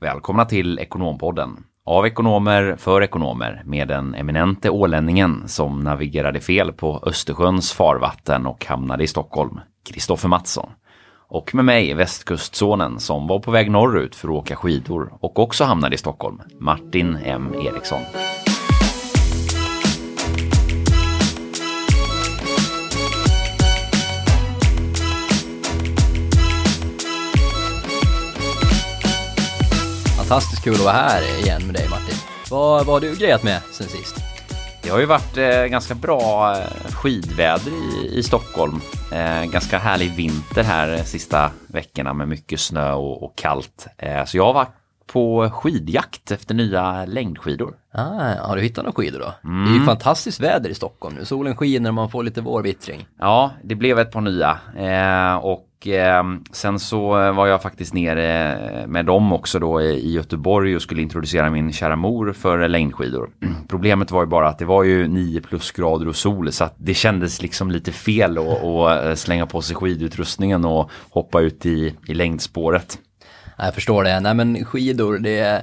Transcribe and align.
Välkomna 0.00 0.44
till 0.44 0.78
Ekonompodden. 0.78 1.64
Av 1.84 2.06
ekonomer 2.06 2.76
för 2.78 3.02
ekonomer 3.02 3.62
med 3.64 3.88
den 3.88 4.14
eminente 4.14 4.70
ålänningen 4.70 5.48
som 5.48 5.80
navigerade 5.80 6.40
fel 6.40 6.72
på 6.72 7.02
Östersjöns 7.06 7.72
farvatten 7.72 8.46
och 8.46 8.64
hamnade 8.64 9.04
i 9.04 9.06
Stockholm, 9.06 9.60
Kristoffer 9.90 10.28
Mattsson. 10.28 10.70
Och 11.28 11.54
med 11.54 11.64
mig, 11.64 11.94
västkustsonen 11.94 13.00
som 13.00 13.26
var 13.26 13.38
på 13.38 13.50
väg 13.50 13.70
norrut 13.70 14.14
för 14.14 14.28
att 14.28 14.34
åka 14.34 14.56
skidor 14.56 15.12
och 15.20 15.38
också 15.38 15.64
hamnade 15.64 15.94
i 15.94 15.98
Stockholm, 15.98 16.40
Martin 16.60 17.18
M 17.24 17.54
Eriksson. 17.66 18.00
Fantastiskt 30.30 30.64
kul 30.64 30.74
att 30.74 30.80
vara 30.80 30.92
här 30.92 31.38
igen 31.38 31.66
med 31.66 31.74
dig 31.74 31.88
Martin. 31.88 32.14
Vad, 32.50 32.86
vad 32.86 32.94
har 32.94 33.00
du 33.00 33.16
grejat 33.16 33.42
med 33.42 33.60
sen 33.72 33.86
sist? 33.86 34.16
Det 34.82 34.88
har 34.88 35.00
ju 35.00 35.06
varit 35.06 35.36
eh, 35.36 35.64
ganska 35.64 35.94
bra 35.94 36.56
eh, 36.56 36.90
skidväder 36.92 37.72
i, 37.72 38.18
i 38.18 38.22
Stockholm. 38.22 38.80
Eh, 39.12 39.44
ganska 39.44 39.78
härlig 39.78 40.14
vinter 40.14 40.62
här 40.62 40.96
sista 40.96 41.50
veckorna 41.66 42.12
med 42.12 42.28
mycket 42.28 42.60
snö 42.60 42.92
och, 42.92 43.22
och 43.22 43.36
kallt. 43.36 43.86
Eh, 43.98 44.24
så 44.24 44.36
jag 44.36 44.44
har 44.44 44.52
varit 44.52 44.74
på 45.06 45.50
skidjakt 45.50 46.30
efter 46.30 46.54
nya 46.54 47.04
längdskidor. 47.04 47.74
Ah, 47.92 48.46
har 48.46 48.56
du 48.56 48.62
hittat 48.62 48.84
några 48.84 48.96
skidor 48.96 49.18
då? 49.18 49.48
Mm. 49.48 49.64
Det 49.64 49.70
är 49.76 49.80
ju 49.80 49.84
fantastiskt 49.84 50.40
väder 50.40 50.70
i 50.70 50.74
Stockholm 50.74 51.14
nu. 51.14 51.24
Solen 51.24 51.56
skiner 51.56 51.90
och 51.90 51.94
man 51.94 52.10
får 52.10 52.22
lite 52.22 52.40
vårvittring. 52.40 53.06
Ja, 53.18 53.50
det 53.62 53.74
blev 53.74 53.98
ett 53.98 54.12
par 54.12 54.20
nya. 54.20 54.58
Eh, 54.76 55.36
och 55.36 55.66
eh, 55.86 56.22
sen 56.52 56.78
så 56.78 57.08
var 57.32 57.46
jag 57.46 57.62
faktiskt 57.62 57.94
nere 57.94 58.52
eh, 58.52 58.86
med 58.86 59.06
dem 59.06 59.32
också 59.32 59.58
då 59.58 59.82
i 59.82 60.12
Göteborg 60.12 60.76
och 60.76 60.82
skulle 60.82 61.02
introducera 61.02 61.50
min 61.50 61.72
kära 61.72 61.96
mor 61.96 62.32
för 62.32 62.68
längdskidor. 62.68 63.30
Problemet 63.68 64.10
var 64.10 64.22
ju 64.22 64.26
bara 64.26 64.48
att 64.48 64.58
det 64.58 64.64
var 64.64 64.84
ju 64.84 65.08
9 65.08 65.40
plusgrader 65.40 66.08
och 66.08 66.16
sol 66.16 66.52
så 66.52 66.64
att 66.64 66.74
det 66.78 66.94
kändes 66.94 67.42
liksom 67.42 67.70
lite 67.70 67.92
fel 67.92 68.38
att 68.38 69.06
eh, 69.06 69.14
slänga 69.14 69.46
på 69.46 69.62
sig 69.62 69.76
skidutrustningen 69.76 70.64
och 70.64 70.90
hoppa 71.10 71.40
ut 71.40 71.66
i, 71.66 71.94
i 72.06 72.14
längdspåret. 72.14 72.98
Jag 73.62 73.74
förstår 73.74 74.04
det. 74.04 74.20
Nej 74.20 74.34
men 74.34 74.64
skidor, 74.64 75.18
det 75.18 75.38
är, 75.38 75.62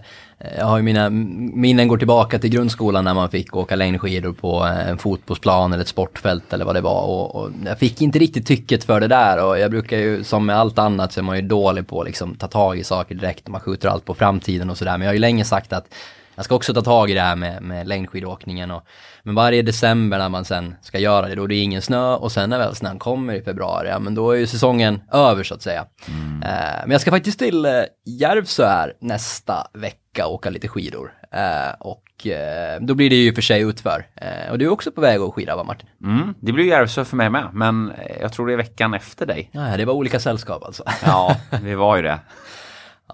jag 0.58 0.66
har 0.66 0.78
ju 0.78 0.84
mina 0.84 1.10
minnen 1.10 1.88
går 1.88 1.98
tillbaka 1.98 2.40
till 2.40 2.50
grundskolan 2.50 3.04
när 3.04 3.14
man 3.14 3.30
fick 3.30 3.56
åka 3.56 3.76
längdskidor 3.76 4.34
på 4.34 4.66
eh, 4.66 4.90
en 4.90 4.98
fotbollsplan 4.98 5.74
eller 5.74 5.82
ett 5.82 5.88
sportfält 5.88 6.54
eller 6.54 6.66
vad 6.66 6.76
det 6.76 6.82
var. 6.82 7.02
Och, 7.04 7.36
och, 7.36 7.52
jag 7.66 7.80
fick 7.80 8.02
inte 8.02 8.20
riktigt 8.20 8.48
tycket 8.48 8.84
för 8.84 9.00
det 9.00 9.08
där 9.08 9.46
och 9.46 9.60
jag 9.60 9.72
brukar 9.72 9.98
ju 9.98 10.24
som 10.24 10.46
med 10.46 10.58
allt 10.58 10.80
annat 10.80 11.14
så 11.14 11.20
är 11.20 11.24
man 11.24 11.36
ju 11.36 11.42
dålig 11.42 11.88
på 11.88 12.02
att 12.02 12.08
liksom 12.08 12.36
ta 12.36 12.48
tag 12.48 12.78
i 12.78 12.84
saker 12.84 13.16
direkt 13.16 13.48
man 13.48 13.62
skjuter 13.62 13.90
allt 13.90 14.06
på 14.06 14.14
framtiden 14.14 14.70
och 14.70 14.78
sådär. 14.78 14.92
Men 14.92 15.02
jag 15.02 15.10
har 15.10 15.14
ju 15.14 15.20
länge 15.20 15.46
sagt 15.46 15.74
att 15.74 15.94
jag 16.38 16.46
ska 16.46 16.56
också 16.56 16.74
ta 16.74 16.82
tag 16.82 17.10
i 17.10 17.14
det 17.14 17.22
här 17.22 17.36
med, 17.36 17.62
med 17.64 17.88
längdskidåkningen. 17.88 18.72
Och, 18.72 18.84
men 19.24 19.36
varje 19.36 19.62
december 19.62 20.18
när 20.18 20.30
man 20.30 20.46
sen 20.46 20.76
ska 20.82 21.00
göra 21.00 21.28
det, 21.28 21.36
då 21.36 21.48
det 21.48 21.56
är 21.56 21.64
ingen 21.64 21.82
snö 21.82 22.16
och 22.16 22.32
sen 22.32 22.50
när 22.50 22.58
väl 22.58 22.76
snön 22.76 23.00
kommer 23.00 23.34
i 23.34 23.42
februari, 23.42 23.90
ja 23.90 24.00
men 24.00 24.16
då 24.16 24.32
är 24.32 24.38
ju 24.38 24.48
säsongen 24.48 25.02
över 25.12 25.44
så 25.44 25.54
att 25.54 25.62
säga. 25.62 25.86
Mm. 26.08 26.44
Eh, 26.44 26.82
men 26.82 26.92
jag 26.92 27.02
ska 27.02 27.12
faktiskt 27.12 27.40
till 27.40 27.66
eh, 27.66 27.72
Järvsö 28.06 28.68
här 28.68 28.94
nästa 29.02 29.68
vecka 29.74 30.28
och 30.28 30.34
åka 30.34 30.50
lite 30.50 30.68
skidor. 30.68 31.14
Eh, 31.32 31.74
och 31.80 32.28
eh, 32.28 32.82
då 32.82 32.96
blir 32.96 33.10
det 33.10 33.16
ju 33.16 33.34
för 33.34 33.42
sig 33.42 33.62
utför. 33.62 34.06
Eh, 34.16 34.52
och 34.52 34.58
du 34.58 34.66
är 34.66 34.70
också 34.70 34.92
på 34.92 35.02
väg 35.02 35.22
att 35.22 35.34
skida 35.34 35.56
va 35.56 35.64
Martin? 35.64 35.90
Mm, 36.04 36.34
det 36.40 36.52
blir 36.52 36.66
Järvsö 36.66 37.06
för 37.06 37.16
mig 37.16 37.30
med, 37.30 37.50
men 37.54 37.94
jag 38.22 38.34
tror 38.34 38.48
det 38.48 38.54
är 38.54 38.58
veckan 38.58 38.94
efter 38.94 39.26
dig. 39.26 39.50
Ja, 39.52 39.78
det 39.78 39.86
var 39.86 39.94
olika 39.94 40.20
sällskap 40.20 40.64
alltså. 40.64 40.84
ja, 41.06 41.38
det 41.64 41.76
var 41.76 41.96
ju 41.96 42.02
det. 42.02 42.20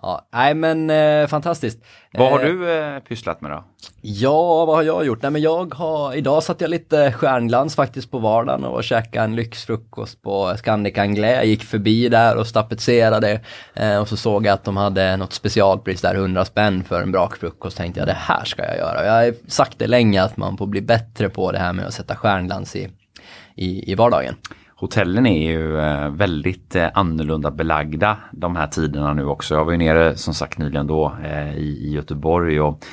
Ja, 0.03 0.27
nej 0.33 0.53
men 0.53 0.89
eh, 0.89 1.27
fantastiskt. 1.27 1.83
Vad 2.13 2.31
har 2.31 2.39
eh, 2.39 2.45
du 2.45 2.71
eh, 2.71 2.99
pysslat 2.99 3.41
med 3.41 3.51
då? 3.51 3.63
Ja, 4.01 4.65
vad 4.65 4.75
har 4.75 4.83
jag 4.83 5.05
gjort? 5.05 5.21
Nej 5.21 5.31
men 5.31 5.41
jag 5.41 5.73
har, 5.73 6.13
idag 6.13 6.43
satt 6.43 6.61
jag 6.61 6.69
lite 6.69 7.11
stjärnglans 7.11 7.75
faktiskt 7.75 8.11
på 8.11 8.19
vardagen 8.19 8.63
och 8.63 8.83
käkade 8.83 9.25
en 9.25 9.36
lyxfrukost 9.36 10.21
på 10.21 10.55
Scandic 10.58 10.97
Anglais. 10.97 11.36
Jag 11.36 11.45
gick 11.45 11.63
förbi 11.63 12.09
där 12.09 12.37
och 12.37 12.47
stapetserade 12.47 13.42
eh, 13.73 13.97
och 13.97 14.08
så 14.08 14.17
såg 14.17 14.45
jag 14.45 14.53
att 14.53 14.63
de 14.63 14.77
hade 14.77 15.17
något 15.17 15.33
specialpris 15.33 16.02
där, 16.02 16.15
100 16.15 16.45
spänn 16.45 16.83
för 16.83 17.02
en 17.02 17.11
brakfrukost. 17.11 17.77
Tänkte 17.77 17.99
jag 17.99 18.08
det 18.08 18.17
här 18.19 18.45
ska 18.45 18.65
jag 18.65 18.77
göra. 18.77 19.05
Jag 19.05 19.13
har 19.13 19.33
sagt 19.47 19.80
det 19.80 19.87
länge 19.87 20.23
att 20.23 20.37
man 20.37 20.58
får 20.58 20.67
bli 20.67 20.81
bättre 20.81 21.30
på 21.30 21.52
det 21.52 21.59
här 21.59 21.73
med 21.73 21.86
att 21.86 21.93
sätta 21.93 22.15
stjärnglans 22.15 22.75
i, 22.75 22.89
i, 23.55 23.92
i 23.92 23.95
vardagen 23.95 24.36
hotellen 24.83 25.26
är 25.26 25.52
ju 25.52 25.80
eh, 25.80 26.10
väldigt 26.10 26.76
eh, 26.76 26.88
annorlunda 26.94 27.52
belagda 27.52 28.17
de 28.32 28.55
här 28.55 28.67
tiderna 28.67 29.14
nu 29.14 29.26
också. 29.26 29.55
Jag 29.55 29.66
var 29.66 29.71
ju 29.71 29.77
nere 29.77 30.16
som 30.16 30.33
sagt 30.33 30.58
nyligen 30.58 30.88
då 30.88 31.16
eh, 31.23 31.58
i 31.58 31.92
Göteborg 31.92 32.61
och 32.61 32.86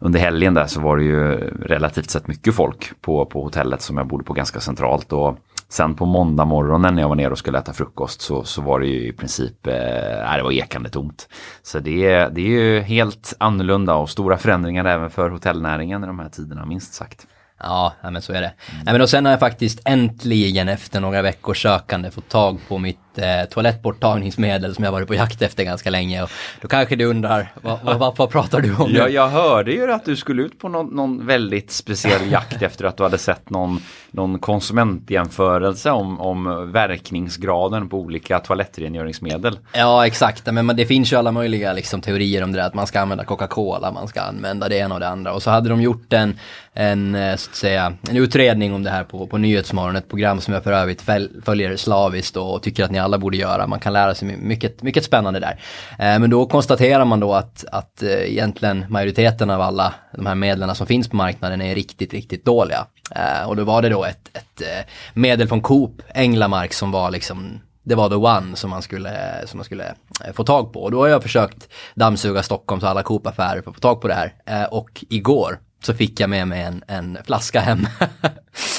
under 0.00 0.20
helgen 0.20 0.54
där 0.54 0.66
så 0.66 0.80
var 0.80 0.96
det 0.96 1.02
ju 1.02 1.36
relativt 1.62 2.10
sett 2.10 2.26
mycket 2.26 2.54
folk 2.54 3.00
på, 3.00 3.26
på 3.26 3.42
hotellet 3.42 3.82
som 3.82 3.96
jag 3.96 4.06
bodde 4.06 4.24
på 4.24 4.32
ganska 4.32 4.60
centralt. 4.60 5.12
Och 5.12 5.38
sen 5.68 5.94
på 5.94 6.06
måndag 6.06 6.44
morgonen 6.44 6.94
när 6.94 7.02
jag 7.02 7.08
var 7.08 7.16
nere 7.16 7.30
och 7.30 7.38
skulle 7.38 7.58
äta 7.58 7.72
frukost 7.72 8.20
så, 8.20 8.44
så 8.44 8.62
var 8.62 8.80
det 8.80 8.86
ju 8.86 9.08
i 9.08 9.12
princip, 9.12 9.66
eh, 9.66 10.36
det 10.36 10.42
var 10.42 10.52
ekande 10.52 10.90
tomt. 10.90 11.28
Så 11.62 11.78
det, 11.78 12.28
det 12.28 12.40
är 12.40 12.62
ju 12.62 12.80
helt 12.80 13.34
annorlunda 13.38 13.94
och 13.94 14.10
stora 14.10 14.36
förändringar 14.36 14.84
även 14.84 15.10
för 15.10 15.30
hotellnäringen 15.30 16.04
i 16.04 16.06
de 16.06 16.18
här 16.18 16.28
tiderna 16.28 16.66
minst 16.66 16.94
sagt. 16.94 17.26
Ja, 17.58 17.94
men 18.02 18.22
så 18.22 18.32
är 18.32 18.40
det. 18.40 18.52
Mm. 18.70 18.84
Nej, 18.84 18.92
men 18.94 19.00
och 19.00 19.10
sen 19.10 19.24
har 19.24 19.32
jag 19.32 19.40
faktiskt 19.40 19.80
äntligen 19.84 20.68
efter 20.68 21.00
några 21.00 21.22
veckors 21.22 21.62
sökande 21.62 22.10
fått 22.10 22.28
tag 22.28 22.58
på 22.68 22.78
mitt 22.78 22.98
eh, 23.18 23.44
toalettborttagningsmedel 23.50 24.74
som 24.74 24.84
jag 24.84 24.92
varit 24.92 25.08
på 25.08 25.14
jakt 25.14 25.42
efter 25.42 25.64
ganska 25.64 25.90
länge. 25.90 26.22
Och 26.22 26.30
då 26.60 26.68
kanske 26.68 26.96
du 26.96 27.04
undrar, 27.04 27.52
vad, 27.62 27.78
vad, 27.82 28.16
vad 28.16 28.30
pratar 28.30 28.60
du 28.60 28.74
om? 28.74 28.90
Ja, 28.94 29.08
jag 29.08 29.28
hörde 29.28 29.72
ju 29.72 29.92
att 29.92 30.04
du 30.04 30.16
skulle 30.16 30.42
ut 30.42 30.58
på 30.58 30.68
någon, 30.68 30.86
någon 30.86 31.26
väldigt 31.26 31.70
speciell 31.70 32.30
jakt 32.30 32.62
efter 32.62 32.84
att 32.84 32.96
du 32.96 33.02
hade 33.02 33.18
sett 33.18 33.50
någon, 33.50 33.80
någon 34.10 34.38
konsumentjämförelse 34.38 35.90
om, 35.90 36.20
om 36.20 36.72
verkningsgraden 36.72 37.88
på 37.88 37.98
olika 37.98 38.38
toalettrengöringsmedel. 38.38 39.58
Ja, 39.72 40.06
exakt. 40.06 40.46
Men 40.52 40.66
det 40.66 40.86
finns 40.86 41.12
ju 41.12 41.16
alla 41.16 41.32
möjliga 41.32 41.72
liksom, 41.72 42.00
teorier 42.00 42.42
om 42.42 42.52
det 42.52 42.58
där, 42.58 42.66
att 42.66 42.74
man 42.74 42.86
ska 42.86 43.00
använda 43.00 43.24
Coca-Cola, 43.24 43.92
man 43.92 44.08
ska 44.08 44.20
använda 44.20 44.68
det 44.68 44.76
ena 44.76 44.94
och 44.94 45.00
det 45.00 45.08
andra. 45.08 45.32
Och 45.32 45.42
så 45.42 45.50
hade 45.50 45.68
de 45.68 45.82
gjort 45.82 46.12
en, 46.12 46.38
en, 46.72 47.14
eh, 47.14 47.36
så 47.36 47.50
att 47.50 47.56
säga, 47.56 47.92
en 48.10 48.16
utredning 48.16 48.74
om 48.74 48.82
det 48.82 48.90
här 48.90 49.04
på, 49.04 49.26
på 49.26 49.38
Nyhetsmorgon, 49.38 49.96
ett 49.96 50.08
program 50.08 50.40
som 50.40 50.54
jag 50.54 50.64
för 50.64 50.72
övrigt 50.72 51.02
följer 51.44 51.76
slaviskt 51.76 52.36
och 52.36 52.62
tycker 52.62 52.84
att 52.84 52.90
ni 52.90 52.98
alla 52.98 53.07
alla 53.08 53.18
borde 53.18 53.36
göra. 53.36 53.66
Man 53.66 53.80
kan 53.80 53.92
lära 53.92 54.14
sig 54.14 54.36
mycket, 54.36 54.82
mycket 54.82 55.04
spännande 55.04 55.40
där. 55.40 55.60
Eh, 55.98 56.18
men 56.18 56.30
då 56.30 56.46
konstaterar 56.46 57.04
man 57.04 57.20
då 57.20 57.34
att, 57.34 57.64
att 57.72 58.02
eh, 58.02 58.10
egentligen 58.10 58.84
majoriteten 58.88 59.50
av 59.50 59.60
alla 59.60 59.94
de 60.16 60.26
här 60.26 60.34
medlen 60.34 60.74
som 60.74 60.86
finns 60.86 61.08
på 61.08 61.16
marknaden 61.16 61.60
är 61.60 61.74
riktigt, 61.74 62.12
riktigt 62.12 62.44
dåliga. 62.44 62.86
Eh, 63.10 63.48
och 63.48 63.56
då 63.56 63.64
var 63.64 63.82
det 63.82 63.88
då 63.88 64.04
ett, 64.04 64.30
ett 64.32 64.86
medel 65.14 65.48
från 65.48 65.60
Coop, 65.60 66.02
Änglamark, 66.14 66.72
som 66.72 66.90
var 66.90 67.10
liksom 67.10 67.60
det 67.82 67.94
var 67.94 68.08
the 68.08 68.14
one 68.14 68.56
som 68.56 68.70
man 68.70 68.82
skulle, 68.82 69.10
som 69.46 69.58
man 69.58 69.64
skulle 69.64 69.94
få 70.34 70.44
tag 70.44 70.72
på. 70.72 70.82
Och 70.82 70.90
då 70.90 71.00
har 71.00 71.08
jag 71.08 71.22
försökt 71.22 71.68
dammsuga 71.94 72.42
Stockholms 72.42 72.84
alla 72.84 73.02
Coop-affärer 73.02 73.62
för 73.62 73.70
att 73.70 73.76
få 73.76 73.80
tag 73.80 74.00
på 74.00 74.08
det 74.08 74.14
här. 74.14 74.74
och 74.74 75.04
igår 75.08 75.58
så 75.82 75.94
fick 75.94 76.20
jag 76.20 76.30
med 76.30 76.48
mig 76.48 76.62
en, 76.62 76.84
en 76.86 77.18
flaska 77.24 77.60
hem. 77.60 77.86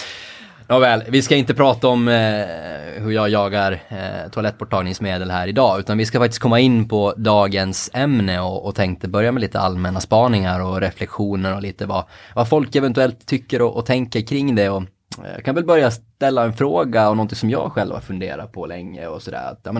Nåväl, 0.69 1.03
vi 1.07 1.21
ska 1.21 1.35
inte 1.35 1.53
prata 1.53 1.87
om 1.87 2.07
eh, 2.07 2.45
hur 3.01 3.11
jag 3.11 3.29
jagar 3.29 3.71
eh, 3.89 4.31
toalettborttagningsmedel 4.31 5.31
här 5.31 5.47
idag, 5.47 5.79
utan 5.79 5.97
vi 5.97 6.05
ska 6.05 6.19
faktiskt 6.19 6.41
komma 6.41 6.59
in 6.59 6.89
på 6.89 7.13
dagens 7.17 7.89
ämne 7.93 8.39
och, 8.39 8.65
och 8.65 8.75
tänkte 8.75 9.07
börja 9.07 9.31
med 9.31 9.41
lite 9.41 9.59
allmänna 9.59 9.99
spaningar 9.99 10.59
och 10.59 10.81
reflektioner 10.81 11.55
och 11.55 11.61
lite 11.61 11.85
vad, 11.85 12.03
vad 12.35 12.49
folk 12.49 12.75
eventuellt 12.75 13.25
tycker 13.25 13.61
och, 13.61 13.77
och 13.77 13.85
tänker 13.85 14.21
kring 14.21 14.55
det. 14.55 14.69
Och, 14.69 14.81
eh, 15.17 15.31
jag 15.35 15.45
kan 15.45 15.55
väl 15.55 15.65
börja 15.65 15.91
ställa 15.91 16.43
en 16.43 16.53
fråga 16.53 17.09
och 17.09 17.15
någonting 17.15 17.37
som 17.37 17.49
jag 17.49 17.71
själv 17.71 17.93
har 17.93 18.01
funderat 18.01 18.51
på 18.51 18.65
länge 18.65 19.07
och 19.07 19.21
sådär. 19.21 19.55
Ja, 19.63 19.71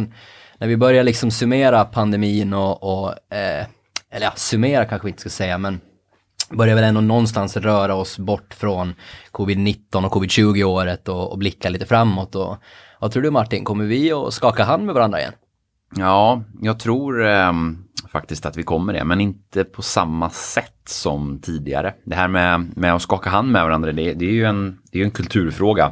när 0.58 0.68
vi 0.68 0.78
börjar 0.78 1.04
liksom 1.04 1.32
summera 1.32 1.86
pandemin 1.86 2.54
och, 2.54 2.84
och 2.84 3.10
eh, 3.36 3.66
eller 4.12 4.26
ja, 4.26 4.32
summera 4.36 4.86
kanske 4.86 5.06
vi 5.06 5.10
inte 5.10 5.22
ska 5.22 5.30
säga, 5.30 5.58
men 5.58 5.82
börjar 6.52 6.76
väl 6.76 6.84
ändå 6.84 7.02
någonstans 7.02 7.58
röra 7.58 7.96
oss 7.96 8.18
bort 8.18 8.54
från 8.54 8.94
covid-19 9.32 10.06
och 10.06 10.14
covid-20 10.14 10.64
året 10.64 11.10
och, 11.10 11.32
och 11.32 11.38
blicka 11.38 11.70
lite 11.70 11.86
framåt. 11.86 12.36
Och, 12.36 12.58
vad 13.00 13.12
tror 13.12 13.24
du 13.24 13.32
Martin, 13.32 13.64
kommer 13.64 13.86
vi 13.86 14.12
att 14.12 14.34
skaka 14.34 14.64
hand 14.64 14.86
med 14.86 14.96
varandra 14.96 15.20
igen? 15.20 15.34
Ja, 15.96 16.44
jag 16.62 16.80
tror 16.80 17.28
eh, 17.28 17.54
faktiskt 18.12 18.46
att 18.46 18.58
vi 18.58 18.64
kommer 18.64 18.94
det, 18.94 19.04
men 19.04 19.22
inte 19.22 19.64
på 19.64 19.82
samma 19.82 20.30
sätt 20.30 20.82
som 20.86 21.40
tidigare. 21.42 21.94
Det 22.06 22.16
här 22.16 22.28
med, 22.28 22.78
med 22.78 22.96
att 22.96 23.02
skaka 23.02 23.30
hand 23.30 23.52
med 23.52 23.64
varandra, 23.64 23.92
det, 23.92 24.14
det 24.14 24.26
är 24.26 24.32
ju 24.32 24.46
en, 24.46 24.80
det 24.92 25.02
är 25.02 25.04
en 25.04 25.12
kulturfråga. 25.12 25.92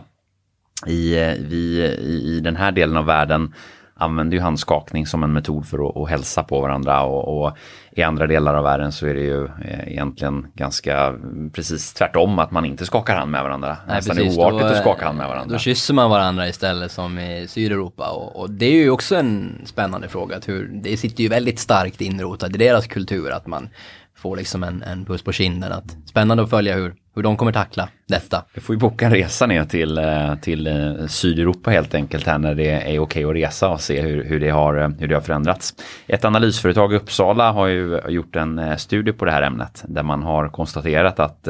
I, 0.86 1.18
eh, 1.18 1.33
vi, 1.39 1.83
i, 2.01 2.36
I 2.36 2.39
den 2.39 2.56
här 2.56 2.71
delen 2.71 2.98
av 2.98 3.06
världen 3.06 3.54
använder 3.99 4.38
ju 4.38 4.44
handskakning 4.44 5.07
som 5.07 5.23
en 5.23 5.33
metod 5.33 5.67
för 5.67 5.89
att, 5.89 5.97
att 5.97 6.09
hälsa 6.09 6.44
på 6.44 6.61
varandra 6.61 7.03
och, 7.03 7.41
och, 7.41 7.57
i 7.91 8.03
andra 8.03 8.27
delar 8.27 8.55
av 8.55 8.63
världen 8.63 8.91
så 8.91 9.07
är 9.07 9.13
det 9.13 9.21
ju 9.21 9.45
eh, 9.45 9.88
egentligen 9.88 10.47
ganska 10.53 11.15
precis 11.53 11.94
tvärtom 11.94 12.39
att 12.39 12.51
man 12.51 12.65
inte 12.65 12.85
skakar 12.85 13.15
hand 13.15 13.31
med 13.31 13.44
varandra. 13.44 13.77
Nej, 13.88 13.95
Nästan 13.95 14.15
precis, 14.15 14.38
är 14.38 14.41
oartigt 14.41 14.61
då, 14.61 14.67
att 14.67 14.77
skaka 14.77 15.05
hand 15.05 15.17
med 15.17 15.27
varandra. 15.27 15.53
Då 15.53 15.59
kysser 15.59 15.94
man 15.94 16.09
varandra 16.09 16.47
istället 16.47 16.91
som 16.91 17.19
i 17.19 17.47
Sydeuropa 17.47 18.09
och, 18.09 18.41
och 18.41 18.49
det 18.49 18.65
är 18.65 18.83
ju 18.83 18.89
också 18.89 19.15
en 19.15 19.61
spännande 19.65 20.07
fråga. 20.07 20.39
Hur, 20.45 20.69
det 20.83 20.97
sitter 20.97 21.23
ju 21.23 21.29
väldigt 21.29 21.59
starkt 21.59 22.01
inrotat 22.01 22.55
i 22.55 22.57
deras 22.57 22.88
kultur 22.88 23.31
att 23.31 23.47
man 23.47 23.69
får 24.15 24.38
liksom 24.38 24.63
en, 24.63 24.83
en 24.83 25.05
puss 25.05 25.23
på 25.23 25.31
kinden. 25.31 25.71
Att, 25.71 25.97
spännande 26.05 26.44
att 26.44 26.49
följa 26.49 26.75
hur, 26.75 26.95
hur 27.17 27.23
de 27.23 27.37
kommer 27.37 27.51
tackla 27.51 27.89
detta. 28.07 28.43
Vi 28.53 28.61
får 28.61 28.75
ju 28.75 28.79
boka 28.79 29.05
en 29.05 29.11
resa 29.11 29.45
ner 29.45 29.63
till, 29.63 29.97
eh, 29.97 30.35
till 30.35 30.67
eh, 30.67 31.07
Sydeuropa 31.07 31.71
helt 31.71 31.95
enkelt 31.95 32.25
här 32.27 32.37
när 32.37 32.55
det 32.55 32.69
är 32.69 32.81
okej 32.81 32.99
okay 32.99 33.23
att 33.23 33.35
resa 33.35 33.69
och 33.69 33.81
se 33.81 34.01
hur, 34.01 34.23
hur, 34.23 34.39
det 34.39 34.49
har, 34.49 34.77
eh, 34.77 34.89
hur 34.99 35.07
det 35.07 35.15
har 35.15 35.21
förändrats. 35.21 35.73
Ett 36.07 36.25
analysföretag 36.25 36.93
i 36.93 36.95
Uppsala 36.95 37.51
har 37.51 37.67
ju 37.67 38.01
gjort 38.07 38.35
en 38.35 38.79
studie 38.79 39.11
på 39.11 39.25
det 39.25 39.31
här 39.31 39.41
ämnet 39.41 39.83
där 39.87 40.03
man 40.03 40.23
har 40.23 40.49
konstaterat 40.49 41.19
att 41.19 41.47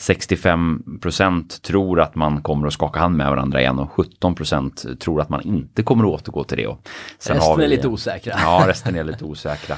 65% 0.00 1.62
tror 1.62 2.00
att 2.00 2.14
man 2.14 2.42
kommer 2.42 2.66
att 2.66 2.72
skaka 2.72 3.00
hand 3.00 3.16
med 3.16 3.30
varandra 3.30 3.60
igen 3.60 3.78
och 3.78 3.90
17% 3.90 4.96
tror 4.96 5.20
att 5.20 5.28
man 5.28 5.40
inte 5.40 5.82
kommer 5.82 6.04
att 6.04 6.10
återgå 6.10 6.44
till 6.44 6.56
det. 6.56 6.66
Och 6.66 6.88
sen 7.18 7.36
resten 7.36 7.58
vi, 7.58 7.64
är 7.64 7.68
lite 7.68 7.88
osäkra. 7.88 8.34
Ja, 8.38 8.64
resten 8.66 8.96
är 8.96 9.04
lite 9.04 9.24
osäkra. 9.24 9.76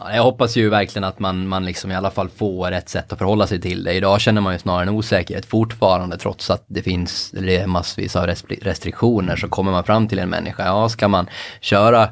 Ja, 0.00 0.14
jag 0.14 0.22
hoppas 0.22 0.56
ju 0.56 0.68
verkligen 0.68 1.04
att 1.04 1.18
man, 1.18 1.48
man 1.48 1.64
liksom 1.64 1.90
i 1.90 1.94
alla 1.94 2.10
fall 2.10 2.28
får 2.28 2.72
ett 2.72 2.88
sätt 2.88 3.12
att 3.12 3.18
förhålla 3.18 3.46
sig 3.46 3.60
till 3.60 3.84
det. 3.84 3.92
Idag 3.92 4.20
känner 4.20 4.40
man 4.40 4.52
ju 4.52 4.58
snarare 4.58 4.82
en 4.82 4.88
osäkerhet 4.88 5.46
fortfarande 5.46 6.18
trots 6.18 6.50
att 6.50 6.64
det 6.66 6.82
finns 6.82 7.30
det 7.30 7.66
massvis 7.66 8.16
av 8.16 8.26
restriktioner 8.60 9.36
så 9.36 9.48
kommer 9.48 9.72
man 9.72 9.84
fram 9.84 10.08
till 10.08 10.18
en 10.18 10.28
människa. 10.28 10.66
Ja, 10.66 10.88
ska 10.88 11.08
man 11.08 11.26
köra 11.60 12.08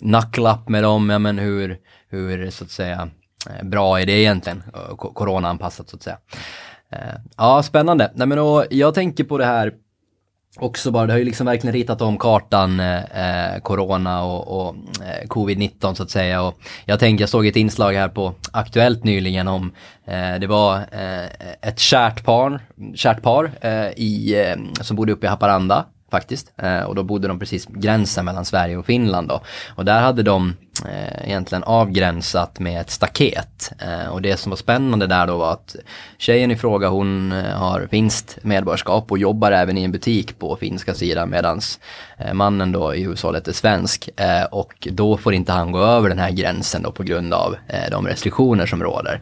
nacklapp 0.00 0.68
med 0.68 0.82
dem, 0.82 1.10
ja 1.10 1.18
men 1.18 1.38
hur, 1.38 1.78
hur 2.08 2.50
så 2.50 2.64
att 2.64 2.70
säga 2.70 3.08
eh, 3.50 3.66
bra 3.66 4.00
är 4.00 4.06
det 4.06 4.12
egentligen? 4.12 4.62
Eh, 4.74 4.96
corona-anpassat 4.96 5.90
så 5.90 5.96
att 5.96 6.02
säga. 6.02 6.18
Eh, 6.92 7.20
ja, 7.36 7.62
spännande. 7.62 8.12
Nej, 8.14 8.26
men 8.26 8.38
då, 8.38 8.64
jag 8.70 8.94
tänker 8.94 9.24
på 9.24 9.38
det 9.38 9.44
här 9.44 9.72
också 10.56 10.90
bara, 10.90 11.06
det 11.06 11.12
har 11.12 11.18
ju 11.18 11.24
liksom 11.24 11.46
verkligen 11.46 11.74
ritat 11.74 12.02
om 12.02 12.18
kartan, 12.18 12.80
eh, 12.80 13.54
eh 13.54 13.60
Corona 13.60 14.24
och, 14.24 14.60
och 14.60 14.74
eh, 15.02 15.28
Covid-19 15.28 15.94
så 15.94 16.02
att 16.02 16.10
säga. 16.10 16.42
Och 16.42 16.58
jag 16.84 17.00
tänkte, 17.00 17.22
jag 17.22 17.28
såg 17.28 17.46
ett 17.46 17.56
inslag 17.56 17.92
här 17.92 18.08
på 18.08 18.34
Aktuellt 18.52 19.04
nyligen 19.04 19.48
om, 19.48 19.72
eh, 20.06 20.34
det 20.40 20.46
var 20.46 20.76
eh, 20.76 21.48
ett 21.60 21.78
kärt 21.78 22.24
par, 22.24 22.60
kärt 22.94 23.22
par 23.22 23.50
eh, 23.60 23.88
i, 23.96 24.44
eh, 24.46 24.82
som 24.82 24.96
bodde 24.96 25.12
uppe 25.12 25.26
i 25.26 25.28
Haparanda 25.28 25.86
faktiskt. 26.10 26.52
Eh, 26.56 26.82
och 26.82 26.94
då 26.94 27.02
bodde 27.02 27.28
de 27.28 27.38
precis 27.38 27.66
gränsen 27.66 28.24
mellan 28.24 28.44
Sverige 28.44 28.76
och 28.76 28.86
Finland 28.86 29.28
då. 29.28 29.40
Och 29.74 29.84
där 29.84 30.00
hade 30.00 30.22
de 30.22 30.54
eh, 30.84 31.28
egentligen 31.28 31.64
avgränsat 31.64 32.58
med 32.58 32.80
ett 32.80 32.90
staket. 32.90 33.72
Eh, 33.78 34.06
och 34.06 34.22
det 34.22 34.36
som 34.36 34.50
var 34.50 34.56
spännande 34.56 35.06
där 35.06 35.26
då 35.26 35.36
var 35.36 35.52
att 35.52 35.76
tjejen 36.18 36.50
i 36.50 36.56
fråga 36.56 36.88
hon 36.88 37.32
eh, 37.32 37.44
har 37.44 37.88
finskt 37.90 38.38
medborgarskap 38.42 39.10
och 39.10 39.18
jobbar 39.18 39.52
även 39.52 39.78
i 39.78 39.84
en 39.84 39.92
butik 39.92 40.38
på 40.38 40.56
finska 40.56 40.94
sidan 40.94 41.30
medans 41.30 41.80
eh, 42.18 42.32
mannen 42.32 42.72
då 42.72 42.94
i 42.94 43.04
hushållet 43.04 43.48
är 43.48 43.52
svensk. 43.52 44.08
Eh, 44.16 44.44
och 44.44 44.88
då 44.90 45.16
får 45.16 45.34
inte 45.34 45.52
han 45.52 45.72
gå 45.72 45.78
över 45.78 46.08
den 46.08 46.18
här 46.18 46.30
gränsen 46.30 46.82
då 46.82 46.92
på 46.92 47.02
grund 47.02 47.34
av 47.34 47.56
eh, 47.68 47.90
de 47.90 48.06
restriktioner 48.06 48.66
som 48.66 48.82
råder. 48.82 49.20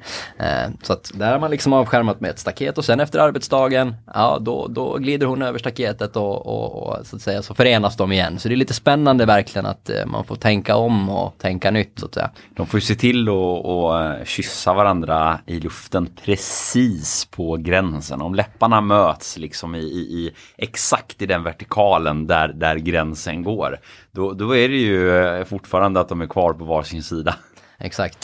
så 0.82 0.93
att 0.93 1.10
där 1.14 1.32
har 1.32 1.38
man 1.38 1.50
liksom 1.50 1.72
avskärmat 1.72 2.20
med 2.20 2.31
ett 2.31 2.38
staket 2.38 2.78
och 2.78 2.84
sen 2.84 3.00
efter 3.00 3.19
arbetsdagen, 3.19 3.94
ja 4.14 4.38
då, 4.40 4.66
då 4.69 4.96
glider 4.99 5.26
hon 5.26 5.43
över 5.43 5.58
staketet 5.58 6.16
och, 6.16 6.46
och, 6.46 6.82
och 6.82 7.06
så 7.06 7.16
att 7.16 7.22
säga 7.22 7.43
så 7.43 7.54
förenas 7.54 7.96
de 7.96 8.12
igen. 8.12 8.38
Så 8.38 8.49
det 8.49 8.54
är 8.54 8.56
lite 8.56 8.75
spännande 8.75 9.26
verkligen 9.26 9.66
att 9.66 9.90
man 10.06 10.25
får 10.25 10.37
tänka 10.37 10.76
om 10.76 11.10
och 11.10 11.38
tänka 11.42 11.70
nytt 11.70 11.98
så 11.98 12.06
att 12.06 12.14
säga. 12.14 12.30
De 12.54 12.66
får 12.66 12.80
ju 12.80 12.86
se 12.86 12.94
till 12.94 13.28
att 13.28 14.20
eh, 14.20 14.24
kyssa 14.24 14.74
varandra 14.74 15.38
i 15.46 15.60
luften 15.60 16.08
precis 16.24 17.24
på 17.24 17.56
gränsen. 17.56 18.22
Om 18.22 18.34
läpparna 18.34 18.80
möts 18.80 19.38
liksom 19.38 19.74
i, 19.74 19.78
i, 19.78 20.00
i 20.00 20.30
exakt 20.56 21.22
i 21.22 21.26
den 21.26 21.42
vertikalen 21.42 22.26
där, 22.26 22.48
där 22.48 22.76
gränsen 22.76 23.42
går. 23.42 23.78
Då, 24.10 24.32
då 24.32 24.56
är 24.56 24.68
det 24.68 24.76
ju 24.76 25.18
eh, 25.18 25.44
fortfarande 25.44 26.00
att 26.00 26.08
de 26.08 26.20
är 26.20 26.26
kvar 26.26 26.52
på 26.52 26.64
varsin 26.64 27.02
sida. 27.02 27.34
Exakt. 27.78 28.18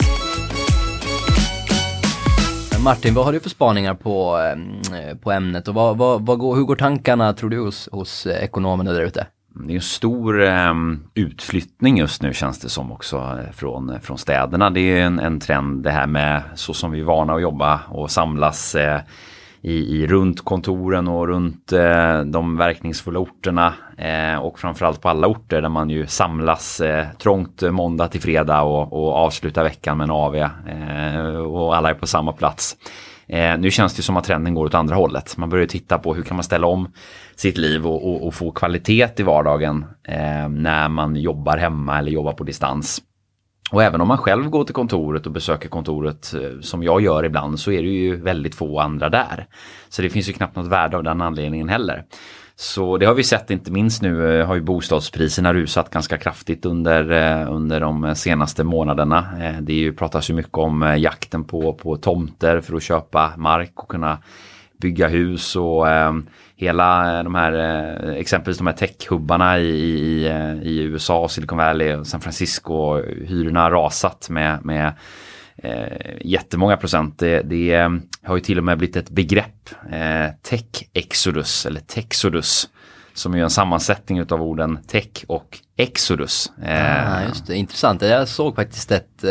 Martin, 2.83 3.13
vad 3.13 3.25
har 3.25 3.33
du 3.33 3.39
för 3.39 3.49
spaningar 3.49 3.93
på, 3.93 4.37
eh, 4.37 5.17
på 5.17 5.31
ämnet 5.31 5.67
och 5.67 5.73
vad, 5.73 5.97
vad, 5.97 6.25
vad 6.25 6.39
går, 6.39 6.55
hur 6.55 6.63
går 6.63 6.75
tankarna 6.75 7.33
tror 7.33 7.49
du 7.49 7.59
hos, 7.59 7.89
hos 7.91 8.27
ekonomerna 8.27 8.91
där 8.93 9.01
ute? 9.01 9.27
Det 9.67 9.73
är 9.73 9.75
en 9.75 9.81
stor 9.81 10.43
eh, 10.43 10.73
utflyttning 11.13 11.97
just 11.97 12.21
nu 12.21 12.33
känns 12.33 12.59
det 12.59 12.69
som 12.69 12.91
också 12.91 13.17
eh, 13.17 13.51
från, 13.51 13.89
eh, 13.89 13.99
från 13.99 14.17
städerna. 14.17 14.69
Det 14.69 14.79
är 14.79 15.01
en, 15.01 15.19
en 15.19 15.39
trend 15.39 15.83
det 15.83 15.91
här 15.91 16.07
med 16.07 16.41
så 16.55 16.73
som 16.73 16.91
vi 16.91 16.99
är 16.99 17.03
vana 17.03 17.33
att 17.33 17.41
jobba 17.41 17.79
och 17.89 18.11
samlas 18.11 18.75
eh, 18.75 19.01
i, 19.61 19.73
i, 19.73 20.07
runt 20.07 20.45
kontoren 20.45 21.07
och 21.07 21.27
runt 21.27 21.71
eh, 21.71 22.21
de 22.21 22.57
verkningsfulla 22.57 23.19
orterna 23.19 23.73
eh, 23.97 24.35
och 24.35 24.59
framförallt 24.59 25.01
på 25.01 25.09
alla 25.09 25.27
orter 25.27 25.61
där 25.61 25.69
man 25.69 25.89
ju 25.89 26.07
samlas 26.07 26.81
eh, 26.81 27.05
trångt 27.17 27.61
måndag 27.61 28.07
till 28.07 28.21
fredag 28.21 28.61
och, 28.61 28.93
och 28.93 29.15
avslutar 29.15 29.63
veckan 29.63 29.97
med 29.97 30.03
en 30.03 30.11
AV 30.11 30.35
eh, 30.35 31.27
och 31.37 31.75
alla 31.75 31.89
är 31.89 31.93
på 31.93 32.07
samma 32.07 32.31
plats. 32.31 32.77
nu 33.59 33.71
känns 33.71 33.95
det 33.95 34.01
som 34.01 34.17
att 34.17 34.23
trenden 34.23 34.53
går 34.53 34.65
åt 34.65 34.73
andra 34.73 34.95
hållet. 34.95 35.37
Man 35.37 35.49
börjar 35.49 35.65
titta 35.65 35.97
på 35.97 36.13
hur 36.13 36.23
kan 36.23 36.37
man 36.37 36.43
ställa 36.43 36.67
om 36.67 36.87
sitt 37.39 37.57
liv 37.57 37.87
och, 37.87 38.09
och, 38.09 38.27
och 38.27 38.33
få 38.33 38.51
kvalitet 38.51 39.09
i 39.17 39.23
vardagen 39.23 39.85
eh, 40.07 40.49
när 40.49 40.89
man 40.89 41.15
jobbar 41.15 41.57
hemma 41.57 41.99
eller 41.99 42.11
jobbar 42.11 42.33
på 42.33 42.43
distans. 42.43 43.01
Och 43.71 43.83
även 43.83 44.01
om 44.01 44.07
man 44.07 44.17
själv 44.17 44.49
går 44.49 44.63
till 44.63 44.75
kontoret 44.75 45.25
och 45.25 45.31
besöker 45.31 45.69
kontoret 45.69 46.33
eh, 46.33 46.59
som 46.61 46.83
jag 46.83 47.01
gör 47.01 47.25
ibland 47.25 47.59
så 47.59 47.71
är 47.71 47.83
det 47.83 47.89
ju 47.89 48.15
väldigt 48.15 48.55
få 48.55 48.79
andra 48.79 49.09
där. 49.09 49.47
Så 49.89 50.01
det 50.01 50.09
finns 50.09 50.29
ju 50.29 50.33
knappt 50.33 50.55
något 50.55 50.67
värde 50.67 50.97
av 50.97 51.03
den 51.03 51.21
anledningen 51.21 51.69
heller. 51.69 52.03
Så 52.55 52.97
det 52.97 53.05
har 53.05 53.13
vi 53.13 53.23
sett 53.23 53.51
inte 53.51 53.71
minst 53.71 54.01
nu 54.01 54.39
eh, 54.39 54.47
har 54.47 54.55
ju 54.55 54.61
bostadspriserna 54.61 55.53
rusat 55.53 55.89
ganska 55.89 56.17
kraftigt 56.17 56.65
under, 56.65 57.11
eh, 57.11 57.53
under 57.53 57.79
de 57.79 58.15
senaste 58.15 58.63
månaderna. 58.63 59.27
Det 59.61 59.73
är 59.73 59.77
ju, 59.77 59.93
pratas 59.93 60.29
ju 60.29 60.33
mycket 60.33 60.57
om 60.57 60.95
jakten 60.97 61.43
på, 61.43 61.73
på 61.73 61.97
tomter 61.97 62.61
för 62.61 62.75
att 62.75 62.83
köpa 62.83 63.33
mark 63.37 63.71
och 63.75 63.91
kunna 63.91 64.17
bygga 64.81 65.07
hus 65.07 65.55
och 65.55 65.89
eh, 65.89 66.13
hela 66.55 67.17
eh, 67.17 67.23
de 67.23 67.35
här, 67.35 67.53
eh, 67.53 68.13
exempelvis 68.13 68.57
de 68.57 68.67
här 68.67 68.73
techhubbarna 68.73 69.59
i, 69.59 69.69
i, 69.69 70.25
i 70.63 70.79
eh, 70.79 70.85
USA, 70.85 71.29
Silicon 71.29 71.57
Valley 71.57 71.93
och 71.93 72.07
San 72.07 72.21
Francisco, 72.21 73.01
hyrorna 73.27 73.61
har 73.61 73.71
rasat 73.71 74.29
med, 74.29 74.65
med 74.65 74.93
eh, 75.57 76.17
jättemånga 76.21 76.77
procent. 76.77 77.19
Det, 77.19 77.41
det 77.41 77.89
har 78.23 78.35
ju 78.35 78.41
till 78.41 78.57
och 78.57 78.63
med 78.63 78.77
blivit 78.77 78.95
ett 78.95 79.09
begrepp, 79.09 79.69
eh, 79.91 80.33
tech-exodus 80.43 81.67
eller 81.67 81.79
texodus 81.79 82.69
som 83.13 83.33
är 83.33 83.37
en 83.37 83.49
sammansättning 83.49 84.21
av 84.21 84.41
orden 84.41 84.79
tech 84.87 85.23
och 85.27 85.59
exodus. 85.77 86.51
Eh, 86.63 87.13
ah, 87.13 87.23
just 87.27 87.47
det, 87.47 87.55
intressant. 87.55 88.01
Jag 88.01 88.27
såg 88.27 88.55
faktiskt 88.55 88.91
ett, 88.91 89.23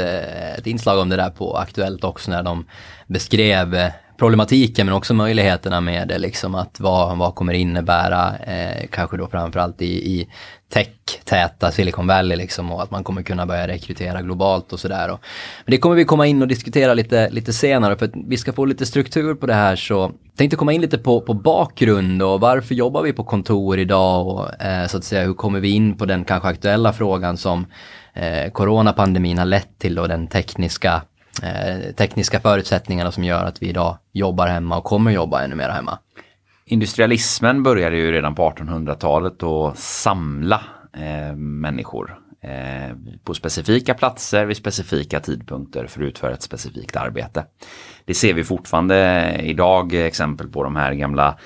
ett 0.59 0.67
inslag 0.67 0.99
om 0.99 1.09
det 1.09 1.17
där 1.17 1.31
på 1.31 1.57
Aktuellt 1.57 2.05
också 2.05 2.31
när 2.31 2.43
de 2.43 2.65
beskrev 3.07 3.91
problematiken 4.19 4.87
men 4.87 4.95
också 4.95 5.15
möjligheterna 5.15 5.81
med 5.81 6.09
det, 6.09 6.19
liksom 6.19 6.55
att 6.55 6.81
vad, 6.81 7.19
vad 7.19 7.35
kommer 7.35 7.53
innebära, 7.53 8.39
eh, 8.39 8.87
kanske 8.91 9.17
då 9.17 9.27
framförallt 9.27 9.83
i, 9.83 10.21
i 10.21 10.29
tech-täta 10.73 11.71
Silicon 11.71 12.07
Valley 12.07 12.37
liksom 12.37 12.73
och 12.73 12.83
att 12.83 12.91
man 12.91 13.05
kommer 13.05 13.23
kunna 13.23 13.47
börja 13.47 13.69
rekrytera 13.69 14.23
globalt 14.23 14.73
och 14.73 14.81
sådär. 14.81 15.09
Men 15.09 15.19
det 15.67 15.79
kommer 15.79 15.97
vi 15.97 16.05
komma 16.05 16.27
in 16.27 16.43
och 16.43 16.49
diskutera 16.49 16.95
lite, 16.95 17.31
lite 17.31 17.53
senare 17.53 17.97
för 17.97 18.07
att 18.07 18.13
vi 18.27 18.37
ska 18.37 18.53
få 18.53 18.65
lite 18.65 18.87
struktur 18.87 19.35
på 19.35 19.47
det 19.47 19.55
här 19.55 19.77
så 19.77 20.13
tänkte 20.37 20.57
komma 20.57 20.73
in 20.73 20.81
lite 20.81 20.99
på, 20.99 21.21
på 21.21 21.35
bakgrund 21.35 22.23
och 22.23 22.41
varför 22.41 22.75
jobbar 22.75 23.03
vi 23.03 23.13
på 23.13 23.25
kontor 23.25 23.79
idag 23.79 24.27
och 24.27 24.63
eh, 24.63 24.87
så 24.87 24.99
att 24.99 25.05
säga 25.05 25.25
hur 25.25 25.35
kommer 25.35 25.61
vi 25.61 25.71
in 25.71 25.97
på 25.97 26.05
den 26.05 26.25
kanske 26.25 26.49
aktuella 26.49 26.93
frågan 26.93 27.37
som 27.37 27.67
eh, 28.15 28.51
coronapandemin 28.53 29.39
har 29.39 29.47
lett 29.47 29.79
till 29.79 29.99
och 29.99 30.09
den 30.09 30.27
tekniska 30.27 31.03
Eh, 31.43 31.93
tekniska 31.93 32.41
förutsättningarna 32.41 33.13
som 33.13 33.25
gör 33.25 33.45
att 33.45 33.63
vi 33.63 33.69
idag 33.69 33.99
jobbar 34.13 34.47
hemma 34.47 34.79
och 34.79 34.85
kommer 34.85 35.11
jobba 35.11 35.43
ännu 35.43 35.55
mer 35.55 35.69
hemma. 35.69 35.99
Industrialismen 36.65 37.63
började 37.63 37.97
ju 37.97 38.13
redan 38.13 38.35
på 38.35 38.51
1800-talet 38.51 39.43
att 39.43 39.79
samla 39.79 40.61
eh, 40.97 41.37
människor 41.37 42.19
eh, 42.41 42.97
på 43.25 43.35
specifika 43.35 43.95
platser 43.95 44.47
vid 44.47 44.57
specifika 44.57 45.21
tidpunkter 45.21 45.87
för 45.87 46.03
att 46.03 46.09
utföra 46.09 46.33
ett 46.33 46.43
specifikt 46.43 46.97
arbete. 46.97 47.45
Det 48.05 48.15
ser 48.15 48.35
vi 48.35 48.45
fortfarande 48.45 49.41
idag 49.43 49.95
exempel 49.95 50.49
på 50.49 50.65
de 50.65 50.77
här 50.77 50.95
gamla 50.95 51.39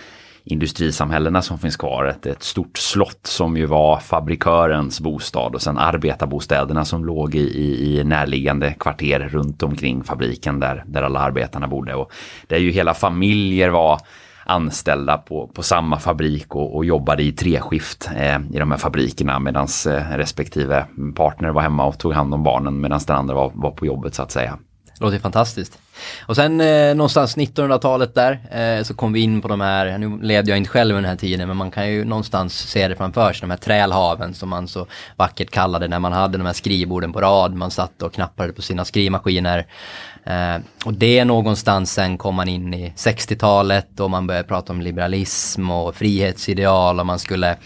industrisamhällena 0.45 1.43
som 1.43 1.59
finns 1.59 1.77
kvar. 1.77 2.05
Ett, 2.05 2.27
ett 2.27 2.43
stort 2.43 2.79
slott 2.79 3.27
som 3.27 3.57
ju 3.57 3.67
var 3.67 4.01
fabrikörens 4.01 5.01
bostad 5.01 5.55
och 5.55 5.63
sen 5.63 5.79
arbetarbostäderna 5.79 6.85
som 6.85 7.05
låg 7.05 7.35
i, 7.35 7.39
i, 7.39 7.99
i 7.99 8.05
närliggande 8.05 8.75
kvarter 8.79 9.29
runt 9.33 9.63
omkring 9.63 10.05
fabriken 10.05 10.61
där, 10.61 10.85
där 10.87 11.03
alla 11.03 11.21
arbetarna 11.21 11.69
bodde. 11.69 11.95
Och 11.95 12.13
där 12.47 12.59
ju 12.59 12.71
hela 12.71 12.95
familjer 12.95 13.69
var 13.69 14.01
anställda 14.47 15.19
på, 15.19 15.47
på 15.47 15.63
samma 15.63 15.99
fabrik 15.99 16.55
och, 16.55 16.77
och 16.77 16.85
jobbade 16.85 17.23
i 17.23 17.33
treskift 17.33 18.11
eh, 18.17 18.41
i 18.53 18.59
de 18.59 18.71
här 18.71 18.79
fabrikerna 18.79 19.39
medan 19.39 19.67
eh, 19.87 20.17
respektive 20.17 20.87
partner 21.17 21.51
var 21.51 21.63
hemma 21.63 21.85
och 21.85 21.99
tog 21.99 22.13
hand 22.13 22.35
om 22.35 22.43
barnen 22.43 22.81
medan 22.81 23.01
den 23.07 23.17
andra 23.17 23.35
var, 23.35 23.53
var 23.55 23.71
på 23.71 23.87
jobbet 23.87 24.15
så 24.15 24.23
att 24.23 24.31
säga. 24.31 24.59
Det 25.03 25.07
låter 25.07 25.19
fantastiskt. 25.19 25.79
Och 26.27 26.37
sen 26.37 26.61
eh, 26.61 26.95
någonstans 26.95 27.37
1900-talet 27.37 28.15
där 28.15 28.41
eh, 28.51 28.83
så 28.83 28.95
kom 28.95 29.13
vi 29.13 29.21
in 29.21 29.43
på 29.43 29.49
de 29.49 29.61
här, 29.61 29.99
nu 29.99 30.19
levde 30.23 30.51
jag 30.51 30.59
inte 30.59 30.71
själv 30.71 30.97
under 30.97 31.03
den 31.03 31.11
här 31.11 31.17
tiden 31.17 31.49
men 31.49 31.57
man 31.57 31.71
kan 31.71 31.91
ju 31.91 32.05
någonstans 32.05 32.59
se 32.59 32.89
det 32.89 32.97
framför 32.97 33.33
sig, 33.33 33.41
de 33.41 33.51
här 33.51 33.59
trälhaven 33.59 34.35
som 34.35 34.49
man 34.49 34.69
så 34.69 34.87
vackert 35.17 35.51
kallade 35.51 35.89
när 35.89 35.99
man 35.99 36.13
hade 36.13 36.39
de 36.39 36.47
här 36.47 36.53
skrivborden 36.53 37.13
på 37.13 37.21
rad, 37.21 37.55
man 37.55 37.71
satt 37.71 38.03
och 38.03 38.13
knappade 38.13 38.53
på 38.53 38.63
sina 38.63 38.85
skrivmaskiner. 38.85 39.67
Eh, 40.27 40.57
och 40.85 40.95
det 40.95 41.25
någonstans 41.25 41.93
sen 41.93 42.19
kom 42.19 42.35
man 42.35 42.49
in 42.49 42.75
i 42.75 42.93
60-talet 42.97 44.01
och 44.01 44.11
man 44.11 44.27
började 44.27 44.49
prata 44.49 44.73
om 44.73 44.81
liberalism 44.81 45.71
och 45.71 45.95
frihetsideal 45.95 47.01
och 47.01 47.07
man 47.07 47.19
skulle, 47.19 47.57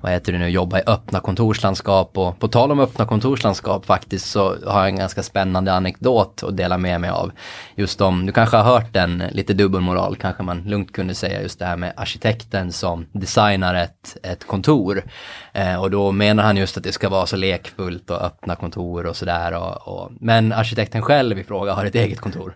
vad 0.00 0.12
heter 0.12 0.32
det 0.32 0.38
nu, 0.38 0.48
jobba 0.48 0.78
i 0.78 0.82
öppna 0.86 1.20
kontorslandskap 1.20 2.18
och 2.18 2.38
på 2.38 2.48
tal 2.48 2.72
om 2.72 2.80
öppna 2.80 3.06
kontorslandskap 3.06 3.86
faktiskt 3.86 4.30
så 4.30 4.56
har 4.66 4.80
jag 4.80 4.88
en 4.88 4.96
ganska 4.96 5.22
spännande 5.22 5.72
anekdot 5.72 6.42
att 6.42 6.56
dela 6.56 6.78
med 6.78 7.00
mig 7.00 7.10
av. 7.10 7.32
Just 7.74 8.00
om, 8.00 8.26
du 8.26 8.32
kanske 8.32 8.56
har 8.56 8.64
hört 8.64 8.92
den, 8.92 9.24
lite 9.30 9.52
dubbelmoral 9.54 10.16
kanske 10.16 10.42
man 10.42 10.62
lugnt 10.62 10.92
kunde 10.92 11.14
säga, 11.14 11.42
just 11.42 11.58
det 11.58 11.64
här 11.64 11.76
med 11.76 11.92
arkitekten 11.96 12.72
som 12.72 13.06
designar 13.12 13.74
ett, 13.74 14.16
ett 14.22 14.46
kontor. 14.46 15.04
Eh, 15.52 15.80
och 15.80 15.90
då 15.90 16.12
menar 16.12 16.42
han 16.42 16.56
just 16.56 16.76
att 16.76 16.82
det 16.82 16.92
ska 16.92 17.08
vara 17.08 17.26
så 17.26 17.36
lekfullt 17.36 18.10
och 18.10 18.22
öppna 18.22 18.56
kontor 18.56 19.06
och 19.06 19.16
sådär. 19.16 19.52
Och, 19.52 19.88
och, 19.88 20.12
men 20.20 20.52
arkitekten 20.52 21.02
själv 21.02 21.38
i 21.38 21.44
fråga 21.44 21.72
har 21.72 21.84
ett 21.84 21.94
eget 21.94 22.20
kontor. 22.20 22.54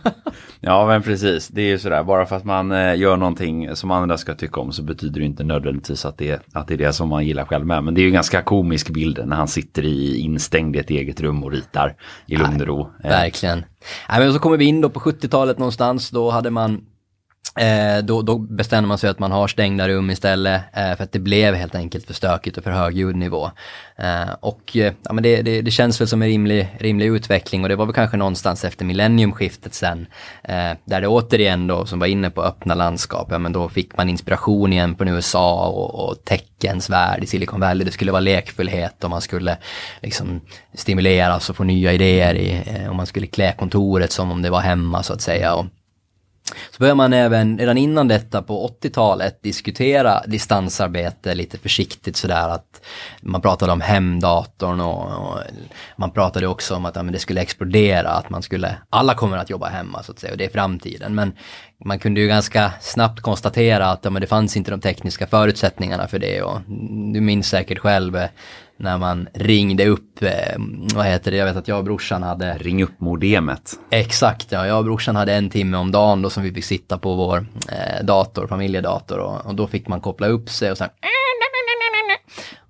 ja 0.60 0.86
men 0.86 1.02
precis, 1.02 1.48
det 1.48 1.62
är 1.62 1.66
ju 1.66 1.78
sådär, 1.78 2.02
bara 2.02 2.26
för 2.26 2.36
att 2.36 2.44
man 2.44 2.72
eh, 2.72 2.96
gör 2.96 3.16
någonting 3.16 3.76
som 3.76 3.90
andra 3.90 4.18
ska 4.18 4.34
tycka 4.34 4.60
om 4.60 4.72
så 4.72 4.82
betyder 4.82 5.20
det 5.20 5.26
inte 5.26 5.44
nödvändigtvis 5.44 6.04
att 6.04 6.18
det, 6.18 6.42
att 6.52 6.68
det 6.68 6.74
är 6.74 6.78
det 6.78 6.92
som 6.92 7.08
man 7.08 7.26
gillar 7.26 7.44
själv 7.44 7.66
med. 7.66 7.84
Men 7.84 7.94
det 7.94 8.00
är 8.00 8.02
ju 8.02 8.08
en 8.08 8.14
ganska 8.14 8.42
komisk 8.42 8.90
bild 8.90 9.20
när 9.26 9.36
han 9.36 9.48
sitter 9.48 9.84
i 9.84 10.18
instängd 10.18 10.76
i 10.76 10.78
ett 10.78 10.90
eget 10.90 11.20
rum 11.20 11.44
och 11.44 11.52
ritar 11.52 11.94
i 12.26 12.36
lugn 12.36 12.60
och 12.60 12.66
ro. 12.66 12.90
Verkligen. 13.02 13.64
Nej, 14.08 14.20
men 14.20 14.32
så 14.32 14.38
kommer 14.38 14.56
vi 14.56 14.64
in 14.64 14.80
då 14.80 14.90
på 14.90 15.00
70-talet 15.00 15.58
någonstans, 15.58 16.10
då 16.10 16.30
hade 16.30 16.50
man 16.50 16.80
Eh, 17.58 17.98
då, 18.04 18.22
då 18.22 18.38
bestämde 18.38 18.88
man 18.88 18.98
sig 18.98 19.10
att 19.10 19.18
man 19.18 19.32
har 19.32 19.48
stängda 19.48 19.88
rum 19.88 20.10
istället 20.10 20.62
eh, 20.72 20.96
för 20.96 21.04
att 21.04 21.12
det 21.12 21.18
blev 21.18 21.54
helt 21.54 21.74
enkelt 21.74 22.06
för 22.06 22.14
stökigt 22.14 22.58
och 22.58 22.64
för 22.64 22.70
hög 22.70 22.96
ljudnivå. 22.96 23.50
Eh, 23.96 24.30
och 24.40 24.76
eh, 24.76 24.92
ja, 25.02 25.12
men 25.12 25.22
det, 25.22 25.42
det, 25.42 25.62
det, 25.62 25.70
känns 25.70 26.00
väl 26.00 26.08
som 26.08 26.22
en 26.22 26.28
rimlig, 26.28 26.76
rimlig 26.78 27.06
utveckling 27.06 27.62
och 27.62 27.68
det 27.68 27.76
var 27.76 27.86
väl 27.86 27.94
kanske 27.94 28.16
någonstans 28.16 28.64
efter 28.64 28.84
millenniumskiftet 28.84 29.74
sen 29.74 30.06
eh, 30.42 30.72
där 30.84 31.00
det 31.00 31.08
återigen 31.08 31.66
då 31.66 31.86
som 31.86 31.98
var 31.98 32.06
inne 32.06 32.30
på 32.30 32.42
öppna 32.42 32.74
landskap, 32.74 33.28
ja 33.30 33.38
men 33.38 33.52
då 33.52 33.68
fick 33.68 33.96
man 33.96 34.08
inspiration 34.08 34.72
igen 34.72 34.96
från 34.96 35.08
USA 35.08 35.68
och, 35.68 36.08
och 36.08 36.24
techens 36.24 36.90
värld 36.90 37.22
i 37.22 37.26
Silicon 37.26 37.60
Valley. 37.60 37.84
Det 37.84 37.92
skulle 37.92 38.12
vara 38.12 38.20
lekfullhet 38.20 39.04
och 39.04 39.10
man 39.10 39.20
skulle 39.20 39.56
liksom 40.02 40.40
stimuleras 40.74 41.50
och 41.50 41.56
få 41.56 41.64
nya 41.64 41.92
idéer 41.92 42.34
i, 42.34 42.62
eh, 42.66 42.88
och 42.88 42.96
man 42.96 43.06
skulle 43.06 43.26
klä 43.26 43.52
kontoret 43.52 44.12
som 44.12 44.30
om 44.30 44.42
det 44.42 44.50
var 44.50 44.60
hemma 44.60 45.02
så 45.02 45.12
att 45.12 45.20
säga. 45.20 45.54
Och, 45.54 45.66
så 46.70 46.78
börjar 46.78 46.94
man 46.94 47.12
även 47.12 47.58
redan 47.58 47.78
innan 47.78 48.08
detta 48.08 48.42
på 48.42 48.68
80-talet 48.82 49.42
diskutera 49.42 50.22
distansarbete 50.26 51.34
lite 51.34 51.58
försiktigt 51.58 52.16
sådär 52.16 52.48
att 52.48 52.82
man 53.22 53.40
pratade 53.40 53.72
om 53.72 53.80
hemdatorn 53.80 54.80
och, 54.80 55.02
och 55.02 55.38
man 55.96 56.10
pratade 56.10 56.46
också 56.46 56.76
om 56.76 56.84
att 56.84 56.96
ja, 56.96 57.02
det 57.02 57.18
skulle 57.18 57.40
explodera, 57.40 58.10
att 58.10 58.30
man 58.30 58.42
skulle, 58.42 58.76
alla 58.90 59.14
kommer 59.14 59.36
att 59.36 59.50
jobba 59.50 59.68
hemma 59.68 60.02
så 60.02 60.12
att 60.12 60.18
säga 60.18 60.32
och 60.32 60.38
det 60.38 60.44
är 60.44 60.50
framtiden. 60.50 61.14
Men 61.14 61.32
man 61.84 61.98
kunde 61.98 62.20
ju 62.20 62.28
ganska 62.28 62.72
snabbt 62.80 63.20
konstatera 63.20 63.86
att 63.86 64.04
ja, 64.04 64.10
men 64.10 64.20
det 64.20 64.26
fanns 64.26 64.56
inte 64.56 64.70
de 64.70 64.80
tekniska 64.80 65.26
förutsättningarna 65.26 66.08
för 66.08 66.18
det 66.18 66.42
och 66.42 66.60
du 67.14 67.20
minns 67.20 67.48
säkert 67.48 67.78
själv 67.78 68.16
eh, 68.16 68.28
när 68.78 68.98
man 68.98 69.28
ringde 69.34 69.86
upp, 69.86 70.22
eh, 70.22 70.56
vad 70.94 71.06
heter 71.06 71.30
det, 71.30 71.36
jag 71.36 71.44
vet 71.44 71.56
att 71.56 71.68
jag 71.68 71.78
och 71.78 71.84
brorsan 71.84 72.22
hade... 72.22 72.58
Ring 72.58 72.82
upp 72.82 73.00
modemet. 73.00 73.72
Exakt, 73.90 74.52
ja. 74.52 74.66
Jag 74.66 74.78
och 74.78 74.84
brorsan 74.84 75.16
hade 75.16 75.34
en 75.34 75.50
timme 75.50 75.76
om 75.76 75.92
dagen 75.92 76.22
då 76.22 76.30
som 76.30 76.42
vi 76.42 76.52
fick 76.52 76.64
sitta 76.64 76.98
på 76.98 77.14
vår 77.14 77.46
eh, 77.68 78.04
dator, 78.04 78.46
familjedator 78.46 79.18
och, 79.18 79.46
och, 79.46 79.54
då 79.54 79.66
fick 79.66 79.88
man 79.88 80.00
koppla 80.00 80.26
upp 80.26 80.48
sig 80.48 80.70
och 80.70 80.78
sen 80.78 80.88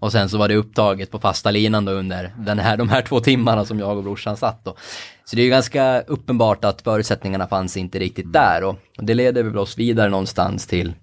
och 0.00 0.12
sen 0.12 0.28
så 0.28 0.38
var 0.38 0.48
det 0.48 0.54
upptaget 0.54 1.10
på 1.10 1.18
fasta 1.18 1.50
linan 1.50 1.84
då 1.84 1.92
under 1.92 2.34
den 2.38 2.58
här, 2.58 2.76
de 2.76 2.88
här 2.88 3.02
två 3.02 3.20
timmarna 3.20 3.64
som 3.64 3.78
jag 3.78 3.96
och 3.96 4.02
brorsan 4.02 4.36
satt 4.36 4.64
då. 4.64 4.76
Så 5.24 5.36
det 5.36 5.42
är 5.42 5.44
ju 5.44 5.50
ganska 5.50 6.00
uppenbart 6.00 6.64
att 6.64 6.82
förutsättningarna 6.82 7.46
fanns 7.46 7.76
inte 7.76 7.98
riktigt 7.98 8.32
där 8.32 8.64
och, 8.64 8.76
och 8.98 9.04
det 9.04 9.14
leder 9.14 9.42
väl 9.42 9.58
oss 9.58 9.78
vidare 9.78 10.08
någonstans 10.08 10.66
till 10.66 10.94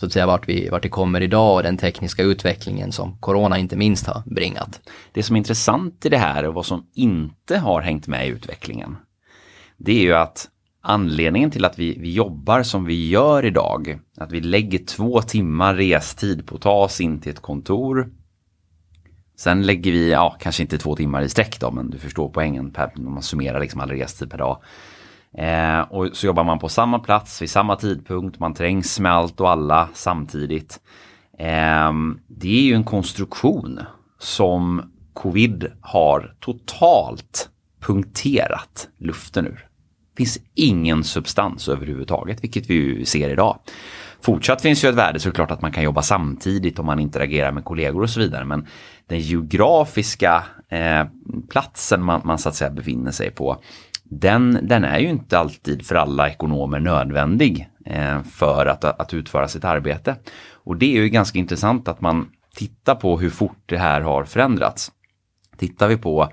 så 0.00 0.06
att 0.06 0.12
säga 0.12 0.26
vart 0.26 0.48
vi, 0.48 0.68
vart 0.68 0.84
vi 0.84 0.88
kommer 0.88 1.20
idag 1.20 1.56
och 1.56 1.62
den 1.62 1.76
tekniska 1.76 2.22
utvecklingen 2.22 2.92
som 2.92 3.18
corona 3.18 3.58
inte 3.58 3.76
minst 3.76 4.06
har 4.06 4.22
bringat. 4.26 4.80
Det 5.12 5.22
som 5.22 5.36
är 5.36 5.38
intressant 5.38 6.06
i 6.06 6.08
det 6.08 6.18
här 6.18 6.44
och 6.44 6.54
vad 6.54 6.66
som 6.66 6.86
inte 6.94 7.58
har 7.58 7.80
hängt 7.80 8.06
med 8.06 8.26
i 8.26 8.30
utvecklingen. 8.30 8.96
Det 9.76 9.92
är 9.92 10.02
ju 10.02 10.14
att 10.14 10.48
anledningen 10.82 11.50
till 11.50 11.64
att 11.64 11.78
vi, 11.78 11.98
vi 11.98 12.12
jobbar 12.12 12.62
som 12.62 12.84
vi 12.84 13.08
gör 13.08 13.44
idag, 13.44 13.98
att 14.16 14.32
vi 14.32 14.40
lägger 14.40 14.78
två 14.78 15.22
timmar 15.22 15.74
restid 15.74 16.46
på 16.46 16.54
att 16.54 16.62
ta 16.62 16.72
oss 16.72 17.00
in 17.00 17.20
till 17.20 17.32
ett 17.32 17.40
kontor. 17.40 18.10
Sen 19.36 19.66
lägger 19.66 19.92
vi, 19.92 20.10
ja 20.10 20.36
kanske 20.40 20.62
inte 20.62 20.78
två 20.78 20.96
timmar 20.96 21.22
i 21.22 21.28
sträck 21.28 21.60
då, 21.60 21.70
men 21.70 21.90
du 21.90 21.98
förstår 21.98 22.28
poängen 22.28 22.70
per, 22.70 22.92
om 22.96 23.14
man 23.14 23.22
summerar 23.22 23.60
liksom 23.60 23.80
all 23.80 23.90
restid 23.90 24.30
per 24.30 24.38
dag. 24.38 24.62
Eh, 25.34 25.80
och 25.80 26.08
så 26.12 26.26
jobbar 26.26 26.44
man 26.44 26.58
på 26.58 26.68
samma 26.68 26.98
plats 26.98 27.42
vid 27.42 27.50
samma 27.50 27.76
tidpunkt, 27.76 28.38
man 28.38 28.54
trängs 28.54 29.00
med 29.00 29.12
allt 29.12 29.40
och 29.40 29.50
alla 29.50 29.88
samtidigt. 29.94 30.80
Eh, 31.38 31.92
det 32.26 32.58
är 32.58 32.62
ju 32.62 32.74
en 32.74 32.84
konstruktion 32.84 33.80
som 34.18 34.92
covid 35.14 35.72
har 35.80 36.34
totalt 36.40 37.48
punkterat 37.80 38.88
luften 38.98 39.46
ur. 39.46 39.68
Det 40.14 40.16
finns 40.16 40.38
ingen 40.54 41.04
substans 41.04 41.68
överhuvudtaget, 41.68 42.44
vilket 42.44 42.70
vi 42.70 42.74
ju 42.74 43.04
ser 43.04 43.30
idag. 43.30 43.58
Fortsatt 44.20 44.62
finns 44.62 44.84
ju 44.84 44.88
ett 44.88 44.94
värde 44.94 45.20
såklart 45.20 45.50
att 45.50 45.62
man 45.62 45.72
kan 45.72 45.82
jobba 45.82 46.02
samtidigt 46.02 46.78
om 46.78 46.86
man 46.86 46.98
interagerar 46.98 47.52
med 47.52 47.64
kollegor 47.64 48.02
och 48.02 48.10
så 48.10 48.20
vidare. 48.20 48.44
Men 48.44 48.66
den 49.06 49.20
geografiska 49.20 50.44
eh, 50.68 51.04
platsen 51.50 52.02
man, 52.02 52.20
man 52.24 52.38
så 52.38 52.48
att 52.48 52.54
säga 52.54 52.70
befinner 52.70 53.10
sig 53.10 53.30
på 53.30 53.62
den, 54.10 54.58
den 54.62 54.84
är 54.84 54.98
ju 54.98 55.08
inte 55.08 55.38
alltid 55.38 55.86
för 55.86 55.94
alla 55.94 56.28
ekonomer 56.28 56.80
nödvändig 56.80 57.68
eh, 57.84 58.22
för 58.22 58.66
att, 58.66 58.84
att 58.84 59.14
utföra 59.14 59.48
sitt 59.48 59.64
arbete. 59.64 60.16
Och 60.52 60.76
det 60.76 60.96
är 60.96 61.02
ju 61.02 61.08
ganska 61.08 61.38
intressant 61.38 61.88
att 61.88 62.00
man 62.00 62.30
tittar 62.54 62.94
på 62.94 63.18
hur 63.18 63.30
fort 63.30 63.62
det 63.66 63.78
här 63.78 64.00
har 64.00 64.24
förändrats. 64.24 64.92
Tittar 65.56 65.88
vi 65.88 65.96
på 65.96 66.32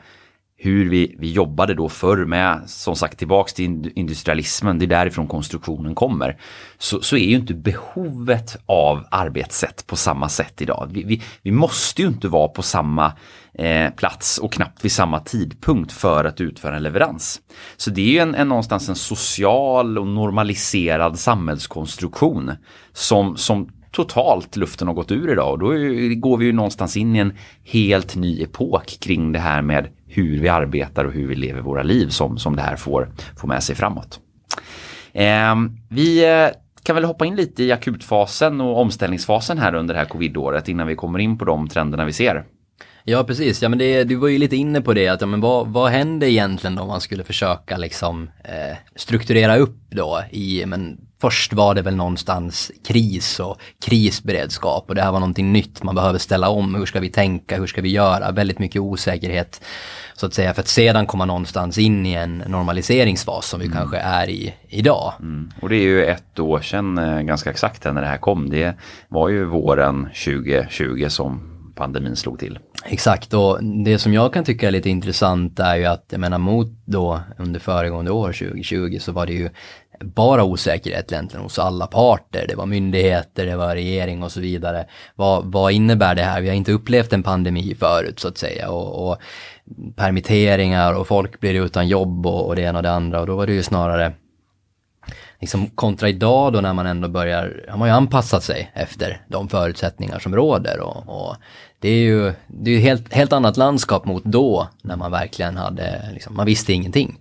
hur 0.58 0.90
vi, 0.90 1.16
vi 1.20 1.32
jobbade 1.32 1.74
då 1.74 1.90
förr 1.90 2.26
med, 2.26 2.62
som 2.66 2.96
sagt 2.96 3.18
tillbaks 3.18 3.54
till 3.54 3.92
industrialismen, 3.96 4.80
det 4.80 4.86
är 4.86 4.88
därifrån 4.88 5.28
konstruktionen 5.28 5.96
kommer. 5.96 6.38
Så, 6.78 7.02
så 7.02 7.16
är 7.18 7.26
ju 7.26 7.36
inte 7.36 7.54
behovet 7.54 8.58
av 8.66 9.06
arbetssätt 9.12 9.88
på 9.88 9.96
samma 9.96 10.30
sätt 10.30 10.62
idag. 10.62 10.90
Vi, 10.92 11.04
vi, 11.04 11.22
vi 11.42 11.52
måste 11.52 12.02
ju 12.02 12.08
inte 12.08 12.28
vara 12.28 12.48
på 12.48 12.62
samma 12.62 13.14
eh, 13.54 13.90
plats 13.90 14.38
och 14.38 14.54
knappt 14.54 14.86
vid 14.86 14.92
samma 14.92 15.20
tidpunkt 15.20 15.92
för 15.92 16.26
att 16.26 16.42
utföra 16.42 16.76
en 16.76 16.84
leverans. 16.84 17.42
Så 17.78 17.90
det 17.90 18.02
är 18.02 18.12
ju 18.12 18.20
en, 18.20 18.36
en, 18.36 18.50
någonstans 18.50 18.90
en 18.90 18.96
social 18.96 19.98
och 19.98 20.08
normaliserad 20.08 21.20
samhällskonstruktion 21.20 22.52
som, 22.94 23.38
som 23.38 23.70
totalt 23.92 24.56
luften 24.56 24.88
har 24.88 24.96
gått 24.96 25.12
ur 25.12 25.32
idag 25.32 25.52
och 25.52 25.60
då 25.60 25.68
går 26.16 26.38
vi 26.38 26.46
ju 26.46 26.54
någonstans 26.54 26.98
in 26.98 27.16
i 27.16 27.20
en 27.20 27.34
helt 27.64 28.16
ny 28.16 28.44
epok 28.44 28.98
kring 29.00 29.32
det 29.32 29.40
här 29.40 29.62
med 29.62 29.88
hur 30.08 30.40
vi 30.40 30.50
arbetar 30.50 31.06
och 31.06 31.14
hur 31.14 31.28
vi 31.28 31.36
lever 31.36 31.62
våra 31.62 31.84
liv 31.84 32.08
som, 32.08 32.38
som 32.38 32.56
det 32.56 32.62
här 32.62 32.76
får, 32.76 33.10
får 33.38 33.48
med 33.48 33.64
sig 33.64 33.76
framåt. 33.76 34.20
Ehm, 35.14 35.66
eh, 35.66 35.72
vi 35.90 36.52
kan 36.84 36.96
väl 36.96 37.04
hoppa 37.04 37.26
in 37.26 37.36
lite 37.36 37.64
i 37.64 37.72
akutfasen 37.72 38.62
och 38.62 38.82
omställningsfasen 38.82 39.58
här 39.58 39.76
under 39.76 39.94
det 39.94 40.00
här 40.00 40.08
covidåret 40.08 40.70
innan 40.70 40.88
vi 40.88 40.96
kommer 40.96 41.20
in 41.20 41.38
på 41.38 41.46
de 41.46 41.68
trenderna 41.68 42.06
vi 42.06 42.14
ser. 42.14 42.44
Ja 43.04 43.24
precis, 43.24 43.62
ja 43.62 43.70
men 43.70 43.80
det, 43.80 44.04
du 44.04 44.16
var 44.16 44.28
ju 44.28 44.38
lite 44.38 44.56
inne 44.56 44.82
på 44.82 44.94
det 44.94 45.08
att 45.08 45.22
ja, 45.22 45.28
men 45.28 45.42
vad, 45.42 45.68
vad 45.68 45.92
händer 45.92 46.28
egentligen 46.28 46.78
om 46.78 46.88
man 46.88 47.02
skulle 47.02 47.24
försöka 47.24 47.78
liksom 47.78 48.30
eh, 48.44 48.78
strukturera 48.96 49.58
upp 49.58 49.78
då 49.90 50.24
i, 50.32 50.66
men 50.66 50.98
först 51.22 51.54
var 51.54 51.76
det 51.76 51.82
väl 51.82 51.96
någonstans 51.96 52.72
kris 52.88 53.40
och 53.40 53.58
krisberedskap 53.86 54.86
och 54.88 54.96
det 54.96 55.02
här 55.02 55.12
var 55.12 55.20
någonting 55.20 55.54
nytt 55.54 55.84
man 55.84 55.96
behöver 55.96 56.20
ställa 56.20 56.50
om, 56.50 56.76
hur 56.76 56.86
ska 56.86 57.00
vi 57.00 57.10
tänka, 57.10 57.58
hur 57.58 57.68
ska 57.68 57.82
vi 57.82 57.90
göra, 57.90 58.32
väldigt 58.32 58.60
mycket 58.60 58.82
osäkerhet 58.82 59.62
så 60.14 60.26
att 60.26 60.34
säga 60.34 60.54
för 60.54 60.62
att 60.62 60.68
sedan 60.68 61.06
komma 61.06 61.26
någonstans 61.26 61.78
in 61.78 62.06
i 62.06 62.14
en 62.14 62.38
normaliseringsfas 62.38 63.46
som 63.46 63.60
vi 63.60 63.66
mm. 63.66 63.78
kanske 63.78 63.98
är 63.98 64.30
i 64.30 64.54
idag. 64.68 65.14
Mm. 65.20 65.52
Och 65.62 65.70
det 65.70 65.76
är 65.76 65.82
ju 65.82 66.06
ett 66.06 66.40
år 66.40 66.62
sedan 66.62 66.98
eh, 66.98 67.22
ganska 67.22 67.50
exakt 67.50 67.84
när 67.84 68.02
det 68.02 68.08
här 68.08 68.18
kom, 68.18 68.50
det 68.50 68.76
var 69.08 69.30
ju 69.30 69.46
våren 69.46 70.10
2020 70.26 71.06
som 71.10 71.56
pandemin 71.76 72.16
slog 72.16 72.40
till. 72.40 72.60
Exakt 72.86 73.34
och 73.34 73.64
det 73.64 73.98
som 73.98 74.14
jag 74.14 74.34
kan 74.34 74.44
tycka 74.44 74.68
är 74.68 74.72
lite 74.72 74.90
intressant 74.90 75.60
är 75.60 75.76
ju 75.76 75.86
att 75.86 76.06
jag 76.10 76.20
menar 76.20 76.38
mot 76.38 76.68
då 76.86 77.22
under 77.38 77.60
föregående 77.60 78.12
år 78.12 78.32
2020 78.32 78.98
så 79.00 79.12
var 79.12 79.26
det 79.26 79.34
ju 79.34 79.50
bara 80.00 80.44
osäkerhet 80.44 81.12
egentligen 81.12 81.44
hos 81.44 81.60
alla 81.60 81.88
parter. 81.88 82.46
Det 82.48 82.56
var 82.56 82.66
myndigheter, 82.66 83.46
det 83.46 83.56
var 83.56 83.76
regering 83.76 84.24
och 84.24 84.32
så 84.32 84.40
vidare. 84.40 84.86
Vad, 85.16 85.52
vad 85.52 85.72
innebär 85.72 86.16
det 86.16 86.24
här? 86.24 86.42
Vi 86.42 86.48
har 86.48 86.56
inte 86.56 86.72
upplevt 86.72 87.14
en 87.14 87.24
pandemi 87.24 87.76
förut 87.80 88.20
så 88.20 88.28
att 88.28 88.38
säga. 88.38 88.70
Och, 88.70 89.10
och 89.10 89.18
permitteringar 89.96 90.94
och 90.94 91.08
folk 91.08 91.40
blir 91.40 91.54
utan 91.54 91.88
jobb 91.88 92.26
och, 92.26 92.48
och 92.48 92.56
det 92.56 92.62
ena 92.62 92.80
och 92.80 92.84
det 92.84 92.92
andra. 92.92 93.20
Och 93.22 93.28
då 93.28 93.36
var 93.36 93.48
det 93.48 93.54
ju 93.54 93.64
snarare 93.64 94.14
liksom 95.40 95.68
kontra 95.68 96.10
idag 96.10 96.54
då 96.54 96.62
när 96.62 96.74
man 96.74 96.86
ändå 96.86 97.08
börjar, 97.08 97.66
har 97.70 97.78
man 97.78 97.88
ju 97.88 97.94
anpassat 97.94 98.44
sig 98.44 98.72
efter 98.74 99.22
de 99.28 99.50
förutsättningar 99.50 100.20
som 100.20 100.36
råder 100.36 100.80
och, 100.80 101.28
och 101.28 101.36
det 101.80 101.90
är 101.90 102.00
ju 102.00 102.34
det 102.48 102.72
är 102.72 102.80
helt, 102.80 103.14
helt 103.14 103.34
annat 103.34 103.58
landskap 103.58 104.06
mot 104.06 104.24
då 104.24 104.68
när 104.82 104.96
man 104.96 105.12
verkligen 105.12 105.58
hade, 105.58 106.10
liksom, 106.14 106.36
man 106.36 106.46
visste 106.46 106.74
ingenting. 106.74 107.20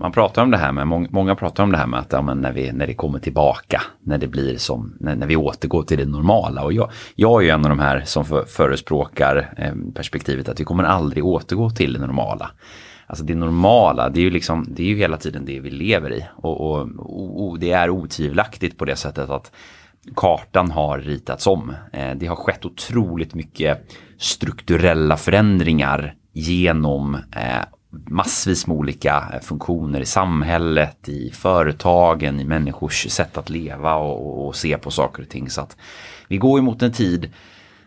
Man 0.00 0.12
pratar 0.12 0.42
om 0.42 0.50
det 0.50 0.56
här 0.56 0.72
med, 0.72 1.10
många 1.10 1.34
pratar 1.34 1.62
om 1.62 1.72
det 1.72 1.78
här 1.78 1.86
med 1.86 2.00
att 2.00 2.12
ja, 2.12 2.34
när, 2.34 2.52
vi, 2.52 2.72
när 2.72 2.86
det 2.86 2.94
kommer 2.94 3.18
tillbaka, 3.18 3.82
när 4.02 4.18
det 4.18 4.26
blir 4.26 4.56
som, 4.56 4.96
när, 5.00 5.16
när 5.16 5.26
vi 5.26 5.36
återgår 5.36 5.82
till 5.82 5.98
det 5.98 6.04
normala. 6.04 6.64
Och 6.64 6.72
jag, 6.72 6.90
jag 7.14 7.40
är 7.40 7.44
ju 7.44 7.50
en 7.50 7.64
av 7.64 7.68
de 7.68 7.78
här 7.78 8.02
som 8.04 8.24
för, 8.24 8.44
förespråkar 8.44 9.54
eh, 9.56 9.72
perspektivet 9.94 10.48
att 10.48 10.60
vi 10.60 10.64
kommer 10.64 10.84
aldrig 10.84 11.24
återgå 11.24 11.70
till 11.70 11.92
det 11.92 11.98
normala. 11.98 12.50
Alltså 13.06 13.24
det 13.24 13.34
normala, 13.34 14.08
det 14.08 14.20
är 14.20 14.22
ju 14.22 14.30
liksom, 14.30 14.66
det 14.68 14.82
är 14.82 14.86
ju 14.86 14.96
hela 14.96 15.16
tiden 15.16 15.44
det 15.44 15.60
vi 15.60 15.70
lever 15.70 16.12
i. 16.12 16.26
Och, 16.36 16.60
och, 16.60 17.48
och 17.48 17.58
det 17.58 17.72
är 17.72 17.90
otvivelaktigt 17.90 18.78
på 18.78 18.84
det 18.84 18.96
sättet 18.96 19.30
att 19.30 19.52
kartan 20.16 20.70
har 20.70 20.98
ritats 20.98 21.46
om. 21.46 21.74
Eh, 21.92 22.14
det 22.16 22.26
har 22.26 22.36
skett 22.36 22.64
otroligt 22.64 23.34
mycket 23.34 23.92
strukturella 24.18 25.16
förändringar 25.16 26.14
genom 26.32 27.14
eh, 27.14 27.64
massvis 27.90 28.66
med 28.66 28.76
olika 28.76 29.30
eh, 29.34 29.40
funktioner 29.40 30.00
i 30.00 30.06
samhället, 30.06 31.08
i 31.08 31.30
företagen, 31.30 32.40
i 32.40 32.44
människors 32.44 33.10
sätt 33.10 33.36
att 33.36 33.50
leva 33.50 33.94
och, 33.94 34.46
och, 34.46 34.56
se 34.56 34.78
på 34.78 34.90
saker 34.90 35.22
och 35.22 35.28
ting. 35.28 35.50
Så 35.50 35.60
att 35.60 35.76
vi 36.28 36.36
går 36.36 36.58
ju 36.58 36.64
mot 36.64 36.82
en 36.82 36.92
tid 36.92 37.30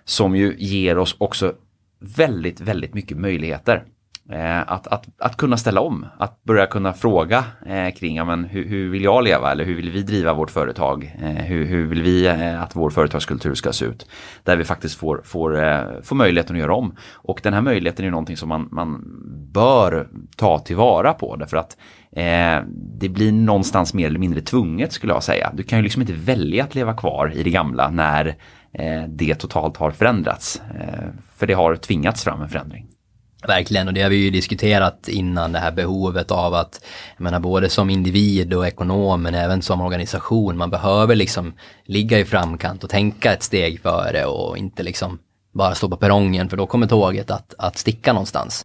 som 0.05 0.35
ju 0.35 0.55
ger 0.57 0.97
oss 0.97 1.15
också 1.17 1.53
väldigt, 1.99 2.61
väldigt 2.61 2.93
mycket 2.93 3.17
möjligheter. 3.17 3.83
Eh, 4.31 4.71
att, 4.71 4.87
att, 4.87 5.05
att 5.17 5.37
kunna 5.37 5.57
ställa 5.57 5.81
om, 5.81 6.05
att 6.17 6.43
börja 6.43 6.65
kunna 6.65 6.93
fråga 6.93 7.43
eh, 7.65 7.93
kring 7.93 8.15
ja, 8.15 8.25
men 8.25 8.43
hur, 8.43 8.67
hur, 8.67 8.89
vill 8.89 9.03
jag 9.03 9.23
leva 9.23 9.51
eller 9.51 9.63
hur 9.63 9.75
vill 9.75 9.91
vi 9.91 10.01
driva 10.01 10.33
vårt 10.33 10.51
företag? 10.51 11.15
Eh, 11.21 11.29
hur, 11.29 11.65
hur, 11.65 11.87
vill 11.87 12.01
vi 12.03 12.27
eh, 12.27 12.61
att 12.61 12.75
vår 12.75 12.89
företagskultur 12.89 13.53
ska 13.53 13.73
se 13.73 13.85
ut? 13.85 14.07
Där 14.43 14.55
vi 14.55 14.63
faktiskt 14.63 14.95
får, 14.95 15.21
får, 15.23 15.63
eh, 15.63 15.83
får 16.03 16.15
möjligheten 16.15 16.55
att 16.55 16.59
göra 16.59 16.75
om. 16.75 16.95
Och 17.13 17.39
den 17.43 17.53
här 17.53 17.61
möjligheten 17.61 18.05
är 18.05 18.11
någonting 18.11 18.37
som 18.37 18.49
man, 18.49 18.67
man 18.71 19.03
bör 19.53 20.07
ta 20.35 20.59
tillvara 20.59 21.13
på 21.13 21.35
därför 21.35 21.57
att 21.57 21.77
eh, 22.11 22.67
det 22.99 23.09
blir 23.09 23.31
någonstans 23.31 23.93
mer 23.93 24.07
eller 24.07 24.19
mindre 24.19 24.41
tvunget 24.41 24.91
skulle 24.91 25.13
jag 25.13 25.23
säga. 25.23 25.51
Du 25.53 25.63
kan 25.63 25.79
ju 25.79 25.83
liksom 25.83 26.01
inte 26.01 26.13
välja 26.13 26.63
att 26.63 26.75
leva 26.75 26.93
kvar 26.93 27.31
i 27.35 27.43
det 27.43 27.49
gamla 27.49 27.89
när 27.89 28.27
eh, 28.73 29.03
det 29.07 29.35
totalt 29.35 29.77
har 29.77 29.91
förändrats. 29.91 30.61
Eh, 30.79 31.05
för 31.35 31.47
det 31.47 31.53
har 31.53 31.75
tvingats 31.75 32.23
fram 32.23 32.41
en 32.41 32.49
förändring. 32.49 32.90
Verkligen, 33.47 33.87
och 33.87 33.93
det 33.93 34.01
har 34.01 34.09
vi 34.09 34.15
ju 34.15 34.29
diskuterat 34.29 35.07
innan 35.07 35.51
det 35.51 35.59
här 35.59 35.71
behovet 35.71 36.31
av 36.31 36.53
att, 36.53 36.81
jag 37.17 37.23
menar 37.23 37.39
både 37.39 37.69
som 37.69 37.89
individ 37.89 38.53
och 38.53 38.67
ekonom 38.67 39.21
men 39.21 39.35
även 39.35 39.61
som 39.61 39.81
organisation, 39.81 40.57
man 40.57 40.69
behöver 40.69 41.15
liksom 41.15 41.53
ligga 41.85 42.19
i 42.19 42.25
framkant 42.25 42.83
och 42.83 42.89
tänka 42.89 43.33
ett 43.33 43.43
steg 43.43 43.81
före 43.81 44.25
och 44.25 44.57
inte 44.57 44.83
liksom 44.83 45.19
bara 45.53 45.75
stå 45.75 45.89
på 45.89 45.97
perrongen 45.97 46.49
för 46.49 46.57
då 46.57 46.67
kommer 46.67 46.87
tåget 46.87 47.31
att, 47.31 47.53
att 47.57 47.77
sticka 47.77 48.13
någonstans. 48.13 48.61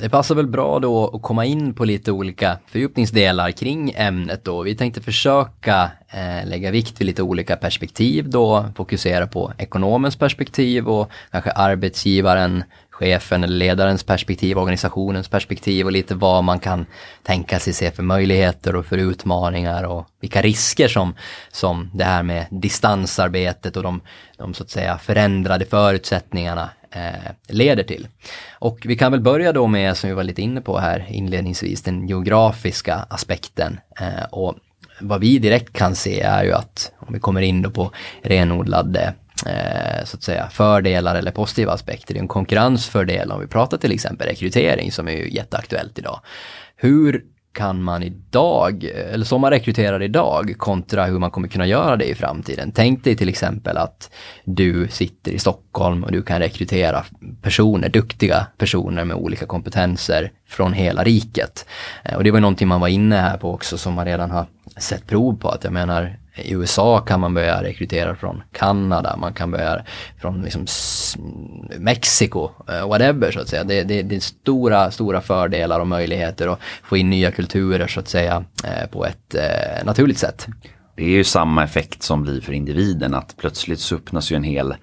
Det 0.00 0.08
passar 0.08 0.34
väl 0.34 0.46
bra 0.46 0.78
då 0.78 1.10
att 1.14 1.22
komma 1.22 1.44
in 1.44 1.74
på 1.74 1.84
lite 1.84 2.12
olika 2.12 2.58
fördjupningsdelar 2.66 3.50
kring 3.50 3.92
ämnet 3.96 4.44
då. 4.44 4.62
Vi 4.62 4.76
tänkte 4.76 5.00
försöka 5.00 5.90
eh, 6.10 6.48
lägga 6.48 6.70
vikt 6.70 7.00
vid 7.00 7.06
lite 7.06 7.22
olika 7.22 7.56
perspektiv 7.56 8.30
då, 8.30 8.64
fokusera 8.76 9.26
på 9.26 9.52
ekonomens 9.58 10.16
perspektiv 10.16 10.88
och 10.88 11.10
kanske 11.30 11.50
arbetsgivaren, 11.50 12.64
chefen 12.90 13.44
eller 13.44 13.56
ledarens 13.56 14.04
perspektiv, 14.04 14.58
organisationens 14.58 15.28
perspektiv 15.28 15.86
och 15.86 15.92
lite 15.92 16.14
vad 16.14 16.44
man 16.44 16.58
kan 16.58 16.86
tänka 17.22 17.58
sig 17.58 17.72
se 17.72 17.90
för 17.90 18.02
möjligheter 18.02 18.76
och 18.76 18.86
för 18.86 18.98
utmaningar 18.98 19.84
och 19.84 20.06
vilka 20.20 20.42
risker 20.42 20.88
som, 20.88 21.14
som 21.52 21.90
det 21.94 22.04
här 22.04 22.22
med 22.22 22.46
distansarbetet 22.50 23.76
och 23.76 23.82
de, 23.82 24.00
de 24.38 24.54
så 24.54 24.62
att 24.62 24.70
säga 24.70 24.98
förändrade 24.98 25.64
förutsättningarna 25.64 26.70
Eh, 26.92 27.32
leder 27.48 27.82
till. 27.82 28.08
Och 28.58 28.78
vi 28.84 28.96
kan 28.96 29.12
väl 29.12 29.20
börja 29.20 29.52
då 29.52 29.66
med, 29.66 29.96
som 29.96 30.10
vi 30.10 30.14
var 30.14 30.24
lite 30.24 30.42
inne 30.42 30.60
på 30.60 30.78
här 30.78 31.06
inledningsvis, 31.08 31.82
den 31.82 32.08
geografiska 32.08 32.94
aspekten. 32.94 33.80
Eh, 34.00 34.24
och 34.30 34.54
vad 35.00 35.20
vi 35.20 35.38
direkt 35.38 35.72
kan 35.72 35.94
se 35.94 36.20
är 36.20 36.44
ju 36.44 36.52
att, 36.52 36.92
om 36.98 37.14
vi 37.14 37.20
kommer 37.20 37.40
in 37.40 37.62
då 37.62 37.70
på 37.70 37.90
renodlade 38.22 39.14
eh, 39.46 40.04
så 40.04 40.16
att 40.16 40.22
säga 40.22 40.48
fördelar 40.50 41.14
eller 41.14 41.30
positiva 41.30 41.72
aspekter, 41.72 42.14
det 42.14 42.18
är 42.18 42.22
en 42.22 42.28
konkurrensfördel 42.28 43.32
om 43.32 43.40
vi 43.40 43.46
pratar 43.46 43.78
till 43.78 43.92
exempel 43.92 44.28
rekrytering 44.28 44.92
som 44.92 45.08
är 45.08 45.12
ju 45.12 45.30
jätteaktuellt 45.30 45.98
idag. 45.98 46.20
Hur 46.76 47.24
kan 47.52 47.82
man 47.82 48.02
idag, 48.02 48.84
eller 48.84 49.24
som 49.24 49.40
man 49.40 49.50
rekryterar 49.50 50.02
idag 50.02 50.54
kontra 50.58 51.04
hur 51.04 51.18
man 51.18 51.30
kommer 51.30 51.48
kunna 51.48 51.66
göra 51.66 51.96
det 51.96 52.04
i 52.04 52.14
framtiden. 52.14 52.72
Tänk 52.74 53.04
dig 53.04 53.16
till 53.16 53.28
exempel 53.28 53.76
att 53.76 54.10
du 54.44 54.88
sitter 54.88 55.32
i 55.32 55.38
Stockholm 55.38 56.04
och 56.04 56.12
du 56.12 56.22
kan 56.22 56.38
rekrytera 56.38 57.04
personer, 57.42 57.88
duktiga 57.88 58.46
personer 58.58 59.04
med 59.04 59.16
olika 59.16 59.46
kompetenser 59.46 60.32
från 60.48 60.72
hela 60.72 61.04
riket. 61.04 61.66
Eh, 62.04 62.16
och 62.16 62.24
det 62.24 62.30
var 62.30 62.40
någonting 62.40 62.68
man 62.68 62.80
var 62.80 62.88
inne 62.88 63.16
här 63.16 63.36
på 63.36 63.54
också 63.54 63.78
som 63.78 63.94
man 63.94 64.04
redan 64.04 64.30
har 64.30 64.46
sett 64.76 65.06
prov 65.06 65.36
på 65.36 65.48
att 65.48 65.64
jag 65.64 65.72
menar 65.72 66.16
i 66.40 66.52
USA 66.52 67.00
kan 67.00 67.20
man 67.20 67.34
börja 67.34 67.62
rekrytera 67.62 68.16
från 68.16 68.42
Kanada, 68.52 69.16
man 69.16 69.32
kan 69.32 69.50
börja 69.50 69.82
från 70.20 70.42
liksom 70.42 70.66
Mexiko, 71.78 72.50
eh, 72.68 72.88
whatever 72.88 73.30
så 73.30 73.40
att 73.40 73.48
säga. 73.48 73.64
Det, 73.64 73.82
det, 73.82 74.02
det, 74.02 74.16
är 74.16 74.20
stora, 74.20 74.90
stora 74.90 75.20
fördelar 75.20 75.80
och 75.80 75.86
möjligheter 75.86 76.48
att 76.48 76.60
få 76.82 76.96
in 76.96 77.10
nya 77.10 77.30
kulturer 77.30 77.86
så 77.86 78.00
att 78.00 78.08
säga 78.08 78.44
eh, 78.64 78.90
på 78.90 79.06
ett 79.06 79.34
eh, 79.34 79.84
naturligt 79.84 80.18
sätt. 80.18 80.46
Det 80.96 81.04
är 81.04 81.08
ju 81.08 81.24
samma 81.24 81.64
effekt 81.64 82.02
som 82.02 82.22
blir 82.22 82.40
för 82.40 82.52
individen 82.52 83.14
att 83.14 83.36
plötsligt 83.36 83.80
så 83.80 83.96
öppnas 83.96 84.32
ju 84.32 84.36
en 84.36 84.42
hel 84.42 84.74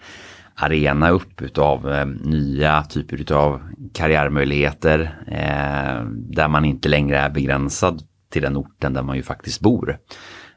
arena 0.55 1.09
upp 1.09 1.41
utav 1.41 1.91
eh, 1.91 2.05
nya 2.05 2.83
typer 2.83 3.21
utav 3.21 3.61
karriärmöjligheter 3.93 5.17
eh, 5.27 6.05
där 6.11 6.47
man 6.47 6.65
inte 6.65 6.89
längre 6.89 7.19
är 7.19 7.29
begränsad 7.29 8.01
till 8.31 8.41
den 8.41 8.57
orten 8.57 8.93
där 8.93 9.03
man 9.03 9.15
ju 9.15 9.23
faktiskt 9.23 9.59
bor. 9.59 9.97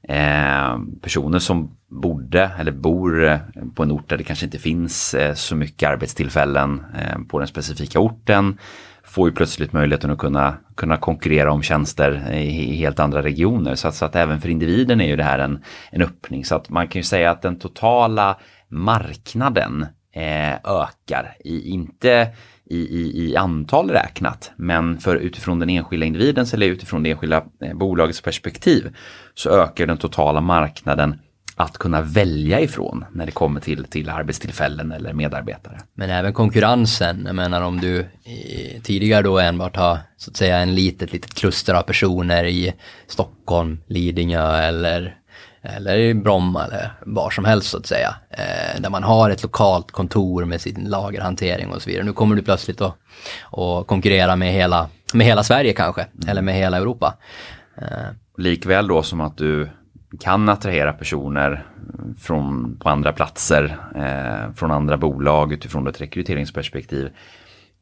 Eh, 0.08 0.78
personer 1.02 1.38
som 1.38 1.76
bodde 1.88 2.50
eller 2.58 2.72
bor 2.72 3.24
eh, 3.24 3.38
på 3.74 3.82
en 3.82 3.90
ort 3.90 4.08
där 4.08 4.16
det 4.16 4.24
kanske 4.24 4.44
inte 4.44 4.58
finns 4.58 5.14
eh, 5.14 5.34
så 5.34 5.56
mycket 5.56 5.88
arbetstillfällen 5.88 6.84
eh, 6.98 7.18
på 7.28 7.38
den 7.38 7.48
specifika 7.48 8.00
orten 8.00 8.58
får 9.04 9.28
ju 9.28 9.34
plötsligt 9.34 9.72
möjligheten 9.72 10.10
att 10.10 10.18
kunna, 10.18 10.54
kunna 10.74 10.96
konkurrera 10.96 11.52
om 11.52 11.62
tjänster 11.62 12.32
i, 12.32 12.72
i 12.72 12.76
helt 12.76 13.00
andra 13.00 13.22
regioner. 13.22 13.74
Så 13.74 13.88
att, 13.88 13.94
så 13.94 14.04
att, 14.04 14.16
även 14.16 14.40
för 14.40 14.48
individen 14.48 15.00
är 15.00 15.06
ju 15.06 15.16
det 15.16 15.24
här 15.24 15.38
en, 15.38 15.64
en 15.90 16.02
öppning. 16.02 16.44
Så 16.44 16.54
att 16.54 16.68
man 16.68 16.88
kan 16.88 16.98
ju 16.98 17.04
säga 17.04 17.30
att 17.30 17.42
den 17.42 17.58
totala 17.58 18.38
marknaden 18.68 19.86
eh, 20.14 20.54
ökar. 20.64 21.36
I, 21.44 21.70
inte 21.70 22.28
i, 22.70 22.78
i, 22.78 23.30
i 23.30 23.36
antal 23.36 23.90
räknat, 23.90 24.50
men 24.56 24.98
för 24.98 25.16
utifrån 25.16 25.58
den 25.58 25.70
enskilda 25.70 26.06
individens 26.06 26.54
eller 26.54 26.66
utifrån 26.66 27.02
det 27.02 27.10
enskilda 27.10 27.44
eh, 27.64 27.74
bolagets 27.74 28.20
perspektiv 28.20 28.94
så 29.34 29.50
ökar 29.50 29.86
den 29.86 29.96
totala 29.96 30.40
marknaden 30.40 31.18
att 31.56 31.78
kunna 31.78 32.02
välja 32.02 32.60
ifrån 32.60 33.04
när 33.12 33.26
det 33.26 33.32
kommer 33.32 33.60
till, 33.60 33.84
till 33.84 34.08
arbetstillfällen 34.08 34.92
eller 34.92 35.12
medarbetare. 35.12 35.80
Men 35.94 36.10
även 36.10 36.32
konkurrensen, 36.32 37.22
jag 37.26 37.34
menar 37.34 37.62
om 37.62 37.80
du 37.80 38.06
i, 38.30 38.80
tidigare 38.82 39.22
då 39.22 39.38
enbart 39.38 39.76
har 39.76 39.98
så 40.16 40.30
att 40.30 40.36
säga 40.36 40.58
en 40.58 40.74
litet, 40.74 41.12
litet 41.12 41.34
kluster 41.34 41.74
av 41.74 41.82
personer 41.82 42.44
i 42.44 42.74
Stockholm, 43.06 43.80
Lidingö 43.86 44.56
eller 44.56 45.16
eller 45.62 45.98
i 45.98 46.14
Bromma 46.14 46.64
eller 46.64 46.92
var 47.06 47.30
som 47.30 47.44
helst 47.44 47.70
så 47.70 47.76
att 47.76 47.86
säga. 47.86 48.14
Eh, 48.30 48.80
där 48.80 48.90
man 48.90 49.02
har 49.02 49.30
ett 49.30 49.42
lokalt 49.42 49.90
kontor 49.90 50.44
med 50.44 50.60
sin 50.60 50.84
lagerhantering 50.84 51.72
och 51.72 51.82
så 51.82 51.90
vidare. 51.90 52.04
Nu 52.04 52.12
kommer 52.12 52.36
du 52.36 52.42
plötsligt 52.42 52.80
att, 52.80 52.96
att 53.50 53.86
konkurrera 53.86 54.36
med 54.36 54.52
hela, 54.52 54.88
med 55.14 55.26
hela 55.26 55.42
Sverige 55.42 55.72
kanske, 55.72 56.02
mm. 56.02 56.28
eller 56.28 56.42
med 56.42 56.54
hela 56.54 56.76
Europa. 56.76 57.14
Eh. 57.76 57.86
Likväl 58.36 58.86
då 58.86 59.02
som 59.02 59.20
att 59.20 59.36
du 59.36 59.68
kan 60.20 60.48
attrahera 60.48 60.92
personer 60.92 61.66
från 62.20 62.76
på 62.76 62.88
andra 62.88 63.12
platser, 63.12 63.76
eh, 63.94 64.54
från 64.54 64.70
andra 64.70 64.96
bolag 64.96 65.52
utifrån 65.52 65.86
ett 65.86 66.00
rekryteringsperspektiv 66.00 67.10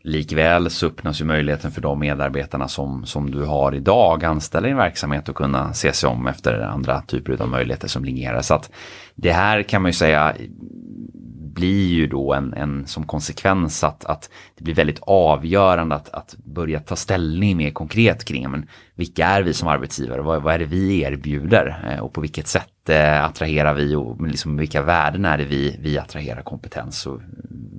Likväl 0.03 0.71
så 0.71 0.87
öppnas 0.87 1.21
ju 1.21 1.25
möjligheten 1.25 1.71
för 1.71 1.81
de 1.81 2.01
medarbetarna 2.01 2.69
som, 2.69 3.07
som 3.07 3.31
du 3.31 3.45
har 3.45 3.75
idag 3.75 4.25
anställda 4.25 4.69
i 4.69 4.73
en 4.73 4.77
verksamhet 4.77 5.29
att 5.29 5.35
kunna 5.35 5.73
se 5.73 5.93
sig 5.93 6.09
om 6.09 6.27
efter 6.27 6.61
andra 6.61 7.03
typer 7.03 7.43
av 7.43 7.49
möjligheter 7.49 7.89
som 7.89 8.05
linjerar. 8.05 8.43
Så 8.43 8.55
att 8.55 8.71
det 9.15 9.33
här 9.33 9.63
kan 9.63 9.83
man 9.83 9.89
ju 9.89 9.93
säga 9.93 10.35
blir 11.59 11.89
ju 11.89 12.07
då 12.07 12.35
en, 12.35 12.55
en 12.55 12.87
som 12.87 13.07
konsekvens 13.07 13.85
att, 13.85 14.05
att 14.05 14.31
det 14.57 14.65
blir 14.65 14.75
väldigt 14.75 15.01
avgörande 15.03 15.95
att, 15.95 16.09
att 16.09 16.37
börja 16.45 16.81
ta 16.81 16.97
ställning 16.97 17.57
mer 17.57 17.71
konkret 17.71 18.25
kring 18.25 18.51
men 18.51 18.67
vilka 18.99 19.27
är 19.27 19.43
vi 19.43 19.55
som 19.55 19.69
arbetsgivare, 19.69 20.23
vad, 20.23 20.43
vad 20.43 20.55
är 20.55 20.59
det 20.59 20.65
vi 20.65 21.01
erbjuder 21.01 21.91
eh, 21.91 22.01
och 22.01 22.13
på 22.13 22.21
vilket 22.21 22.47
sätt 22.47 22.89
eh, 22.89 23.25
attraherar 23.25 23.75
vi 23.75 23.95
och 23.95 24.27
liksom 24.27 24.57
vilka 24.57 24.83
värden 24.83 25.25
är 25.25 25.39
det 25.39 25.45
vi, 25.45 25.77
vi 25.81 25.99
attraherar 25.99 26.43
kompetens 26.43 27.07
och 27.07 27.21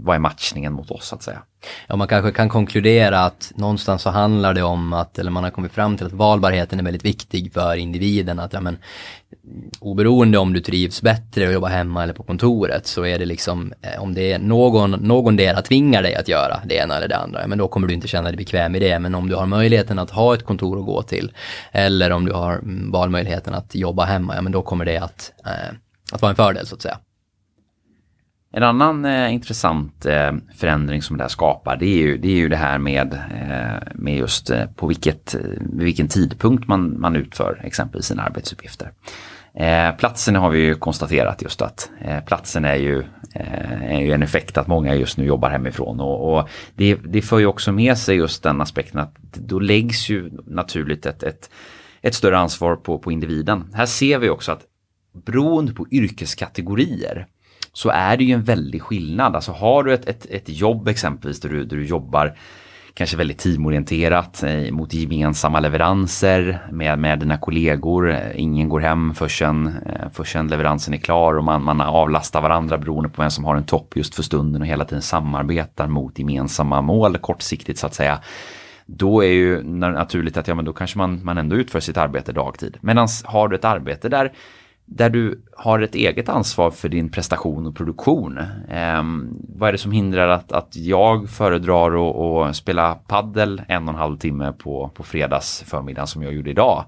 vad 0.04 0.16
är 0.16 0.20
matchningen 0.20 0.74
mot 0.74 0.92
oss 0.92 1.08
så 1.08 1.16
att 1.16 1.24
säga. 1.24 1.42
Ja, 1.88 1.96
man 1.96 2.08
kanske 2.08 2.32
kan 2.32 2.50
konkludera 2.50 3.20
att 3.20 3.52
någonstans 3.56 4.02
så 4.02 4.10
handlar 4.10 4.54
det 4.54 4.64
om 4.64 4.94
att, 4.94 5.20
eller 5.20 5.32
man 5.32 5.44
har 5.44 5.52
kommit 5.52 5.72
fram 5.72 5.98
till 5.98 6.06
att 6.06 6.14
valbarheten 6.14 6.80
är 6.80 6.84
väldigt 6.84 7.06
viktig 7.06 7.54
för 7.54 7.76
individen. 7.76 8.40
Att 8.40 8.54
ja, 8.54 8.62
men, 8.62 8.78
oberoende 9.80 10.38
om 10.38 10.54
du 10.54 10.60
trivs 10.60 11.02
bättre 11.02 11.48
och 11.48 11.54
jobbar 11.54 11.70
hemma 11.70 12.04
eller 12.04 12.14
på 12.14 12.24
kontoret 12.24 12.88
så 12.88 13.06
är 13.06 13.20
det 13.20 13.26
liksom, 13.26 13.74
eh, 13.82 14.04
om 14.04 14.14
det 14.14 14.32
är 14.32 14.40
någon, 14.40 14.92
någon 14.92 15.36
del 15.36 15.64
tvingar 15.64 16.04
dig 16.04 16.16
att 16.16 16.28
göra 16.28 16.62
det 16.66 16.76
ena 16.76 16.98
eller 16.98 17.08
det 17.08 17.18
andra, 17.18 17.48
men 17.48 17.58
då 17.58 17.68
kommer 17.68 17.88
du 17.88 17.94
inte 17.94 18.08
känna 18.08 18.28
dig 18.28 18.38
bekväm 18.38 18.76
i 18.76 18.80
det. 18.80 19.00
Men 19.00 19.16
om 19.16 19.30
du 19.30 19.36
har 19.36 19.46
möjligheten 19.46 20.00
att 20.00 20.10
ha 20.10 20.34
ett 20.34 20.46
kontor 20.46 20.80
att 20.80 20.86
gå 20.86 21.02
till 21.10 21.34
eller 21.72 22.12
om 22.12 22.26
du 22.26 22.32
har 22.32 22.54
mm, 22.54 22.92
valmöjligheten 22.92 23.54
att 23.54 23.76
jobba 23.76 24.06
hemma, 24.06 24.36
ja 24.36 24.42
men 24.42 24.52
då 24.52 24.62
kommer 24.62 24.86
det 24.86 24.98
att, 24.98 25.32
eh, 25.46 25.76
att 26.12 26.22
vara 26.22 26.30
en 26.30 26.36
fördel 26.36 26.68
så 26.68 26.76
att 26.76 26.82
säga. 26.82 27.00
En 28.52 28.64
annan 28.64 29.06
eh, 29.06 29.34
intressant 29.34 30.06
eh, 30.06 30.32
förändring 30.58 31.02
som 31.02 31.18
det 31.18 31.24
här 31.24 31.30
skapar 31.30 31.78
det 31.78 31.86
är 31.86 31.98
ju 31.98 32.18
det, 32.18 32.28
är 32.28 32.36
ju 32.36 32.50
det 32.50 32.56
här 32.56 32.78
med, 32.78 33.14
eh, 33.14 33.88
med 33.96 34.18
just 34.18 34.50
eh, 34.50 34.66
på 34.76 34.88
vilket, 34.88 35.36
eh, 35.36 35.42
vilken 35.60 36.08
tidpunkt 36.08 36.68
man, 36.68 37.00
man 37.00 37.16
utför 37.16 37.62
exempelvis 37.64 38.06
sina 38.06 38.24
arbetsuppgifter. 38.24 38.92
Eh, 39.54 39.96
platsen 39.98 40.36
har 40.36 40.50
vi 40.50 40.60
ju 40.60 40.76
konstaterat 40.76 41.42
just 41.42 41.62
att 41.62 41.90
eh, 42.02 42.20
platsen 42.20 42.66
är 42.66 42.76
ju, 42.76 43.00
eh, 43.36 43.96
är 43.96 44.02
ju 44.02 44.12
en 44.12 44.24
effekt 44.24 44.58
att 44.58 44.68
många 44.68 44.96
just 44.96 45.18
nu 45.18 45.26
jobbar 45.26 45.50
hemifrån 45.50 46.00
och, 46.00 46.34
och 46.34 46.50
det, 46.76 46.96
det 46.96 47.22
för 47.22 47.40
ju 47.40 47.46
också 47.46 47.72
med 47.72 47.98
sig 47.98 48.16
just 48.16 48.44
den 48.44 48.62
aspekten 48.62 49.00
att 49.00 49.16
då 49.34 49.60
läggs 49.60 50.10
ju 50.10 50.32
naturligt 50.48 51.06
ett, 51.06 51.24
ett, 51.24 51.50
ett 52.02 52.16
större 52.16 52.38
ansvar 52.38 52.76
på, 52.76 53.00
på 53.00 53.12
individen. 53.12 53.72
Här 53.74 53.86
ser 53.86 54.20
vi 54.20 54.30
också 54.30 54.52
att 54.52 54.62
beroende 55.26 55.74
på 55.74 55.88
yrkeskategorier 55.92 57.28
så 57.74 57.90
är 57.90 58.18
det 58.18 58.24
ju 58.24 58.34
en 58.34 58.44
väldig 58.44 58.82
skillnad. 58.82 59.36
Alltså 59.36 59.52
har 59.52 59.84
du 59.84 59.94
ett, 59.94 60.10
ett, 60.10 60.26
ett 60.26 60.50
jobb 60.50 60.88
exempelvis 60.88 61.40
där 61.40 61.50
du, 61.50 61.66
där 61.66 61.78
du 61.78 61.86
jobbar 61.86 62.38
kanske 63.00 63.18
väldigt 63.18 63.40
teamorienterat 63.40 64.44
eh, 64.44 64.72
mot 64.72 64.94
gemensamma 64.94 65.60
leveranser 65.60 66.60
med, 66.72 67.00
med 67.00 67.20
dina 67.20 67.38
kollegor. 67.38 68.12
Eh, 68.12 68.40
ingen 68.40 68.70
går 68.70 68.80
hem 68.80 69.14
förrän, 69.16 69.68
eh, 69.68 70.10
förrän 70.14 70.48
leveransen 70.48 70.94
är 70.94 70.98
klar 70.98 71.34
och 71.34 71.44
man, 71.44 71.64
man 71.64 71.82
avlastar 71.82 72.42
varandra 72.42 72.78
beroende 72.78 73.10
på 73.10 73.22
vem 73.22 73.32
som 73.32 73.46
har 73.46 73.56
en 73.56 73.64
topp 73.64 73.94
just 73.96 74.16
för 74.16 74.24
stunden 74.24 74.62
och 74.62 74.68
hela 74.68 74.86
tiden 74.86 75.02
samarbetar 75.02 75.88
mot 75.88 76.20
gemensamma 76.20 76.82
mål 76.82 77.18
kortsiktigt 77.18 77.80
så 77.80 77.88
att 77.88 77.94
säga. 77.94 78.20
Då 78.86 79.24
är 79.24 79.32
ju 79.32 79.64
naturligt 79.64 80.38
att 80.38 80.48
ja, 80.48 80.56
men 80.56 80.66
då 80.66 80.74
kanske 80.74 80.98
man, 80.98 81.26
man 81.26 81.38
ändå 81.38 81.56
utför 81.56 81.80
sitt 81.80 81.98
arbete 81.98 82.32
dagtid. 82.32 82.78
Medan 82.82 83.08
har 83.24 83.48
du 83.48 83.56
ett 83.56 83.66
arbete 83.66 84.10
där 84.10 84.32
där 84.92 85.10
du 85.10 85.42
har 85.58 85.80
ett 85.80 85.96
eget 85.96 86.30
ansvar 86.30 86.72
för 86.72 86.90
din 86.90 87.12
prestation 87.12 87.68
och 87.68 87.76
produktion. 87.76 88.38
Eh, 88.70 89.04
vad 89.58 89.68
är 89.68 89.72
det 89.72 89.78
som 89.78 89.92
hindrar 89.92 90.28
att, 90.28 90.52
att 90.52 90.76
jag 90.76 91.30
föredrar 91.30 92.48
att 92.50 92.56
spela 92.56 92.96
paddel 92.96 93.62
en 93.68 93.88
och 93.88 93.94
en 93.94 94.00
halv 94.00 94.18
timme 94.18 94.54
på, 94.58 94.92
på 94.94 95.04
fredags 95.04 95.64
förmiddagen 95.68 96.08
som 96.08 96.24
jag 96.24 96.34
gjorde 96.34 96.50
idag? 96.50 96.86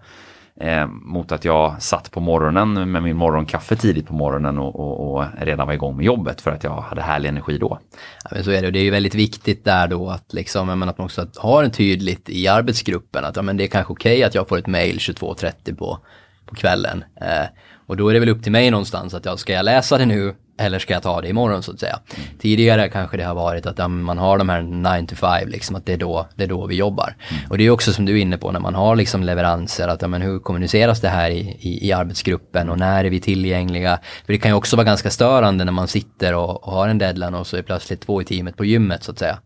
Eh, 0.55 0.87
mot 0.87 1.31
att 1.31 1.45
jag 1.45 1.81
satt 1.81 2.11
på 2.11 2.19
morgonen 2.19 2.91
med 2.91 3.03
min 3.03 3.17
morgonkaffe 3.17 3.75
tidigt 3.75 4.07
på 4.07 4.13
morgonen 4.13 4.57
och, 4.57 4.79
och, 4.79 5.13
och, 5.15 5.25
redan 5.41 5.67
var 5.67 5.73
igång 5.73 5.97
med 5.97 6.05
jobbet 6.05 6.41
för 6.41 6.51
att 6.51 6.63
jag 6.63 6.81
hade 6.81 7.01
härlig 7.01 7.29
energi 7.29 7.57
då. 7.57 7.79
Ja, 8.23 8.29
men 8.31 8.43
så 8.43 8.51
är 8.51 8.61
det 8.61 8.71
det 8.71 8.79
är 8.79 8.83
ju 8.83 8.91
väldigt 8.91 9.15
viktigt 9.15 9.65
där 9.65 9.87
då 9.87 10.09
att, 10.09 10.33
liksom, 10.33 10.67
menar, 10.67 10.87
att 10.87 10.97
man 10.97 11.05
också 11.05 11.27
har 11.35 11.63
en 11.63 11.71
tydligt 11.71 12.29
i 12.29 12.47
arbetsgruppen 12.47 13.25
att 13.25 13.35
ja, 13.35 13.41
men 13.41 13.57
det 13.57 13.63
är 13.63 13.67
kanske 13.67 13.93
okej 13.93 14.13
okay 14.13 14.23
att 14.23 14.35
jag 14.35 14.47
får 14.47 14.57
ett 14.57 14.67
mail 14.67 14.97
22.30 14.97 15.75
på, 15.75 15.99
på 16.45 16.55
kvällen. 16.55 17.03
Eh, 17.21 17.47
och 17.85 17.97
då 17.97 18.09
är 18.09 18.13
det 18.13 18.19
väl 18.19 18.29
upp 18.29 18.43
till 18.43 18.51
mig 18.51 18.71
någonstans 18.71 19.13
att 19.13 19.25
jag 19.25 19.39
ska 19.39 19.53
jag 19.53 19.65
läsa 19.65 19.97
det 19.97 20.05
nu 20.05 20.35
eller 20.61 20.79
ska 20.79 20.93
jag 20.93 21.03
ta 21.03 21.21
det 21.21 21.27
imorgon 21.27 21.63
så 21.63 21.71
att 21.71 21.79
säga. 21.79 21.99
Mm. 22.15 22.27
Tidigare 22.39 22.89
kanske 22.89 23.17
det 23.17 23.23
har 23.23 23.35
varit 23.35 23.65
att 23.65 23.91
man 23.91 24.17
har 24.17 24.37
de 24.37 24.49
här 24.49 24.61
9 24.61 25.07
to 25.07 25.15
5 25.15 25.49
liksom 25.49 25.75
att 25.75 25.85
det 25.85 25.93
är 25.93 25.97
då, 25.97 26.27
det 26.35 26.43
är 26.43 26.47
då 26.47 26.65
vi 26.65 26.75
jobbar. 26.75 27.15
Mm. 27.29 27.43
Och 27.49 27.57
det 27.57 27.63
är 27.63 27.69
också 27.69 27.93
som 27.93 28.05
du 28.05 28.17
är 28.17 28.21
inne 28.21 28.37
på 28.37 28.51
när 28.51 28.59
man 28.59 28.75
har 28.75 28.95
liksom 28.95 29.23
leveranser 29.23 29.87
att 29.87 30.01
ja, 30.01 30.07
men 30.07 30.21
hur 30.21 30.39
kommuniceras 30.39 31.01
det 31.01 31.09
här 31.09 31.31
i, 31.31 31.39
i, 31.59 31.87
i, 31.87 31.91
arbetsgruppen 31.91 32.69
och 32.69 32.79
när 32.79 33.05
är 33.05 33.09
vi 33.09 33.19
tillgängliga? 33.19 33.99
För 34.25 34.33
det 34.33 34.39
kan 34.39 34.51
ju 34.51 34.55
också 34.55 34.75
vara 34.75 34.85
ganska 34.85 35.09
störande 35.09 35.65
när 35.65 35.71
man 35.71 35.87
sitter 35.87 36.35
och, 36.35 36.63
och 36.63 36.73
har 36.73 36.87
en 36.87 36.97
deadline 36.97 37.35
och 37.35 37.47
så 37.47 37.57
är 37.57 37.61
plötsligt 37.61 38.01
två 38.01 38.21
i 38.21 38.25
teamet 38.25 38.57
på 38.57 38.65
gymmet 38.65 39.03
så 39.03 39.11
att 39.11 39.19
säga. 39.19 39.37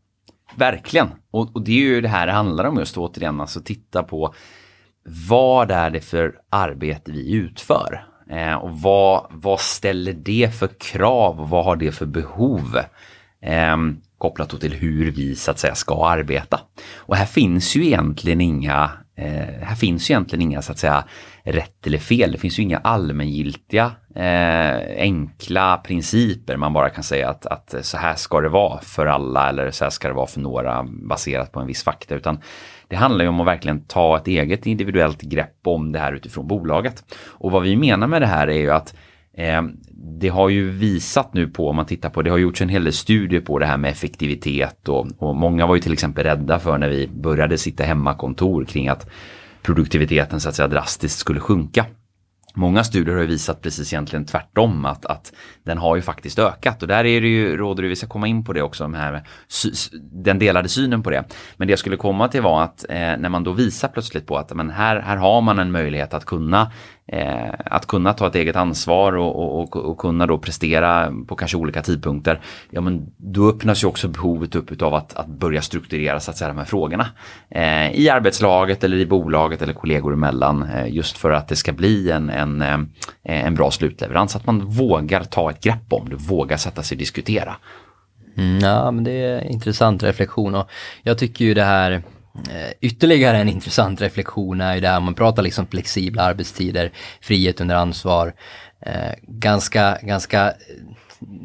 Verkligen, 0.55 1.07
och, 1.31 1.55
och 1.55 1.61
det 1.61 1.71
är 1.71 1.75
ju 1.75 2.01
det 2.01 2.07
här 2.07 2.27
det 2.27 2.33
handlar 2.33 2.65
om 2.65 2.77
just 2.77 2.97
återigen, 2.97 3.41
alltså 3.41 3.61
titta 3.61 4.03
på 4.03 4.33
vad 5.29 5.71
är 5.71 5.89
det 5.89 6.01
för 6.01 6.35
arbete 6.49 7.11
vi 7.11 7.33
utför? 7.33 8.05
Eh, 8.29 8.53
och 8.53 8.79
vad, 8.79 9.25
vad 9.29 9.59
ställer 9.59 10.13
det 10.13 10.55
för 10.55 10.69
krav 10.79 11.41
och 11.41 11.49
vad 11.49 11.65
har 11.65 11.75
det 11.75 11.91
för 11.91 12.05
behov? 12.05 12.79
Eh, 13.41 13.77
kopplat 14.17 14.61
till 14.61 14.73
hur 14.73 15.11
vi 15.11 15.35
så 15.35 15.51
att 15.51 15.59
säga 15.59 15.75
ska 15.75 16.07
arbeta. 16.07 16.59
Och 16.95 17.15
här 17.15 17.25
finns 17.25 17.75
ju 17.75 17.85
egentligen 17.85 18.41
inga, 18.41 18.91
eh, 19.17 19.63
här 19.63 19.75
finns 19.75 20.09
ju 20.09 20.13
egentligen 20.13 20.41
inga 20.41 20.61
så 20.61 20.71
att 20.71 20.77
säga 20.77 21.03
rätt 21.43 21.87
eller 21.87 21.97
fel. 21.97 22.31
Det 22.31 22.37
finns 22.37 22.59
ju 22.59 22.63
inga 22.63 22.77
allmängiltiga 22.77 23.91
eh, 24.15 24.75
enkla 24.97 25.77
principer 25.77 26.57
man 26.57 26.73
bara 26.73 26.89
kan 26.89 27.03
säga 27.03 27.29
att, 27.29 27.45
att 27.45 27.75
så 27.81 27.97
här 27.97 28.15
ska 28.15 28.41
det 28.41 28.49
vara 28.49 28.81
för 28.81 29.05
alla 29.05 29.49
eller 29.49 29.71
så 29.71 29.85
här 29.85 29.89
ska 29.89 30.07
det 30.07 30.13
vara 30.13 30.27
för 30.27 30.39
några 30.39 30.83
baserat 30.83 31.51
på 31.51 31.59
en 31.59 31.67
viss 31.67 31.83
fakta. 31.83 32.15
Utan 32.15 32.39
det 32.87 32.95
handlar 32.95 33.25
ju 33.25 33.29
om 33.29 33.39
att 33.39 33.47
verkligen 33.47 33.81
ta 33.81 34.17
ett 34.17 34.27
eget 34.27 34.65
individuellt 34.65 35.21
grepp 35.21 35.59
om 35.63 35.91
det 35.91 35.99
här 35.99 36.13
utifrån 36.13 36.47
bolaget. 36.47 37.03
Och 37.27 37.51
vad 37.51 37.63
vi 37.63 37.75
menar 37.75 38.07
med 38.07 38.21
det 38.21 38.27
här 38.27 38.47
är 38.47 38.59
ju 38.59 38.71
att 38.71 38.95
eh, 39.33 39.61
det 40.19 40.29
har 40.29 40.49
ju 40.49 40.69
visat 40.69 41.33
nu 41.33 41.47
på, 41.47 41.69
om 41.69 41.75
man 41.75 41.85
tittar 41.85 42.09
på, 42.09 42.21
det 42.21 42.29
har 42.29 42.37
gjorts 42.37 42.61
en 42.61 42.69
hel 42.69 42.83
del 42.83 42.93
studier 42.93 43.41
på 43.41 43.59
det 43.59 43.65
här 43.65 43.77
med 43.77 43.91
effektivitet 43.91 44.89
och, 44.89 45.07
och 45.17 45.35
många 45.35 45.65
var 45.67 45.75
ju 45.75 45.81
till 45.81 45.93
exempel 45.93 46.23
rädda 46.23 46.59
för 46.59 46.77
när 46.77 46.89
vi 46.89 47.07
började 47.07 47.57
sitta 47.57 47.83
hemmakontor 47.83 48.65
kring 48.65 48.87
att 48.87 49.09
produktiviteten 49.61 50.39
så 50.39 50.49
att 50.49 50.55
säga 50.55 50.67
drastiskt 50.67 51.19
skulle 51.19 51.39
sjunka. 51.39 51.85
Många 52.55 52.83
studier 52.83 53.15
har 53.15 53.23
visat 53.23 53.61
precis 53.61 53.93
egentligen 53.93 54.25
tvärtom 54.25 54.85
att, 54.85 55.05
att 55.05 55.33
den 55.63 55.77
har 55.77 55.95
ju 55.95 56.01
faktiskt 56.01 56.39
ökat 56.39 56.81
och 56.81 56.87
där 56.87 57.05
är 57.05 57.21
det 57.21 57.27
ju, 57.27 57.57
råder 57.57 57.83
det, 57.83 57.89
vi 57.89 57.95
ska 57.95 58.07
komma 58.07 58.27
in 58.27 58.45
på 58.45 58.53
det 58.53 58.61
också, 58.61 58.83
de 58.83 58.93
här, 58.93 59.23
den 60.11 60.39
delade 60.39 60.69
synen 60.69 61.03
på 61.03 61.09
det. 61.09 61.23
Men 61.57 61.67
det 61.67 61.71
jag 61.71 61.79
skulle 61.79 61.97
komma 61.97 62.27
till 62.27 62.41
var 62.41 62.63
att 62.63 62.85
eh, 62.89 62.97
när 62.97 63.29
man 63.29 63.43
då 63.43 63.51
visar 63.51 63.87
plötsligt 63.87 64.27
på 64.27 64.37
att 64.37 64.55
men 64.55 64.69
här, 64.69 64.99
här 64.99 65.17
har 65.17 65.41
man 65.41 65.59
en 65.59 65.71
möjlighet 65.71 66.13
att 66.13 66.25
kunna 66.25 66.71
Eh, 67.07 67.53
att 67.65 67.87
kunna 67.87 68.13
ta 68.13 68.27
ett 68.27 68.35
eget 68.35 68.55
ansvar 68.55 69.13
och, 69.13 69.59
och, 69.59 69.75
och, 69.75 69.97
kunna 69.97 70.27
då 70.27 70.37
prestera 70.37 71.13
på 71.27 71.35
kanske 71.35 71.57
olika 71.57 71.81
tidpunkter. 71.81 72.39
Ja 72.69 72.81
men 72.81 73.13
då 73.17 73.49
öppnas 73.49 73.83
ju 73.83 73.87
också 73.87 74.07
behovet 74.07 74.55
upp 74.55 74.71
utav 74.71 74.93
att, 74.93 75.13
att 75.13 75.27
börja 75.27 75.61
strukturera 75.61 76.19
så 76.19 76.31
att 76.31 76.37
säga 76.37 76.47
de 76.47 76.57
här 76.57 76.65
frågorna. 76.65 77.07
Eh, 77.49 77.91
I 77.91 78.09
arbetslaget 78.09 78.83
eller 78.83 78.97
i 78.97 79.05
bolaget 79.05 79.61
eller 79.61 79.73
kollegor 79.73 80.13
emellan. 80.13 80.63
Eh, 80.63 80.93
just 80.93 81.17
för 81.17 81.31
att 81.31 81.47
det 81.47 81.55
ska 81.55 81.73
bli 81.73 82.11
en, 82.11 82.29
en, 82.29 82.61
eh, 82.61 82.77
en 83.23 83.55
bra 83.55 83.71
slutleverans. 83.71 84.35
Att 84.35 84.45
man 84.45 84.65
vågar 84.65 85.23
ta 85.23 85.49
ett 85.49 85.63
grepp 85.63 85.93
om 85.93 86.09
det, 86.09 86.15
vågar 86.15 86.57
sätta 86.57 86.83
sig 86.83 86.95
och 86.95 86.99
diskutera. 86.99 87.55
Mm, 88.37 88.59
ja 88.59 88.91
men 88.91 89.03
det 89.03 89.11
är 89.11 89.41
en 89.41 89.47
intressant 89.47 90.03
reflektion 90.03 90.55
och 90.55 90.69
jag 91.03 91.17
tycker 91.17 91.45
ju 91.45 91.53
det 91.53 91.63
här 91.63 92.03
Eh, 92.49 92.73
ytterligare 92.81 93.37
en 93.37 93.49
intressant 93.49 94.01
reflektion 94.01 94.61
är 94.61 94.75
ju 94.75 94.81
det 94.81 94.87
här, 94.87 94.99
man 94.99 95.15
pratar 95.15 95.43
liksom 95.43 95.67
flexibla 95.67 96.23
arbetstider, 96.23 96.91
frihet 97.21 97.61
under 97.61 97.75
ansvar. 97.75 98.33
Eh, 98.85 99.13
ganska, 99.21 99.97
ganska 100.01 100.47
eh, 100.47 100.53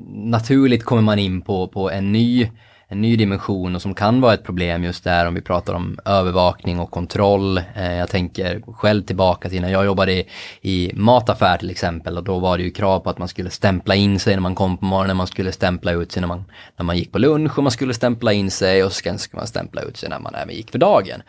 naturligt 0.09 0.85
kommer 0.85 1.03
man 1.03 1.19
in 1.19 1.43
på, 1.43 1.69
på 1.69 1.91
en 1.91 2.13
ny 2.13 2.51
en 2.93 3.01
ny 3.01 3.17
dimension 3.17 3.75
och 3.75 3.83
som 3.83 3.95
kan 3.95 4.21
vara 4.21 4.35
ett 4.35 4.45
problem 4.45 4.85
just 4.85 5.05
där 5.05 5.27
om 5.27 5.35
vi 5.35 5.41
pratar 5.41 5.75
om 5.75 5.99
övervakning 6.05 6.81
och 6.81 6.91
kontroll. 6.91 7.59
Eh, 7.59 7.95
jag 7.95 8.09
tänker 8.09 8.63
själv 8.73 9.03
tillbaka 9.03 9.49
till 9.49 9.63
när 9.63 9.69
jag 9.69 9.85
jobbade 9.85 10.13
i, 10.13 10.27
i 10.61 10.93
mataffär 10.95 11.57
till 11.57 11.71
exempel 11.71 12.17
och 12.17 12.25
då 12.25 12.39
var 12.39 12.59
det 12.59 12.65
ju 12.65 12.71
krav 12.71 13.01
på 13.01 13.11
att 13.11 13.19
man 13.19 13.29
skulle 13.29 13.51
stämpla 13.51 13.95
in 13.95 14.19
sig 14.19 14.35
när 14.35 14.41
man 14.41 14.55
kom 14.55 14.77
på 14.77 14.85
morgonen, 14.85 15.17
man 15.17 15.27
skulle 15.27 15.53
stämpla 15.53 15.93
ut 15.93 16.13
sig 16.13 16.21
när 16.21 16.29
man, 16.29 16.45
när 16.77 16.85
man 16.85 16.97
gick 16.97 17.13
på 17.13 17.19
lunch 17.19 17.59
och 17.59 17.63
man 17.65 17.73
skulle 17.73 17.95
stämpla 17.95 18.33
in 18.33 18.51
sig 18.51 18.85
och 18.85 18.93
sen 18.93 19.19
ska 19.19 19.37
man 19.37 19.47
stämpla 19.47 19.83
ut 19.83 19.97
sig 19.97 20.09
när 20.09 20.19
man 20.19 20.35
även 20.35 20.55
gick 20.55 20.71
för 20.71 20.79
dagen. 20.79 21.23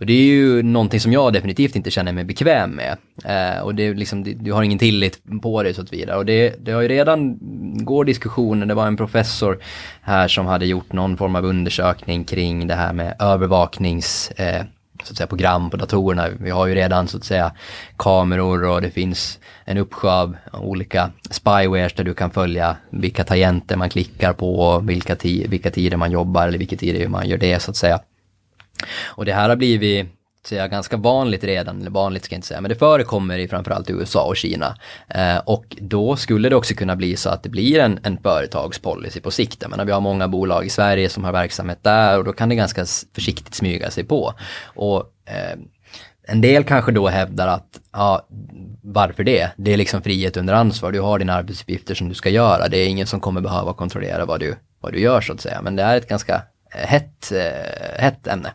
Och 0.00 0.06
det 0.06 0.12
är 0.12 0.24
ju 0.24 0.62
någonting 0.62 1.00
som 1.00 1.12
jag 1.12 1.32
definitivt 1.32 1.76
inte 1.76 1.90
känner 1.90 2.12
mig 2.12 2.24
bekväm 2.24 2.70
med. 2.70 2.96
Eh, 3.24 3.62
och 3.62 3.74
det 3.74 3.86
är 3.86 3.94
liksom, 3.94 4.44
du 4.44 4.52
har 4.52 4.62
ingen 4.62 4.78
tillit 4.78 5.22
på 5.42 5.62
dig 5.62 5.74
så 5.74 5.82
att 5.82 5.92
vidare. 5.92 6.16
Och 6.16 6.26
det, 6.26 6.64
det 6.64 6.72
har 6.72 6.80
ju 6.80 6.88
redan, 6.88 7.38
går 7.84 8.04
diskussioner, 8.04 8.66
det 8.66 8.74
var 8.74 8.86
en 8.86 8.96
professor 8.96 9.58
här 10.02 10.28
som 10.28 10.46
hade 10.46 10.66
gjort 10.66 10.92
någon 10.92 11.16
form 11.16 11.36
av 11.36 11.44
undersökning 11.44 12.24
kring 12.24 12.66
det 12.66 12.74
här 12.74 12.92
med 12.92 13.16
övervaknings 13.18 14.30
eh, 14.30 14.64
så 15.04 15.12
att 15.12 15.16
säga, 15.16 15.26
program 15.26 15.70
på 15.70 15.76
datorerna. 15.76 16.28
Vi 16.40 16.50
har 16.50 16.66
ju 16.66 16.74
redan 16.74 17.08
så 17.08 17.16
att 17.16 17.24
säga 17.24 17.52
kameror 17.96 18.64
och 18.64 18.82
det 18.82 18.90
finns 18.90 19.38
en 19.64 19.78
uppsjö 19.78 20.10
av 20.10 20.36
olika 20.52 21.10
spywares 21.30 21.92
där 21.92 22.04
du 22.04 22.14
kan 22.14 22.30
följa 22.30 22.76
vilka 22.90 23.24
tangenter 23.24 23.76
man 23.76 23.90
klickar 23.90 24.32
på, 24.32 24.78
vilka, 24.78 25.16
vilka 25.48 25.70
tider 25.70 25.96
man 25.96 26.10
jobbar 26.10 26.48
eller 26.48 26.58
vilka 26.58 26.76
tider 26.76 27.08
man 27.08 27.28
gör 27.28 27.38
det 27.38 27.62
så 27.62 27.70
att 27.70 27.76
säga. 27.76 28.00
Och 29.04 29.24
det 29.24 29.32
här 29.32 29.48
har 29.48 29.56
blivit 29.56 30.06
säga, 30.46 30.68
ganska 30.68 30.96
vanligt 30.96 31.44
redan, 31.44 31.80
eller 31.80 31.90
vanligt 31.90 32.24
ska 32.24 32.34
jag 32.34 32.38
inte 32.38 32.48
säga, 32.48 32.60
men 32.60 32.68
det 32.68 32.74
förekommer 32.74 33.38
i 33.38 33.48
framförallt 33.48 33.90
USA 33.90 34.26
och 34.26 34.36
Kina. 34.36 34.76
Eh, 35.08 35.38
och 35.38 35.76
då 35.80 36.16
skulle 36.16 36.48
det 36.48 36.56
också 36.56 36.74
kunna 36.74 36.96
bli 36.96 37.16
så 37.16 37.30
att 37.30 37.42
det 37.42 37.48
blir 37.48 37.78
en, 37.78 38.00
en 38.02 38.18
företagspolicy 38.22 39.20
på 39.20 39.30
sikt. 39.30 39.68
Menar, 39.68 39.84
vi 39.84 39.92
har 39.92 40.00
många 40.00 40.28
bolag 40.28 40.66
i 40.66 40.70
Sverige 40.70 41.08
som 41.08 41.24
har 41.24 41.32
verksamhet 41.32 41.78
där 41.82 42.18
och 42.18 42.24
då 42.24 42.32
kan 42.32 42.48
det 42.48 42.54
ganska 42.54 42.84
försiktigt 43.14 43.54
smyga 43.54 43.90
sig 43.90 44.04
på. 44.04 44.34
Och 44.64 45.12
eh, 45.26 45.58
en 46.22 46.40
del 46.40 46.64
kanske 46.64 46.92
då 46.92 47.08
hävdar 47.08 47.48
att, 47.48 47.80
ja, 47.92 48.26
varför 48.82 49.24
det? 49.24 49.50
Det 49.56 49.72
är 49.72 49.76
liksom 49.76 50.02
frihet 50.02 50.36
under 50.36 50.54
ansvar, 50.54 50.92
du 50.92 51.00
har 51.00 51.18
dina 51.18 51.34
arbetsuppgifter 51.34 51.94
som 51.94 52.08
du 52.08 52.14
ska 52.14 52.30
göra, 52.30 52.68
det 52.68 52.78
är 52.78 52.88
ingen 52.88 53.06
som 53.06 53.20
kommer 53.20 53.40
behöva 53.40 53.72
kontrollera 53.72 54.24
vad 54.24 54.40
du, 54.40 54.56
vad 54.80 54.92
du 54.92 55.00
gör 55.00 55.20
så 55.20 55.32
att 55.32 55.40
säga. 55.40 55.62
Men 55.62 55.76
det 55.76 55.82
är 55.82 55.96
ett 55.96 56.08
ganska 56.08 56.34
eh, 56.74 56.86
hett, 56.86 57.32
eh, 57.32 58.02
hett 58.02 58.26
ämne. 58.26 58.52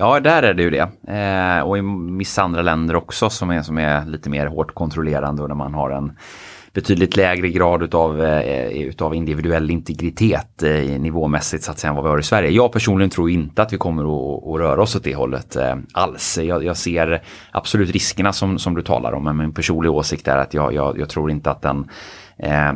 Ja, 0.00 0.20
där 0.20 0.42
är 0.42 0.54
det 0.54 0.62
ju 0.62 0.70
det. 0.70 1.12
Eh, 1.14 1.60
och 1.60 1.78
i 1.78 1.80
vissa 2.18 2.42
andra 2.42 2.62
länder 2.62 2.96
också 2.96 3.30
som 3.30 3.50
är, 3.50 3.62
som 3.62 3.78
är 3.78 4.06
lite 4.06 4.30
mer 4.30 4.46
hårt 4.46 4.74
kontrollerande 4.74 5.42
och 5.42 5.48
där 5.48 5.54
man 5.54 5.74
har 5.74 5.90
en 5.90 6.16
betydligt 6.72 7.16
lägre 7.16 7.48
grad 7.48 7.82
utav, 7.82 8.24
eh, 8.24 8.38
eh, 8.38 8.82
utav 8.82 9.14
individuell 9.14 9.70
integritet 9.70 10.62
eh, 10.62 11.00
nivåmässigt 11.00 11.64
så 11.64 11.70
att 11.70 11.78
säga 11.78 11.88
än 11.88 11.94
vad 11.94 12.04
vi 12.04 12.10
har 12.10 12.18
i 12.18 12.22
Sverige. 12.22 12.50
Jag 12.50 12.72
personligen 12.72 13.10
tror 13.10 13.30
inte 13.30 13.62
att 13.62 13.72
vi 13.72 13.76
kommer 13.76 14.02
att, 14.02 14.48
att 14.48 14.60
röra 14.60 14.82
oss 14.82 14.96
åt 14.96 15.04
det 15.04 15.14
hållet 15.14 15.56
alls. 15.92 16.38
Jag, 16.42 16.64
jag, 16.64 16.76
ser 16.76 17.22
absolut 17.50 17.90
riskerna 17.90 18.32
som, 18.32 18.58
som 18.58 18.74
du 18.74 18.82
talar 18.82 19.12
om 19.12 19.24
men 19.24 19.36
min 19.36 19.54
personliga 19.54 19.92
åsikt 19.92 20.28
är 20.28 20.36
att 20.36 20.54
jag, 20.54 20.74
jag, 20.74 20.98
jag 20.98 21.08
tror 21.08 21.30
inte 21.30 21.50
att 21.50 21.62
den 21.62 21.88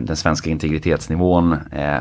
den 0.07 0.17
svenska 0.17 0.51
integritetsnivån 0.51 1.57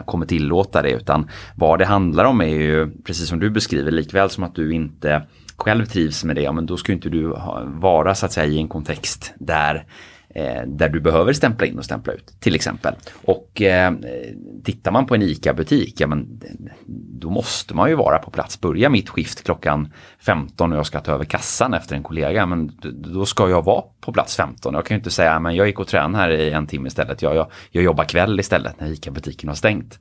kommer 0.06 0.26
tillåta 0.26 0.82
det 0.82 0.92
utan 0.92 1.30
vad 1.56 1.80
det 1.80 1.86
handlar 1.86 2.26
om 2.26 2.42
är 2.42 2.46
ju 2.46 2.92
precis 3.06 3.30
som 3.30 3.40
du 3.40 3.50
beskriver 3.50 3.92
likväl 3.92 4.30
som 4.30 4.44
att 4.44 4.56
du 4.56 4.74
inte 4.74 5.22
själv 5.58 5.86
trivs 5.86 6.24
med 6.24 6.36
det, 6.36 6.52
men 6.52 6.66
då 6.66 6.78
ska 6.78 6.94
inte 6.94 7.10
du 7.10 7.34
vara 7.66 8.16
så 8.16 8.26
att 8.26 8.32
säga 8.32 8.46
i 8.46 8.58
en 8.58 8.68
kontext 8.68 9.34
där 9.40 9.86
Eh, 10.36 10.62
där 10.68 10.90
du 10.90 11.00
behöver 11.00 11.34
stämpla 11.34 11.68
in 11.68 11.78
och 11.78 11.86
stämpla 11.86 12.14
ut 12.14 12.34
till 12.40 12.56
exempel. 12.56 12.94
Och 13.26 13.62
eh, 13.62 13.94
tittar 14.64 14.92
man 14.92 15.06
på 15.06 15.16
en 15.16 15.22
ICA-butik, 15.22 16.00
ja 16.00 16.08
men 16.08 16.42
då 17.20 17.30
måste 17.30 17.74
man 17.74 17.90
ju 17.90 17.96
vara 17.96 18.18
på 18.18 18.32
plats. 18.32 18.62
Börja 18.62 18.90
mitt 18.90 19.10
skift 19.10 19.44
klockan 19.44 19.94
15 20.20 20.72
och 20.72 20.78
jag 20.78 20.86
ska 20.86 21.00
ta 21.00 21.12
över 21.12 21.26
kassan 21.26 21.74
efter 21.74 21.96
en 21.96 22.04
kollega, 22.04 22.46
men 22.46 22.72
då 22.94 23.26
ska 23.26 23.50
jag 23.50 23.66
vara 23.66 23.84
på 24.02 24.14
plats 24.14 24.36
15. 24.36 24.74
Jag 24.74 24.86
kan 24.86 24.96
ju 24.96 25.00
inte 25.00 25.12
säga, 25.12 25.40
men 25.40 25.56
jag 25.56 25.68
gick 25.68 25.80
och 25.80 25.88
tränade 25.88 26.24
här 26.24 26.30
i 26.30 26.52
en 26.52 26.68
timme 26.68 26.88
istället. 26.88 27.22
Jag, 27.22 27.36
jag, 27.36 27.52
jag 27.72 27.84
jobbar 27.84 28.04
kväll 28.04 28.40
istället 28.40 28.80
när 28.80 28.88
ICA-butiken 28.88 29.50
har 29.50 29.56
stängt. 29.56 30.00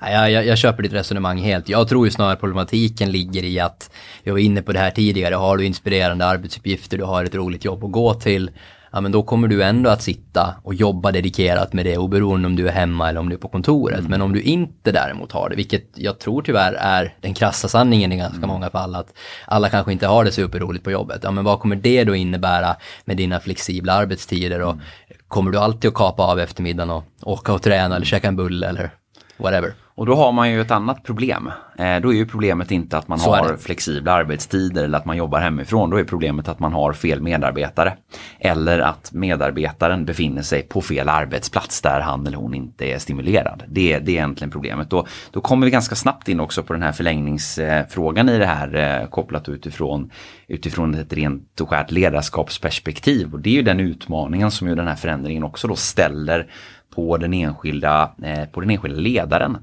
Jag, 0.00 0.30
jag, 0.30 0.46
jag, 0.46 0.58
köper 0.58 0.82
ditt 0.82 0.92
resonemang 0.92 1.38
helt. 1.38 1.68
Jag 1.68 1.88
tror 1.88 2.06
ju 2.06 2.10
snarare 2.10 2.36
problematiken 2.36 3.12
ligger 3.12 3.44
i 3.44 3.60
att, 3.60 3.90
jag 4.22 4.32
var 4.32 4.40
inne 4.40 4.62
på 4.62 4.72
det 4.72 4.78
här 4.78 4.90
tidigare, 4.90 5.34
har 5.34 5.56
du 5.56 5.64
inspirerande 5.64 6.26
arbetsuppgifter, 6.26 6.98
du 6.98 7.04
har 7.04 7.24
ett 7.24 7.34
roligt 7.34 7.64
jobb 7.64 7.84
att 7.84 7.92
gå 7.92 8.14
till, 8.14 8.50
ja 8.90 9.00
men 9.00 9.12
då 9.12 9.22
kommer 9.22 9.48
du 9.48 9.62
ändå 9.62 9.90
att 9.90 10.02
sitta 10.02 10.54
och 10.62 10.74
jobba 10.74 11.12
dedikerat 11.12 11.72
med 11.72 11.86
det 11.86 11.98
oberoende 11.98 12.46
om 12.46 12.56
du 12.56 12.68
är 12.68 12.72
hemma 12.72 13.08
eller 13.08 13.20
om 13.20 13.28
du 13.28 13.34
är 13.34 13.40
på 13.40 13.48
kontoret. 13.48 13.98
Mm. 13.98 14.10
Men 14.10 14.22
om 14.22 14.32
du 14.32 14.42
inte 14.42 14.92
däremot 14.92 15.32
har 15.32 15.48
det, 15.48 15.56
vilket 15.56 15.84
jag 15.94 16.18
tror 16.18 16.42
tyvärr 16.42 16.72
är 16.72 17.14
den 17.20 17.34
krassa 17.34 17.68
sanningen 17.68 18.12
i 18.12 18.16
ganska 18.16 18.36
mm. 18.36 18.48
många 18.48 18.70
fall, 18.70 18.94
att 18.94 19.14
alla 19.46 19.68
kanske 19.68 19.92
inte 19.92 20.06
har 20.06 20.24
det 20.24 20.32
superroligt 20.32 20.84
på 20.84 20.90
jobbet. 20.90 21.20
Ja 21.22 21.30
men 21.30 21.44
vad 21.44 21.60
kommer 21.60 21.76
det 21.76 22.04
då 22.04 22.14
innebära 22.14 22.76
med 23.04 23.16
dina 23.16 23.40
flexibla 23.40 23.92
arbetstider 23.92 24.60
och 24.60 24.72
mm. 24.72 24.84
kommer 25.28 25.50
du 25.50 25.58
alltid 25.58 25.88
att 25.88 25.94
kapa 25.94 26.22
av 26.22 26.40
eftermiddagen 26.40 26.90
och 26.90 27.04
åka 27.22 27.52
och 27.52 27.62
träna 27.62 27.96
eller 27.96 28.06
käka 28.06 28.28
en 28.28 28.36
bulle 28.36 28.68
eller 28.68 28.90
whatever? 29.36 29.74
Och 30.00 30.06
då 30.06 30.14
har 30.14 30.32
man 30.32 30.50
ju 30.50 30.60
ett 30.60 30.70
annat 30.70 31.02
problem. 31.02 31.50
Eh, 31.78 32.00
då 32.00 32.12
är 32.12 32.16
ju 32.16 32.26
problemet 32.26 32.70
inte 32.70 32.98
att 32.98 33.08
man 33.08 33.18
Så 33.18 33.34
har 33.34 33.56
flexibla 33.56 34.12
arbetstider 34.12 34.84
eller 34.84 34.98
att 34.98 35.04
man 35.04 35.16
jobbar 35.16 35.40
hemifrån. 35.40 35.90
Då 35.90 35.96
är 35.96 36.04
problemet 36.04 36.48
att 36.48 36.58
man 36.58 36.72
har 36.72 36.92
fel 36.92 37.22
medarbetare. 37.22 37.92
Eller 38.38 38.78
att 38.78 39.12
medarbetaren 39.12 40.04
befinner 40.04 40.42
sig 40.42 40.62
på 40.62 40.80
fel 40.80 41.08
arbetsplats 41.08 41.82
där 41.82 42.00
han 42.00 42.26
eller 42.26 42.36
hon 42.36 42.54
inte 42.54 42.84
är 42.84 42.98
stimulerad. 42.98 43.62
Det, 43.68 43.98
det 43.98 44.10
är 44.10 44.14
egentligen 44.14 44.50
problemet. 44.50 44.90
Då, 44.90 45.06
då 45.30 45.40
kommer 45.40 45.66
vi 45.66 45.70
ganska 45.70 45.94
snabbt 45.94 46.28
in 46.28 46.40
också 46.40 46.62
på 46.62 46.72
den 46.72 46.82
här 46.82 46.92
förlängningsfrågan 46.92 48.28
i 48.28 48.38
det 48.38 48.46
här 48.46 49.00
eh, 49.02 49.08
kopplat 49.08 49.48
utifrån, 49.48 50.10
utifrån 50.48 50.94
ett 50.94 51.12
rent 51.12 51.60
och 51.60 51.68
skärt 51.68 51.90
ledarskapsperspektiv. 51.90 53.32
Och 53.32 53.40
det 53.40 53.50
är 53.50 53.54
ju 53.54 53.62
den 53.62 53.80
utmaningen 53.80 54.50
som 54.50 54.68
ju 54.68 54.74
den 54.74 54.88
här 54.88 54.96
förändringen 54.96 55.44
också 55.44 55.68
då 55.68 55.76
ställer 55.76 56.46
på 56.90 57.16
den 57.16 57.34
enskilda, 57.34 58.10
eh, 58.22 58.44
på 58.44 58.60
den 58.60 58.70
enskilda 58.70 59.00
ledaren. 59.00 59.58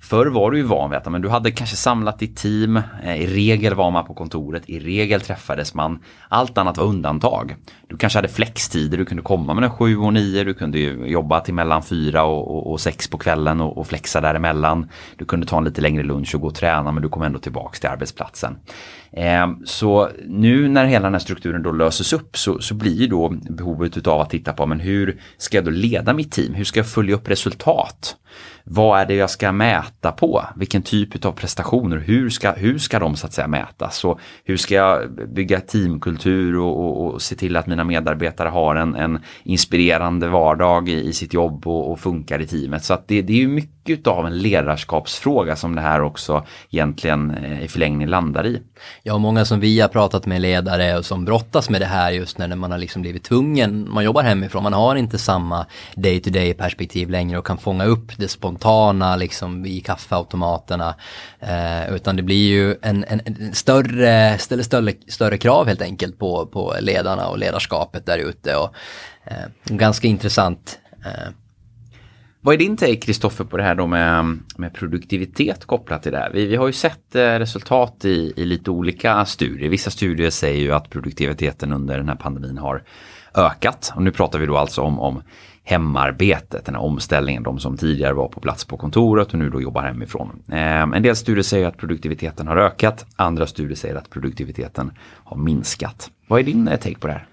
Förr 0.00 0.26
var 0.26 0.50
du 0.50 0.56
ju 0.56 0.62
van 0.62 0.90
vid 0.90 0.96
att 0.96 1.12
men 1.12 1.22
du 1.22 1.28
hade 1.28 1.50
kanske 1.50 1.76
samlat 1.76 2.18
ditt 2.18 2.36
team, 2.36 2.76
eh, 3.02 3.16
i 3.16 3.26
regel 3.26 3.74
var 3.74 3.90
man 3.90 4.04
på 4.04 4.14
kontoret, 4.14 4.62
i 4.66 4.78
regel 4.80 5.20
träffades 5.20 5.74
man. 5.74 5.98
Allt 6.28 6.58
annat 6.58 6.78
var 6.78 6.84
undantag. 6.84 7.56
Du 7.88 7.96
kanske 7.96 8.18
hade 8.18 8.28
flextider, 8.28 8.98
du 8.98 9.04
kunde 9.04 9.22
komma 9.22 9.54
mellan 9.54 9.70
sju 9.70 9.96
och 9.96 10.12
nio, 10.12 10.44
du 10.44 10.54
kunde 10.54 10.78
jobba 10.78 11.40
till 11.40 11.54
mellan 11.54 11.82
fyra 11.82 12.22
och, 12.24 12.56
och, 12.56 12.72
och 12.72 12.80
sex 12.80 13.08
på 13.08 13.18
kvällen 13.18 13.60
och, 13.60 13.78
och, 13.78 13.86
flexa 13.86 14.20
däremellan. 14.20 14.88
Du 15.16 15.24
kunde 15.24 15.46
ta 15.46 15.58
en 15.58 15.64
lite 15.64 15.80
längre 15.80 16.02
lunch 16.02 16.34
och 16.34 16.40
gå 16.40 16.46
och 16.46 16.54
träna 16.54 16.92
men 16.92 17.02
du 17.02 17.08
kom 17.08 17.22
ändå 17.22 17.38
tillbaks 17.38 17.80
till 17.80 17.88
arbetsplatsen. 17.88 18.58
Eh, 19.12 19.46
så 19.64 20.08
nu 20.26 20.68
när 20.68 20.84
hela 20.84 21.04
den 21.04 21.14
här 21.14 21.20
strukturen 21.20 21.62
då 21.62 21.72
löses 21.72 22.12
upp 22.12 22.36
så, 22.36 22.58
så 22.60 22.74
blir 22.74 23.08
då 23.08 23.28
behovet 23.28 23.96
utav 23.96 24.20
att 24.20 24.30
titta 24.30 24.52
på 24.52 24.66
men 24.66 24.80
hur 24.80 25.20
ska 25.38 25.56
jag 25.56 25.64
då 25.64 25.70
leda 25.70 26.12
mitt 26.12 26.32
team? 26.32 26.54
Hur 26.54 26.64
ska 26.64 26.78
jag 26.80 26.88
följa 26.88 27.14
upp 27.14 27.28
resultat? 27.28 28.16
Vad 28.70 29.00
är 29.00 29.06
det 29.06 29.14
jag 29.14 29.30
ska 29.30 29.52
mäta 29.52 30.12
på? 30.12 30.44
Vilken 30.56 30.82
typ 30.82 31.24
av 31.24 31.32
prestationer? 31.32 31.96
Hur 31.96 32.30
ska, 32.30 32.52
hur 32.52 32.78
ska 32.78 32.98
de 32.98 33.16
så 33.16 33.26
att 33.26 33.32
säga 33.32 33.48
mätas? 33.48 34.04
Och 34.04 34.20
hur 34.44 34.56
ska 34.56 34.74
jag 34.74 35.10
bygga 35.28 35.60
teamkultur 35.60 36.58
och, 36.58 36.84
och, 36.84 37.14
och 37.14 37.22
se 37.22 37.34
till 37.34 37.56
att 37.56 37.66
mina 37.66 37.84
medarbetare 37.84 38.48
har 38.48 38.76
en, 38.76 38.94
en 38.94 39.18
inspirerande 39.42 40.28
vardag 40.28 40.88
i, 40.88 41.08
i 41.08 41.12
sitt 41.12 41.34
jobb 41.34 41.66
och, 41.66 41.92
och, 41.92 42.00
funkar 42.00 42.40
i 42.40 42.46
teamet? 42.46 42.84
Så 42.84 42.94
att 42.94 43.08
det, 43.08 43.22
det 43.22 43.32
är 43.32 43.36
ju 43.36 43.48
mycket 43.48 43.77
av 44.04 44.26
en 44.26 44.38
ledarskapsfråga 44.38 45.56
som 45.56 45.74
det 45.74 45.80
här 45.80 46.02
också 46.02 46.46
egentligen 46.70 47.30
eh, 47.30 47.64
i 47.64 47.68
förlängningen 47.68 48.10
landar 48.10 48.46
i. 48.46 48.62
Ja, 49.02 49.18
många 49.18 49.44
som 49.44 49.60
vi 49.60 49.80
har 49.80 49.88
pratat 49.88 50.26
med 50.26 50.40
ledare 50.40 50.98
och 50.98 51.04
som 51.04 51.24
brottas 51.24 51.70
med 51.70 51.80
det 51.80 51.86
här 51.86 52.10
just 52.10 52.38
när 52.38 52.56
man 52.56 52.70
har 52.70 52.78
liksom 52.78 53.02
blivit 53.02 53.24
tvungen, 53.24 53.92
man 53.92 54.04
jobbar 54.04 54.22
hemifrån, 54.22 54.62
man 54.62 54.72
har 54.72 54.96
inte 54.96 55.18
samma 55.18 55.66
day 55.94 56.20
to 56.20 56.30
day 56.30 56.54
perspektiv 56.54 57.10
längre 57.10 57.38
och 57.38 57.46
kan 57.46 57.58
fånga 57.58 57.84
upp 57.84 58.12
det 58.16 58.28
spontana 58.28 59.16
liksom 59.16 59.66
i 59.66 59.80
kaffeautomaterna. 59.80 60.94
Eh, 61.40 61.94
utan 61.94 62.16
det 62.16 62.22
blir 62.22 62.48
ju 62.48 62.76
en, 62.82 63.04
en, 63.08 63.20
en 63.24 63.54
större, 63.54 64.38
ställer 64.38 64.62
större, 64.62 64.92
större 65.08 65.38
krav 65.38 65.66
helt 65.66 65.82
enkelt 65.82 66.18
på, 66.18 66.46
på 66.46 66.74
ledarna 66.80 67.28
och 67.28 67.38
ledarskapet 67.38 68.06
där 68.06 68.18
ute. 68.18 68.56
Och, 68.56 68.74
eh, 69.24 69.48
ganska 69.64 70.08
intressant. 70.08 70.78
Eh. 71.04 71.32
Vad 72.48 72.54
är 72.54 72.58
din 72.58 72.76
take 72.76 72.96
Kristoffer 72.96 73.44
på 73.44 73.56
det 73.56 73.62
här 73.62 73.74
då 73.74 73.86
med, 73.86 74.38
med 74.56 74.74
produktivitet 74.74 75.64
kopplat 75.64 76.02
till 76.02 76.12
det 76.12 76.18
här? 76.18 76.30
Vi, 76.34 76.46
vi 76.46 76.56
har 76.56 76.66
ju 76.66 76.72
sett 76.72 77.14
eh, 77.14 77.20
resultat 77.20 78.04
i, 78.04 78.32
i 78.36 78.44
lite 78.44 78.70
olika 78.70 79.24
studier. 79.24 79.68
Vissa 79.68 79.90
studier 79.90 80.30
säger 80.30 80.60
ju 80.60 80.72
att 80.72 80.90
produktiviteten 80.90 81.72
under 81.72 81.98
den 81.98 82.08
här 82.08 82.16
pandemin 82.16 82.58
har 82.58 82.82
ökat. 83.34 83.92
Och 83.94 84.02
nu 84.02 84.10
pratar 84.10 84.38
vi 84.38 84.46
då 84.46 84.56
alltså 84.56 84.82
om, 84.82 85.00
om 85.00 85.22
hemarbetet, 85.64 86.64
den 86.64 86.74
här 86.74 86.82
omställningen, 86.82 87.42
de 87.42 87.58
som 87.58 87.76
tidigare 87.76 88.14
var 88.14 88.28
på 88.28 88.40
plats 88.40 88.64
på 88.64 88.76
kontoret 88.76 89.32
och 89.32 89.38
nu 89.38 89.50
då 89.50 89.62
jobbar 89.62 89.82
hemifrån. 89.82 90.42
Ehm, 90.52 90.92
en 90.92 91.02
del 91.02 91.16
studier 91.16 91.42
säger 91.42 91.66
att 91.66 91.76
produktiviteten 91.76 92.46
har 92.46 92.56
ökat, 92.56 93.06
andra 93.16 93.46
studier 93.46 93.76
säger 93.76 93.94
att 93.94 94.10
produktiviteten 94.10 94.92
har 95.00 95.36
minskat. 95.36 96.10
Vad 96.26 96.40
är 96.40 96.44
din 96.44 96.68
eh, 96.68 96.76
take 96.76 96.98
på 96.98 97.06
det 97.06 97.12
här? 97.12 97.26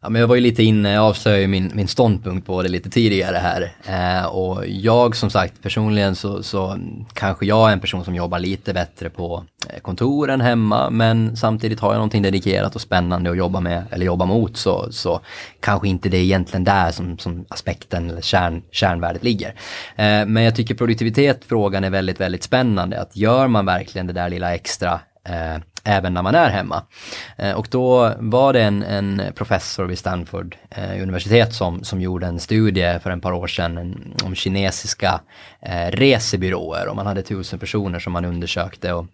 Ja, 0.00 0.08
men 0.08 0.20
jag 0.20 0.28
var 0.28 0.34
ju 0.34 0.40
lite 0.40 0.62
inne, 0.62 0.92
jag 0.92 1.04
avslöjade 1.04 1.46
min, 1.46 1.70
min 1.74 1.88
ståndpunkt 1.88 2.46
på 2.46 2.62
det 2.62 2.68
lite 2.68 2.90
tidigare 2.90 3.36
här. 3.36 3.72
Eh, 3.86 4.26
och 4.26 4.66
jag 4.66 5.16
som 5.16 5.30
sagt 5.30 5.62
personligen 5.62 6.14
så, 6.14 6.42
så 6.42 6.78
kanske 7.12 7.46
jag 7.46 7.68
är 7.68 7.72
en 7.72 7.80
person 7.80 8.04
som 8.04 8.14
jobbar 8.14 8.38
lite 8.38 8.74
bättre 8.74 9.10
på 9.10 9.44
eh, 9.70 9.80
kontoren 9.80 10.40
hemma 10.40 10.90
men 10.90 11.36
samtidigt 11.36 11.80
har 11.80 11.92
jag 11.92 11.96
någonting 11.96 12.22
dedikerat 12.22 12.74
och 12.74 12.80
spännande 12.80 13.30
att 13.30 13.36
jobba 13.36 13.60
med 13.60 13.84
eller 13.90 14.06
jobba 14.06 14.24
mot 14.24 14.56
så, 14.56 14.92
så 14.92 15.20
kanske 15.60 15.88
inte 15.88 16.08
det 16.08 16.16
är 16.16 16.22
egentligen 16.22 16.64
där 16.64 16.90
som, 16.90 17.18
som 17.18 17.44
aspekten 17.48 18.10
eller 18.10 18.22
kärn, 18.22 18.62
kärnvärdet 18.70 19.24
ligger. 19.24 19.48
Eh, 19.96 20.26
men 20.26 20.42
jag 20.42 20.56
tycker 20.56 20.74
produktivitetsfrågan 20.74 21.84
är 21.84 21.90
väldigt, 21.90 22.20
väldigt 22.20 22.42
spännande. 22.42 23.00
Att 23.00 23.16
gör 23.16 23.48
man 23.48 23.66
verkligen 23.66 24.06
det 24.06 24.12
där 24.12 24.30
lilla 24.30 24.54
extra 24.54 25.00
eh, 25.28 25.62
även 25.84 26.14
när 26.14 26.22
man 26.22 26.34
är 26.34 26.50
hemma. 26.50 26.82
Eh, 27.36 27.52
och 27.52 27.68
då 27.70 28.14
var 28.18 28.52
det 28.52 28.62
en, 28.62 28.82
en 28.82 29.22
professor 29.34 29.84
vid 29.84 29.98
Stanford 29.98 30.56
eh, 30.70 31.02
universitet 31.02 31.54
som, 31.54 31.84
som 31.84 32.00
gjorde 32.00 32.26
en 32.26 32.40
studie 32.40 32.98
för 33.02 33.10
ett 33.10 33.22
par 33.22 33.32
år 33.32 33.46
sedan 33.46 33.78
en, 33.78 34.14
om 34.24 34.34
kinesiska 34.34 35.20
eh, 35.60 35.90
resebyråer 35.90 36.88
och 36.88 36.96
man 36.96 37.06
hade 37.06 37.22
tusen 37.22 37.58
personer 37.58 37.98
som 37.98 38.12
man 38.12 38.24
undersökte 38.24 38.92
och 38.92 39.06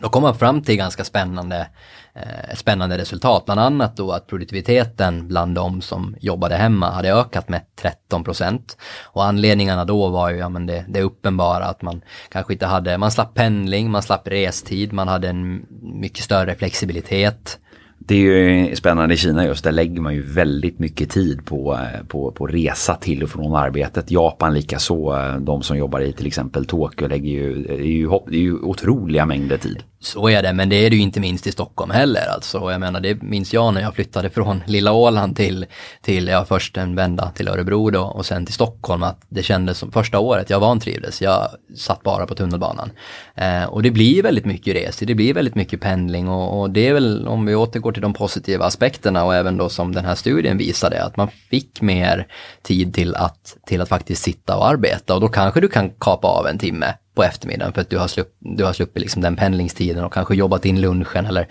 då 0.00 0.08
kom 0.08 0.22
man 0.22 0.34
fram 0.34 0.62
till 0.62 0.76
ganska 0.76 1.04
spännande, 1.04 1.68
eh, 2.14 2.54
spännande 2.54 2.98
resultat, 2.98 3.44
bland 3.44 3.60
annat 3.60 3.96
då 3.96 4.12
att 4.12 4.26
produktiviteten 4.26 5.28
bland 5.28 5.54
de 5.54 5.82
som 5.82 6.16
jobbade 6.20 6.56
hemma 6.56 6.90
hade 6.90 7.12
ökat 7.12 7.48
med 7.48 7.62
13 7.76 8.24
procent. 8.24 8.76
Och 9.02 9.24
anledningarna 9.24 9.84
då 9.84 10.08
var 10.08 10.30
ju, 10.30 10.36
ja 10.36 10.48
men 10.48 10.66
det, 10.66 10.84
det 10.88 11.02
uppenbara 11.02 11.64
att 11.64 11.82
man 11.82 12.00
kanske 12.28 12.52
inte 12.52 12.66
hade, 12.66 12.98
man 12.98 13.10
slapp 13.10 13.34
pendling, 13.34 13.90
man 13.90 14.02
slapp 14.02 14.28
restid, 14.28 14.92
man 14.92 15.08
hade 15.08 15.28
en 15.28 15.66
mycket 15.80 16.24
större 16.24 16.54
flexibilitet. 16.54 17.58
Det 17.98 18.14
är 18.14 18.18
ju 18.18 18.76
spännande 18.76 19.14
i 19.14 19.16
Kina 19.16 19.46
just, 19.46 19.64
där 19.64 19.72
lägger 19.72 20.00
man 20.00 20.14
ju 20.14 20.22
väldigt 20.22 20.78
mycket 20.78 21.10
tid 21.10 21.44
på, 21.44 21.74
eh, 21.74 22.06
på, 22.06 22.30
på 22.30 22.46
resa 22.46 22.94
till 22.94 23.22
och 23.22 23.30
från 23.30 23.54
arbetet. 23.54 24.10
Japan 24.10 24.54
likaså, 24.54 25.18
de 25.40 25.62
som 25.62 25.78
jobbar 25.78 26.00
i 26.00 26.12
till 26.12 26.26
exempel 26.26 26.64
Tokyo 26.66 27.08
lägger 27.08 27.30
ju, 27.30 27.62
det 27.62 27.74
är 27.74 27.86
ju, 27.86 28.08
det 28.08 28.36
är 28.36 28.40
ju 28.40 28.58
otroliga 28.58 29.26
mängder 29.26 29.56
tid. 29.56 29.82
Så 30.06 30.28
är 30.28 30.42
det, 30.42 30.52
men 30.52 30.68
det 30.68 30.76
är 30.76 30.90
det 30.90 30.96
ju 30.96 31.02
inte 31.02 31.20
minst 31.20 31.46
i 31.46 31.52
Stockholm 31.52 31.90
heller 31.90 32.26
alltså. 32.34 32.70
Jag 32.70 32.80
menar, 32.80 33.00
det 33.00 33.22
minns 33.22 33.54
jag 33.54 33.74
när 33.74 33.80
jag 33.80 33.94
flyttade 33.94 34.30
från 34.30 34.62
lilla 34.66 34.92
Åland 34.92 35.36
till, 35.36 35.66
till 36.02 36.28
ja, 36.28 36.44
först 36.44 36.76
en 36.76 36.94
vända 36.94 37.30
till 37.30 37.48
Örebro 37.48 37.90
då 37.90 38.02
och 38.02 38.26
sen 38.26 38.46
till 38.46 38.54
Stockholm. 38.54 39.02
Att 39.02 39.20
det 39.28 39.42
kändes 39.42 39.78
som 39.78 39.92
första 39.92 40.18
året 40.18 40.50
jag 40.50 40.60
vantrivdes. 40.60 41.22
Jag 41.22 41.48
satt 41.76 42.02
bara 42.02 42.26
på 42.26 42.34
tunnelbanan. 42.34 42.90
Eh, 43.34 43.64
och 43.64 43.82
det 43.82 43.90
blir 43.90 44.22
väldigt 44.22 44.44
mycket 44.44 44.74
resor, 44.74 45.06
det 45.06 45.14
blir 45.14 45.34
väldigt 45.34 45.54
mycket 45.54 45.80
pendling 45.80 46.28
och, 46.28 46.60
och, 46.60 46.70
det 46.70 46.88
är 46.88 46.94
väl 46.94 47.28
om 47.28 47.46
vi 47.46 47.54
återgår 47.54 47.92
till 47.92 48.02
de 48.02 48.14
positiva 48.14 48.64
aspekterna 48.64 49.24
och 49.24 49.34
även 49.34 49.56
då 49.56 49.68
som 49.68 49.94
den 49.94 50.04
här 50.04 50.14
studien 50.14 50.58
visade 50.58 51.04
att 51.04 51.16
man 51.16 51.28
fick 51.50 51.80
mer 51.80 52.26
tid 52.62 52.94
till 52.94 53.14
att, 53.14 53.56
till 53.66 53.80
att 53.80 53.88
faktiskt 53.88 54.22
sitta 54.22 54.56
och 54.56 54.68
arbeta 54.68 55.14
och 55.14 55.20
då 55.20 55.28
kanske 55.28 55.60
du 55.60 55.68
kan 55.68 55.90
kapa 55.90 56.28
av 56.28 56.46
en 56.46 56.58
timme 56.58 56.94
på 57.16 57.24
eftermiddagen 57.24 57.72
för 57.72 57.80
att 57.80 57.90
du 57.90 57.98
har, 57.98 58.08
slupp, 58.08 58.36
du 58.38 58.64
har 58.64 58.72
sluppit 58.72 59.02
liksom 59.02 59.22
den 59.22 59.36
pendlingstiden 59.36 60.04
och 60.04 60.12
kanske 60.12 60.34
jobbat 60.34 60.64
in 60.64 60.80
lunchen 60.80 61.26
eller 61.26 61.48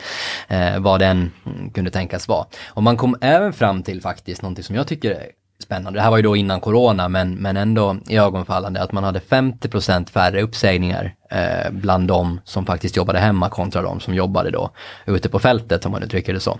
eh, 0.48 0.80
vad 0.80 1.00
den 1.00 1.32
kunde 1.74 1.92
tänkas 1.92 2.28
vara. 2.28 2.46
Och 2.68 2.84
man 2.84 2.98
kom 2.98 3.16
även 3.22 3.54
fram 3.54 3.84
till 3.84 4.02
faktiskt 4.02 4.42
någonting 4.42 4.64
som 4.64 4.76
jag 4.76 4.88
tycker 4.88 5.12
är 5.12 5.26
spännande. 5.60 6.00
Det 6.00 6.04
här 6.04 6.10
var 6.10 6.18
ju 6.18 6.24
då 6.24 6.36
innan 6.36 6.60
corona 6.60 7.10
men, 7.10 7.36
men 7.36 7.58
ändå 7.58 7.98
i 8.10 8.18
ögonfallande 8.18 8.82
att 8.82 8.92
man 8.92 9.04
hade 9.04 9.20
50% 9.20 10.10
färre 10.10 10.42
uppsägningar 10.42 11.16
eh, 11.32 11.72
bland 11.72 12.08
de 12.08 12.40
som 12.44 12.66
faktiskt 12.66 12.98
jobbade 12.98 13.20
hemma 13.20 13.50
kontra 13.50 13.82
de 13.82 14.00
som 14.00 14.14
jobbade 14.14 14.52
då 14.52 14.70
ute 15.06 15.30
på 15.30 15.40
fältet 15.40 15.86
om 15.86 15.92
man 15.92 16.04
uttrycker 16.04 16.34
det 16.34 16.40
så. 16.40 16.60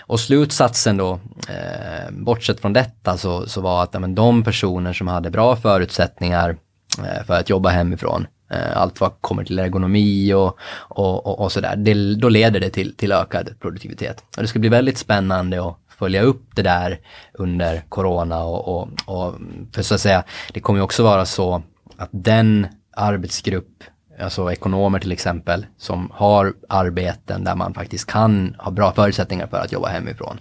Och 0.00 0.20
slutsatsen 0.20 0.96
då, 0.96 1.12
eh, 1.48 2.10
bortsett 2.10 2.60
från 2.60 2.72
detta 2.72 3.16
så, 3.16 3.48
så 3.48 3.60
var 3.60 3.82
att 3.82 3.90
ja, 3.92 4.00
men 4.00 4.14
de 4.14 4.44
personer 4.44 4.92
som 4.92 5.08
hade 5.08 5.30
bra 5.30 5.56
förutsättningar 5.56 6.56
eh, 6.98 7.24
för 7.26 7.34
att 7.34 7.50
jobba 7.50 7.68
hemifrån 7.68 8.26
Eh, 8.50 8.76
allt 8.76 9.00
vad 9.00 9.12
kommer 9.20 9.44
till 9.44 9.58
ergonomi 9.58 10.32
och, 10.32 10.58
och, 10.78 11.26
och, 11.26 11.40
och 11.40 11.52
sådär. 11.52 11.76
då 12.14 12.28
leder 12.28 12.60
det 12.60 12.70
till, 12.70 12.96
till 12.96 13.12
ökad 13.12 13.60
produktivitet. 13.60 14.24
Och 14.36 14.42
det 14.42 14.48
ska 14.48 14.58
bli 14.58 14.68
väldigt 14.68 14.98
spännande 14.98 15.68
att 15.68 15.76
följa 15.98 16.22
upp 16.22 16.42
det 16.54 16.62
där 16.62 16.98
under 17.32 17.82
corona 17.88 18.44
och, 18.44 18.68
och, 18.68 18.88
och 19.06 19.34
för 19.72 19.82
så 19.82 19.94
att 19.94 20.00
säga, 20.00 20.24
det 20.52 20.60
kommer 20.60 20.78
ju 20.78 20.84
också 20.84 21.02
vara 21.02 21.26
så 21.26 21.62
att 21.96 22.08
den 22.12 22.66
arbetsgrupp, 22.96 23.84
alltså 24.20 24.52
ekonomer 24.52 24.98
till 24.98 25.12
exempel, 25.12 25.66
som 25.78 26.10
har 26.14 26.54
arbeten 26.68 27.44
där 27.44 27.54
man 27.54 27.74
faktiskt 27.74 28.06
kan 28.10 28.56
ha 28.58 28.70
bra 28.70 28.92
förutsättningar 28.92 29.46
för 29.46 29.56
att 29.56 29.72
jobba 29.72 29.88
hemifrån. 29.88 30.40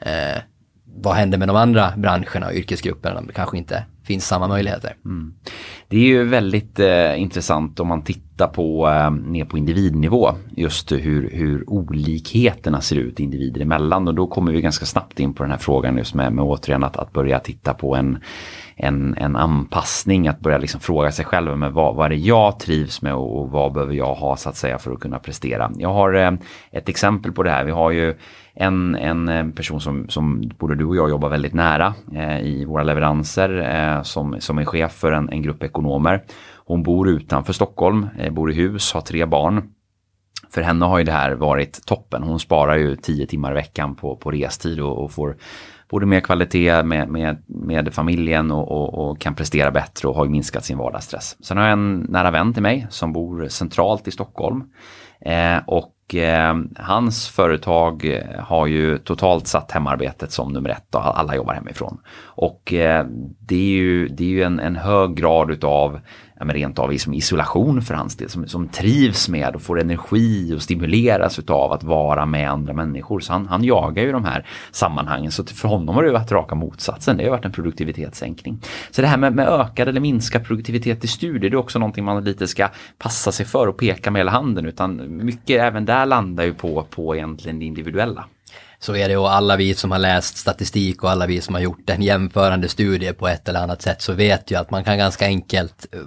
Eh, 0.00 0.42
vad 0.84 1.14
händer 1.14 1.38
med 1.38 1.48
de 1.48 1.56
andra 1.56 1.92
branscherna 1.96 2.46
och 2.46 2.54
yrkesgrupperna? 2.54 3.22
Kanske 3.34 3.58
inte 3.58 3.84
finns 4.06 4.26
samma 4.26 4.48
möjligheter. 4.48 4.96
Mm. 5.04 5.34
Det 5.88 5.96
är 5.96 6.00
ju 6.00 6.24
väldigt 6.24 6.78
eh, 6.78 7.20
intressant 7.20 7.80
om 7.80 7.88
man 7.88 8.02
tittar 8.02 8.46
på 8.46 8.88
eh, 8.88 9.10
ner 9.10 9.44
på 9.44 9.58
individnivå 9.58 10.30
just 10.56 10.92
hur, 10.92 11.30
hur 11.30 11.70
olikheterna 11.70 12.80
ser 12.80 12.96
ut 12.96 13.20
individer 13.20 13.60
emellan 13.60 14.08
och 14.08 14.14
då 14.14 14.26
kommer 14.26 14.52
vi 14.52 14.60
ganska 14.60 14.86
snabbt 14.86 15.20
in 15.20 15.34
på 15.34 15.42
den 15.42 15.50
här 15.50 15.58
frågan 15.58 15.96
just 15.96 16.14
med, 16.14 16.32
med 16.32 16.44
återigen 16.44 16.84
att, 16.84 16.96
att 16.96 17.12
börja 17.12 17.38
titta 17.38 17.74
på 17.74 17.96
en, 17.96 18.18
en, 18.78 19.14
en 19.18 19.36
anpassning, 19.36 20.28
att 20.28 20.40
börja 20.40 20.58
liksom 20.58 20.80
fråga 20.80 21.12
sig 21.12 21.24
själv 21.24 21.58
med 21.58 21.72
vad, 21.72 21.94
vad 21.94 22.06
är 22.06 22.10
det 22.10 22.16
jag 22.16 22.58
trivs 22.58 23.02
med 23.02 23.14
och, 23.14 23.40
och 23.40 23.50
vad 23.50 23.72
behöver 23.72 23.94
jag 23.94 24.14
ha 24.14 24.36
så 24.36 24.48
att 24.48 24.56
säga 24.56 24.78
för 24.78 24.92
att 24.92 25.00
kunna 25.00 25.18
prestera. 25.18 25.70
Jag 25.76 25.92
har 25.92 26.14
eh, 26.14 26.32
ett 26.70 26.88
exempel 26.88 27.32
på 27.32 27.42
det 27.42 27.50
här. 27.50 27.64
Vi 27.64 27.70
har 27.70 27.90
ju 27.90 28.14
en, 28.54 28.94
en 28.94 29.28
eh, 29.28 29.48
person 29.48 29.80
som, 29.80 30.08
som 30.08 30.50
både 30.58 30.74
du 30.74 30.84
och 30.84 30.96
jag 30.96 31.10
jobbar 31.10 31.28
väldigt 31.28 31.54
nära 31.54 31.94
eh, 32.14 32.40
i 32.40 32.64
våra 32.64 32.82
leveranser 32.82 33.74
eh, 33.74 34.02
som, 34.02 34.36
som 34.40 34.58
är 34.58 34.64
chef 34.64 34.92
för 34.92 35.12
en, 35.12 35.28
en 35.28 35.42
grupp 35.42 35.62
ekonomer. 35.62 36.22
Hon 36.66 36.82
bor 36.82 37.08
utanför 37.08 37.52
Stockholm, 37.52 38.06
eh, 38.18 38.32
bor 38.32 38.50
i 38.50 38.54
hus, 38.54 38.92
har 38.92 39.00
tre 39.00 39.26
barn. 39.26 39.62
För 40.50 40.62
henne 40.62 40.84
har 40.84 40.98
ju 40.98 41.04
det 41.04 41.12
här 41.12 41.32
varit 41.32 41.86
toppen. 41.86 42.22
Hon 42.22 42.40
sparar 42.40 42.76
ju 42.76 42.96
tio 42.96 43.26
timmar 43.26 43.50
i 43.50 43.54
veckan 43.54 43.94
på, 43.94 44.16
på 44.16 44.30
restid 44.30 44.80
och, 44.80 45.04
och 45.04 45.12
får 45.12 45.36
både 45.90 46.06
mer 46.06 46.20
kvalitet 46.20 46.82
med, 46.82 47.08
med, 47.08 47.42
med 47.46 47.94
familjen 47.94 48.50
och, 48.50 48.70
och, 48.72 49.10
och, 49.10 49.20
kan 49.20 49.34
prestera 49.34 49.70
bättre 49.70 50.08
och 50.08 50.14
har 50.14 50.26
minskat 50.26 50.64
sin 50.64 50.78
vardagsstress. 50.78 51.36
Sen 51.44 51.56
har 51.56 51.64
jag 51.64 51.72
en 51.72 52.06
nära 52.08 52.30
vän 52.30 52.54
till 52.54 52.62
mig 52.62 52.86
som 52.90 53.12
bor 53.12 53.48
centralt 53.48 54.08
i 54.08 54.10
Stockholm. 54.10 54.64
Eh, 55.20 55.58
och 55.66 55.92
och 56.06 56.14
eh, 56.14 56.56
hans 56.76 57.28
företag 57.28 58.22
har 58.38 58.66
ju 58.66 58.98
totalt 58.98 59.46
satt 59.46 59.72
hemarbetet 59.72 60.32
som 60.32 60.52
nummer 60.52 60.70
ett 60.70 60.94
och 60.94 61.18
alla 61.18 61.36
jobbar 61.36 61.54
hemifrån. 61.54 61.98
Och 62.18 62.72
eh, 62.72 63.06
det 63.40 63.56
är 63.56 63.76
ju, 63.76 64.08
det 64.08 64.24
är 64.24 64.28
ju 64.28 64.42
en, 64.42 64.60
en 64.60 64.76
hög 64.76 65.14
grad 65.14 65.50
utav 65.50 66.00
ja, 66.38 66.44
men 66.44 66.54
rent 66.56 66.78
av 66.78 66.90
liksom 66.90 67.14
isolation 67.14 67.82
för 67.82 67.94
hans 67.94 68.16
del, 68.16 68.28
som, 68.28 68.48
som 68.48 68.68
trivs 68.68 69.28
med 69.28 69.54
och 69.54 69.62
får 69.62 69.80
energi 69.80 70.54
och 70.54 70.62
stimuleras 70.62 71.38
utav 71.38 71.72
att 71.72 71.84
vara 71.84 72.26
med 72.26 72.50
andra 72.50 72.72
människor. 72.72 73.20
Så 73.20 73.32
han, 73.32 73.46
han 73.46 73.64
jagar 73.64 74.02
ju 74.02 74.12
de 74.12 74.24
här 74.24 74.46
sammanhangen. 74.70 75.32
Så 75.32 75.44
för 75.44 75.68
honom 75.68 75.94
har 75.94 76.02
det 76.02 76.12
varit 76.12 76.32
raka 76.32 76.54
motsatsen, 76.54 77.16
det 77.16 77.24
har 77.24 77.30
varit 77.30 77.44
en 77.44 77.52
produktivitetssänkning. 77.52 78.58
Så 78.90 79.02
det 79.02 79.08
här 79.08 79.16
med, 79.16 79.34
med 79.34 79.48
ökad 79.48 79.88
eller 79.88 80.00
minskad 80.00 80.44
produktivitet 80.44 81.04
i 81.04 81.06
studier, 81.06 81.50
det 81.50 81.54
är 81.54 81.58
också 81.58 81.78
någonting 81.78 82.04
man 82.04 82.24
lite 82.24 82.46
ska 82.46 82.68
passa 82.98 83.32
sig 83.32 83.46
för 83.46 83.66
och 83.66 83.76
peka 83.76 84.10
med 84.10 84.20
hela 84.20 84.30
handen, 84.30 84.66
utan 84.66 85.16
mycket 85.24 85.62
även 85.62 85.84
där 85.84 86.06
landar 86.06 86.44
ju 86.44 86.54
på, 86.54 86.86
på 86.90 87.16
egentligen 87.16 87.58
det 87.58 87.64
individuella. 87.64 88.24
Så 88.86 88.96
är 88.96 89.08
det 89.08 89.16
och 89.16 89.32
alla 89.32 89.56
vi 89.56 89.74
som 89.74 89.90
har 89.90 89.98
läst 89.98 90.36
statistik 90.36 91.02
och 91.02 91.10
alla 91.10 91.26
vi 91.26 91.40
som 91.40 91.54
har 91.54 91.62
gjort 91.62 91.90
en 91.90 92.02
jämförande 92.02 92.68
studie 92.68 93.12
på 93.12 93.28
ett 93.28 93.48
eller 93.48 93.60
annat 93.60 93.82
sätt 93.82 94.02
så 94.02 94.12
vet 94.12 94.50
ju 94.50 94.58
att 94.58 94.70
man 94.70 94.84
kan 94.84 94.98
ganska 94.98 95.24
enkelt 95.24 95.86
eh, 95.92 95.98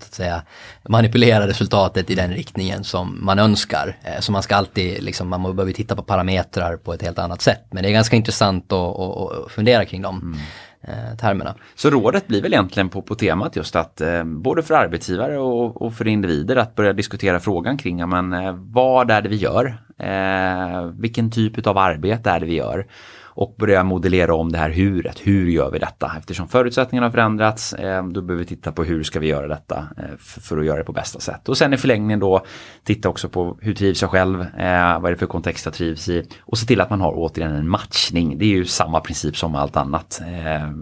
så 0.00 0.06
att 0.06 0.14
säga, 0.14 0.42
manipulera 0.88 1.46
resultatet 1.46 2.10
i 2.10 2.14
den 2.14 2.30
riktningen 2.30 2.84
som 2.84 3.18
man 3.24 3.38
önskar. 3.38 3.96
Eh, 4.02 4.20
så 4.20 4.32
man 4.32 4.42
ska 4.42 4.56
alltid, 4.56 5.02
liksom, 5.02 5.28
man 5.28 5.56
behöver 5.56 5.72
titta 5.72 5.96
på 5.96 6.02
parametrar 6.02 6.76
på 6.76 6.94
ett 6.94 7.02
helt 7.02 7.18
annat 7.18 7.42
sätt. 7.42 7.64
Men 7.70 7.82
det 7.82 7.88
är 7.88 7.92
ganska 7.92 8.16
intressant 8.16 8.72
att, 8.72 9.00
att 9.00 9.52
fundera 9.52 9.84
kring 9.84 10.02
dem. 10.02 10.20
Mm 10.20 10.38
eh, 10.86 11.16
termerna. 11.16 11.54
Så 11.74 11.90
rådet 11.90 12.26
blir 12.26 12.42
väl 12.42 12.52
egentligen 12.52 12.88
på, 12.88 13.02
på 13.02 13.14
temat 13.14 13.56
just 13.56 13.76
att 13.76 14.00
eh, 14.00 14.24
både 14.24 14.62
för 14.62 14.74
arbetsgivare 14.74 15.38
och, 15.38 15.82
och, 15.82 15.94
för 15.94 16.08
individer 16.08 16.56
att 16.56 16.74
börja 16.74 16.92
diskutera 16.92 17.40
frågan 17.40 17.76
kring 17.78 17.98
ja, 17.98 18.06
men, 18.06 18.32
eh, 18.32 18.52
vad 18.52 19.10
är 19.10 19.22
det 19.22 19.28
vi 19.28 19.36
gör? 19.36 19.78
Eh, 19.98 20.84
vilken 20.98 21.30
typ 21.30 21.66
av 21.66 21.78
arbete 21.78 22.30
är 22.30 22.40
det 22.40 22.46
vi 22.46 22.54
gör? 22.54 22.86
Och 23.36 23.54
börja 23.58 23.84
modellera 23.84 24.34
om 24.34 24.52
det 24.52 24.58
här 24.58 24.70
huret. 24.70 25.20
Hur 25.24 25.46
gör 25.46 25.70
vi 25.70 25.78
detta? 25.78 26.12
Eftersom 26.18 26.48
förutsättningarna 26.48 27.06
har 27.06 27.12
förändrats, 27.12 27.72
eh, 27.72 28.06
då 28.06 28.22
behöver 28.22 28.44
vi 28.44 28.48
titta 28.48 28.72
på 28.72 28.84
hur 28.84 29.02
ska 29.02 29.20
vi 29.20 29.26
göra 29.26 29.48
detta 29.48 29.88
eh, 29.96 30.16
för 30.18 30.58
att 30.58 30.64
göra 30.64 30.78
det 30.78 30.84
på 30.84 30.92
bästa 30.92 31.20
sätt. 31.20 31.48
Och 31.48 31.58
sen 31.58 31.72
i 31.72 31.76
förlängningen 31.76 32.20
då 32.20 32.44
titta 32.84 33.08
också 33.08 33.28
på 33.28 33.58
hur 33.60 33.74
trivs 33.74 34.02
jag 34.02 34.10
själv? 34.10 34.40
Eh, 34.40 35.00
vad 35.00 35.06
är 35.06 35.10
det 35.10 35.16
för 35.16 35.26
kontext 35.26 35.64
jag 35.64 35.74
trivs 35.74 36.08
i? 36.08 36.28
Och 36.40 36.58
se 36.58 36.66
till 36.66 36.80
att 36.80 36.90
man 36.90 37.00
har 37.00 37.12
återigen 37.16 37.52
en 37.52 37.68
matchning. 37.68 38.38
Det 38.38 38.44
är 38.44 38.48
ju 38.48 38.64
samma 38.64 39.00
princip 39.00 39.36
som 39.36 39.54
allt 39.54 39.76
annat. 39.76 40.20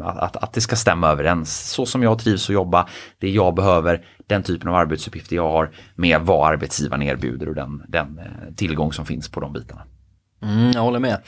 Att, 0.04 0.36
att 0.36 0.52
det 0.52 0.60
ska 0.60 0.76
stämma 0.76 1.08
överens. 1.08 1.70
Så 1.70 1.86
som 1.86 2.02
jag 2.02 2.18
trivs 2.18 2.48
att 2.48 2.54
jobba, 2.54 2.88
det 3.18 3.30
jag 3.30 3.54
behöver, 3.54 4.04
den 4.26 4.42
typen 4.42 4.68
av 4.68 4.74
arbetsuppgifter 4.74 5.36
jag 5.36 5.50
har 5.50 5.70
med 5.94 6.20
vad 6.20 6.48
arbetsgivaren 6.48 7.02
erbjuder 7.02 7.48
och 7.48 7.54
den, 7.54 7.82
den 7.88 8.20
tillgång 8.56 8.92
som 8.92 9.06
finns 9.06 9.28
på 9.28 9.40
de 9.40 9.52
bitarna. 9.52 9.82
Mm, 10.44 10.70
jag 10.74 10.80
håller 10.80 10.98
med. 10.98 11.18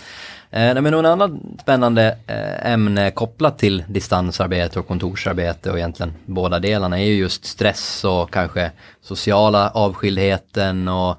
Eh, 0.51 0.83
men 0.83 0.85
någon 0.85 1.07
annan 1.07 1.57
spännande 1.63 2.19
eh, 2.27 2.73
ämne 2.73 3.11
kopplat 3.11 3.59
till 3.59 3.85
distansarbete 3.89 4.79
och 4.79 4.89
kontorsarbete 4.89 5.71
och 5.71 5.79
egentligen 5.79 6.15
båda 6.27 6.59
delarna 6.59 7.01
är 7.01 7.05
ju 7.05 7.15
just 7.15 7.45
stress 7.45 8.05
och 8.05 8.33
kanske 8.33 8.71
sociala 9.03 9.71
avskildheten 9.71 10.89
och 10.89 11.17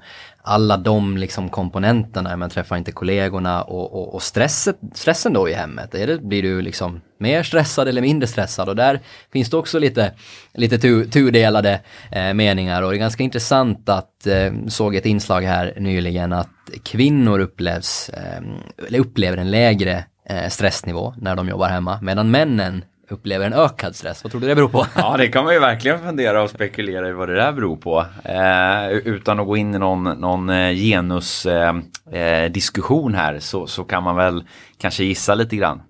alla 0.48 0.78
de 0.78 1.18
liksom 1.18 1.50
komponenterna, 1.50 2.38
man 2.38 2.50
träffar 2.50 2.78
inte 2.78 2.92
kollegorna 2.92 3.64
och, 3.64 3.94
och, 3.94 4.14
och 4.14 4.24
stresset, 4.24 4.80
stressen 4.94 5.34
då 5.34 5.50
i 5.50 5.54
hemmet, 5.54 5.96
är 5.96 6.08
det, 6.08 6.18
blir 6.18 6.44
du 6.44 6.62
liksom 6.62 7.02
mer 7.20 7.44
stressad 7.44 7.88
eller 7.88 8.02
mindre 8.02 8.28
stressad? 8.28 8.70
Och 8.70 8.76
där 8.76 9.00
finns 9.34 9.50
det 9.50 9.58
också 9.58 9.80
lite, 9.80 10.14
lite 10.54 10.78
tu, 10.78 11.06
tudelade 11.06 11.82
eh, 12.12 12.34
meningar 12.34 12.82
och 12.82 12.92
det 12.92 12.98
är 12.98 13.00
ganska 13.00 13.24
intressant 13.24 13.90
att, 13.90 14.28
eh, 14.28 14.54
såg 14.68 14.96
ett 14.96 15.06
inslag 15.06 15.42
här 15.42 15.74
nyligen 15.78 16.34
att 16.34 16.50
kvinnor 16.84 17.40
upplevs, 17.40 18.10
eh, 18.10 18.42
eller 18.88 19.00
upplever 19.00 19.38
en 19.38 19.52
lägre 19.52 20.04
eh, 20.30 20.50
stressnivå 20.50 21.14
när 21.18 21.36
de 21.36 21.48
jobbar 21.48 21.70
hemma, 21.70 22.00
medan 22.02 22.32
männen 22.32 22.84
upplever 23.10 23.46
en 23.46 23.54
ökad 23.54 23.96
stress. 23.96 24.24
Vad 24.24 24.32
tror 24.32 24.42
du 24.42 24.48
det 24.48 24.56
beror 24.56 24.70
på? 24.70 24.86
Ja, 24.96 25.18
det 25.18 25.28
kan 25.28 25.44
man 25.44 25.54
ju 25.54 25.60
verkligen 25.60 26.00
fundera 26.00 26.44
och 26.44 26.50
spekulera 26.50 27.10
i 27.10 27.12
vad 27.12 27.30
det 27.30 27.36
där 27.36 27.52
beror 27.52 27.76
på. 27.76 28.06
Eh, 28.24 28.90
utan 28.90 29.40
att 29.40 29.48
gå 29.48 29.58
in 29.58 29.76
i 29.76 29.80
någon, 29.80 30.04
någon 30.04 30.50
eh, 30.50 30.74
genusdiskussion 30.74 33.14
eh, 33.14 33.20
här 33.20 33.40
så, 33.40 33.68
så 33.68 33.84
kan 33.84 34.04
man 34.04 34.16
väl 34.16 34.44
kanske 34.78 35.04
gissa 35.04 35.36
lite 35.36 35.56
grann. 35.56 35.82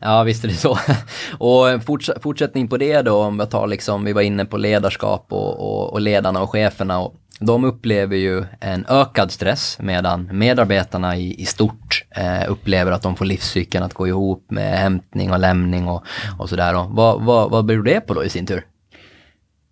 Ja, 0.00 0.22
visst 0.22 0.44
är 0.44 0.48
det 0.48 0.54
så. 0.54 0.78
Och 1.38 1.84
forts 1.84 2.10
fortsättning 2.22 2.68
på 2.68 2.76
det 2.76 3.02
då, 3.02 3.22
om 3.22 3.38
jag 3.38 3.50
tar 3.50 3.66
liksom, 3.66 4.04
vi 4.04 4.12
var 4.12 4.22
inne 4.22 4.44
på 4.44 4.56
ledarskap 4.56 5.26
och, 5.28 5.60
och, 5.60 5.92
och 5.92 6.00
ledarna 6.00 6.42
och 6.42 6.50
cheferna. 6.50 7.00
Och 7.00 7.14
de 7.42 7.64
upplever 7.64 8.16
ju 8.16 8.44
en 8.60 8.86
ökad 8.88 9.30
stress 9.30 9.78
medan 9.80 10.28
medarbetarna 10.32 11.16
i, 11.16 11.40
i 11.40 11.44
stort 11.44 12.04
eh, 12.10 12.50
upplever 12.50 12.92
att 12.92 13.02
de 13.02 13.16
får 13.16 13.24
livscykeln 13.24 13.84
att 13.84 13.94
gå 13.94 14.08
ihop 14.08 14.50
med 14.50 14.78
hämtning 14.78 15.32
och 15.32 15.38
lämning 15.38 15.88
och, 15.88 16.04
och 16.38 16.48
sådär. 16.48 16.86
Vad, 16.88 17.22
vad, 17.22 17.50
vad 17.50 17.64
beror 17.64 17.82
det 17.82 18.00
på 18.00 18.14
då 18.14 18.24
i 18.24 18.28
sin 18.28 18.46
tur? 18.46 18.66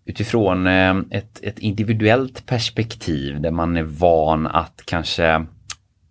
Utifrån 0.04 0.66
eh, 0.66 0.96
ett, 1.10 1.40
ett 1.42 1.58
individuellt 1.58 2.46
perspektiv 2.46 3.40
där 3.40 3.50
man 3.50 3.76
är 3.76 3.82
van 3.82 4.46
att 4.46 4.82
kanske 4.84 5.46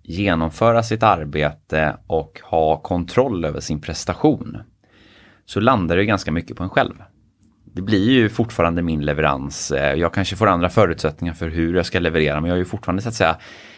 genomföra 0.03 0.83
sitt 0.83 1.03
arbete 1.03 1.97
och 2.07 2.41
ha 2.43 2.77
kontroll 2.77 3.45
över 3.45 3.59
sin 3.59 3.81
prestation 3.81 4.57
så 5.45 5.59
landar 5.59 5.97
det 5.97 6.05
ganska 6.05 6.31
mycket 6.31 6.57
på 6.57 6.63
en 6.63 6.69
själv 6.69 6.93
det 7.73 7.81
blir 7.81 8.11
ju 8.11 8.29
fortfarande 8.29 8.81
min 8.81 9.05
leverans. 9.05 9.71
Eh, 9.71 9.93
jag 9.93 10.13
kanske 10.13 10.35
får 10.35 10.47
andra 10.47 10.69
förutsättningar 10.69 11.33
för 11.33 11.49
hur 11.49 11.75
jag 11.75 11.85
ska 11.85 11.99
leverera 11.99 12.41
men 12.41 12.47
jag 12.47 12.55
har 12.55 12.59
ju 12.59 12.65
fortfarande 12.65 13.01
så 13.01 13.09
att 13.09 13.15
säga 13.15 13.37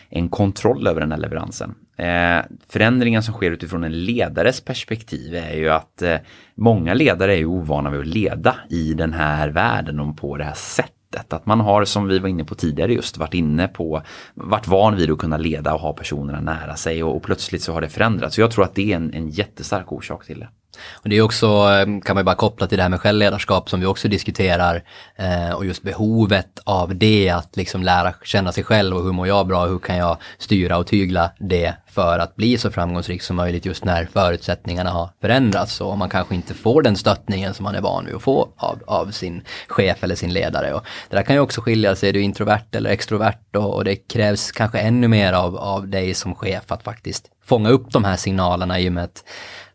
en 0.09 0.29
kontroll 0.29 0.87
över 0.87 1.01
den 1.01 1.11
här 1.11 1.19
leveransen. 1.19 1.75
Eh, 1.97 2.39
förändringen 2.69 3.23
som 3.23 3.33
sker 3.33 3.51
utifrån 3.51 3.83
en 3.83 4.05
ledares 4.05 4.61
perspektiv 4.61 5.35
är 5.35 5.55
ju 5.55 5.69
att 5.69 6.01
eh, 6.01 6.15
många 6.55 6.93
ledare 6.93 7.33
är 7.33 7.37
ju 7.37 7.45
ovana 7.45 7.89
vid 7.89 7.99
att 7.99 8.07
leda 8.07 8.55
i 8.69 8.93
den 8.93 9.13
här 9.13 9.49
världen 9.49 9.99
och 9.99 10.17
på 10.17 10.37
det 10.37 10.43
här 10.43 10.53
sättet. 10.53 11.33
Att 11.33 11.45
man 11.45 11.59
har, 11.59 11.85
som 11.85 12.07
vi 12.07 12.19
var 12.19 12.29
inne 12.29 12.43
på 12.43 12.55
tidigare, 12.55 12.93
just 12.93 13.17
varit 13.17 13.33
inne 13.33 13.67
på, 13.67 14.01
varit 14.33 14.67
van 14.67 14.95
vid 14.95 15.11
att 15.11 15.17
kunna 15.17 15.37
leda 15.37 15.73
och 15.73 15.79
ha 15.79 15.93
personerna 15.93 16.39
nära 16.39 16.75
sig 16.75 17.03
och, 17.03 17.15
och 17.15 17.23
plötsligt 17.23 17.61
så 17.61 17.73
har 17.73 17.81
det 17.81 17.89
förändrats. 17.89 18.35
Så 18.35 18.41
jag 18.41 18.51
tror 18.51 18.65
att 18.65 18.75
det 18.75 18.91
är 18.91 18.95
en, 18.95 19.13
en 19.13 19.29
jättestark 19.29 19.91
orsak 19.91 20.25
till 20.25 20.39
det. 20.39 20.49
Och 20.93 21.09
det 21.09 21.17
är 21.17 21.21
också, 21.21 21.47
eh, 21.47 22.01
kan 22.05 22.15
man 22.15 22.25
bara 22.25 22.35
koppla 22.35 22.67
till 22.67 22.77
det 22.77 22.83
här 22.83 22.89
med 22.89 23.01
självledarskap 23.01 23.69
som 23.69 23.79
vi 23.79 23.85
också 23.85 24.07
diskuterar 24.07 24.83
eh, 25.15 25.51
och 25.51 25.65
just 25.65 25.83
behovet 25.83 26.59
av 26.63 26.95
det, 26.95 27.29
att 27.29 27.57
liksom 27.57 27.83
lära 27.83 28.13
känna 28.23 28.51
sig 28.51 28.63
själv 28.63 28.97
och 28.97 29.03
hur 29.03 29.11
mår 29.11 29.27
jag 29.27 29.47
bra, 29.47 29.65
hur 29.65 29.79
kan 29.79 29.97
jag 29.97 30.17
styra 30.37 30.77
och 30.77 30.87
tygla 30.87 31.31
det 31.39 31.73
för 31.87 32.19
att 32.19 32.35
bli 32.35 32.57
så 32.57 32.71
framgångsrik 32.71 33.21
som 33.21 33.35
möjligt 33.35 33.65
just 33.65 33.85
när 33.85 34.05
förutsättningarna 34.05 34.89
har 34.89 35.09
förändrats 35.21 35.81
och 35.81 35.97
man 35.97 36.09
kanske 36.09 36.35
inte 36.35 36.53
får 36.53 36.81
den 36.81 36.95
stöttningen 36.95 37.53
som 37.53 37.63
man 37.63 37.75
är 37.75 37.81
van 37.81 38.05
vid 38.05 38.15
att 38.15 38.21
få 38.21 38.49
av, 38.57 38.79
av 38.87 39.11
sin 39.11 39.43
chef 39.67 40.03
eller 40.03 40.15
sin 40.15 40.33
ledare. 40.33 40.73
Och 40.73 40.85
det 41.09 41.15
där 41.15 41.23
kan 41.23 41.35
ju 41.35 41.41
också 41.41 41.61
skilja 41.61 41.95
sig, 41.95 42.09
är 42.09 42.13
du 42.13 42.21
introvert 42.21 42.75
eller 42.75 42.89
extrovert 42.89 43.55
och, 43.55 43.75
och 43.75 43.83
det 43.83 43.95
krävs 43.95 44.51
kanske 44.51 44.79
ännu 44.79 45.07
mer 45.07 45.33
av, 45.33 45.57
av 45.57 45.87
dig 45.87 46.13
som 46.13 46.35
chef 46.35 46.71
att 46.71 46.83
faktiskt 46.83 47.25
fånga 47.45 47.69
upp 47.69 47.91
de 47.91 48.03
här 48.03 48.15
signalerna 48.15 48.79
i 48.79 48.89
och 48.89 48.93
med 48.93 49.03
att 49.03 49.23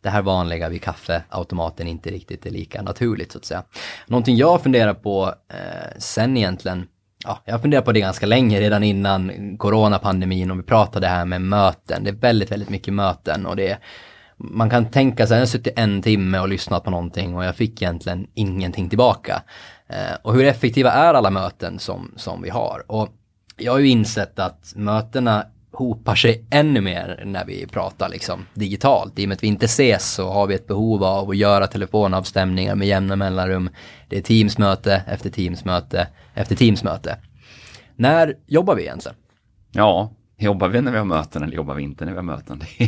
det 0.06 0.10
här 0.10 0.22
vanliga 0.22 0.68
vid 0.68 0.82
kaffeautomaten 0.82 1.88
inte 1.88 2.10
riktigt 2.10 2.46
är 2.46 2.50
lika 2.50 2.82
naturligt 2.82 3.32
så 3.32 3.38
att 3.38 3.44
säga. 3.44 3.62
Någonting 4.06 4.36
jag 4.36 4.62
funderar 4.62 4.94
på 4.94 5.34
eh, 5.48 5.98
sen 5.98 6.36
egentligen, 6.36 6.86
ja, 7.24 7.42
jag 7.44 7.54
har 7.54 7.58
funderat 7.58 7.84
på 7.84 7.92
det 7.92 8.00
ganska 8.00 8.26
länge 8.26 8.60
redan 8.60 8.82
innan 8.82 9.56
coronapandemin 9.58 10.50
och 10.50 10.58
vi 10.58 10.62
pratade 10.62 11.06
här 11.06 11.24
med 11.24 11.42
möten. 11.42 12.04
Det 12.04 12.10
är 12.10 12.14
väldigt, 12.14 12.52
väldigt 12.52 12.70
mycket 12.70 12.94
möten 12.94 13.46
och 13.46 13.56
det 13.56 13.68
är 13.68 13.78
man 14.38 14.70
kan 14.70 14.90
tänka 14.90 15.26
sig, 15.26 15.34
jag 15.34 15.40
har 15.40 15.46
suttit 15.46 15.78
en 15.78 16.02
timme 16.02 16.38
och 16.38 16.48
lyssnat 16.48 16.84
på 16.84 16.90
någonting 16.90 17.34
och 17.34 17.44
jag 17.44 17.56
fick 17.56 17.82
egentligen 17.82 18.26
ingenting 18.34 18.88
tillbaka. 18.88 19.42
Eh, 19.88 20.16
och 20.22 20.34
hur 20.34 20.44
effektiva 20.44 20.92
är 20.92 21.14
alla 21.14 21.30
möten 21.30 21.78
som, 21.78 22.12
som 22.16 22.42
vi 22.42 22.50
har? 22.50 22.82
Och 22.86 23.08
jag 23.56 23.72
har 23.72 23.78
ju 23.78 23.88
insett 23.88 24.38
att 24.38 24.72
mötena 24.76 25.46
hopar 25.76 26.14
sig 26.14 26.44
ännu 26.50 26.80
mer 26.80 27.22
när 27.26 27.44
vi 27.44 27.66
pratar 27.66 28.08
liksom 28.08 28.46
digitalt. 28.54 29.18
I 29.18 29.24
och 29.24 29.28
med 29.28 29.36
att 29.36 29.42
vi 29.42 29.46
inte 29.46 29.66
ses 29.66 30.12
så 30.12 30.28
har 30.28 30.46
vi 30.46 30.54
ett 30.54 30.66
behov 30.66 31.04
av 31.04 31.30
att 31.30 31.36
göra 31.36 31.66
telefonavstämningar 31.66 32.74
med 32.74 32.88
jämna 32.88 33.16
mellanrum. 33.16 33.70
Det 34.08 34.16
är 34.18 34.22
Teamsmöte 34.22 35.02
efter 35.06 35.30
Teamsmöte 35.30 36.08
efter 36.34 36.56
Teamsmöte. 36.56 37.18
När 37.96 38.34
jobbar 38.46 38.74
vi 38.74 38.82
egentligen? 38.82 39.16
Ja, 39.72 40.10
Jobbar 40.38 40.68
vi 40.68 40.80
när 40.80 40.92
vi 40.92 40.98
har 40.98 41.04
möten 41.04 41.42
eller 41.42 41.54
jobbar 41.54 41.74
vi 41.74 41.82
inte 41.82 42.04
när 42.04 42.12
vi 42.12 42.18
har 42.18 42.22
möten? 42.22 42.62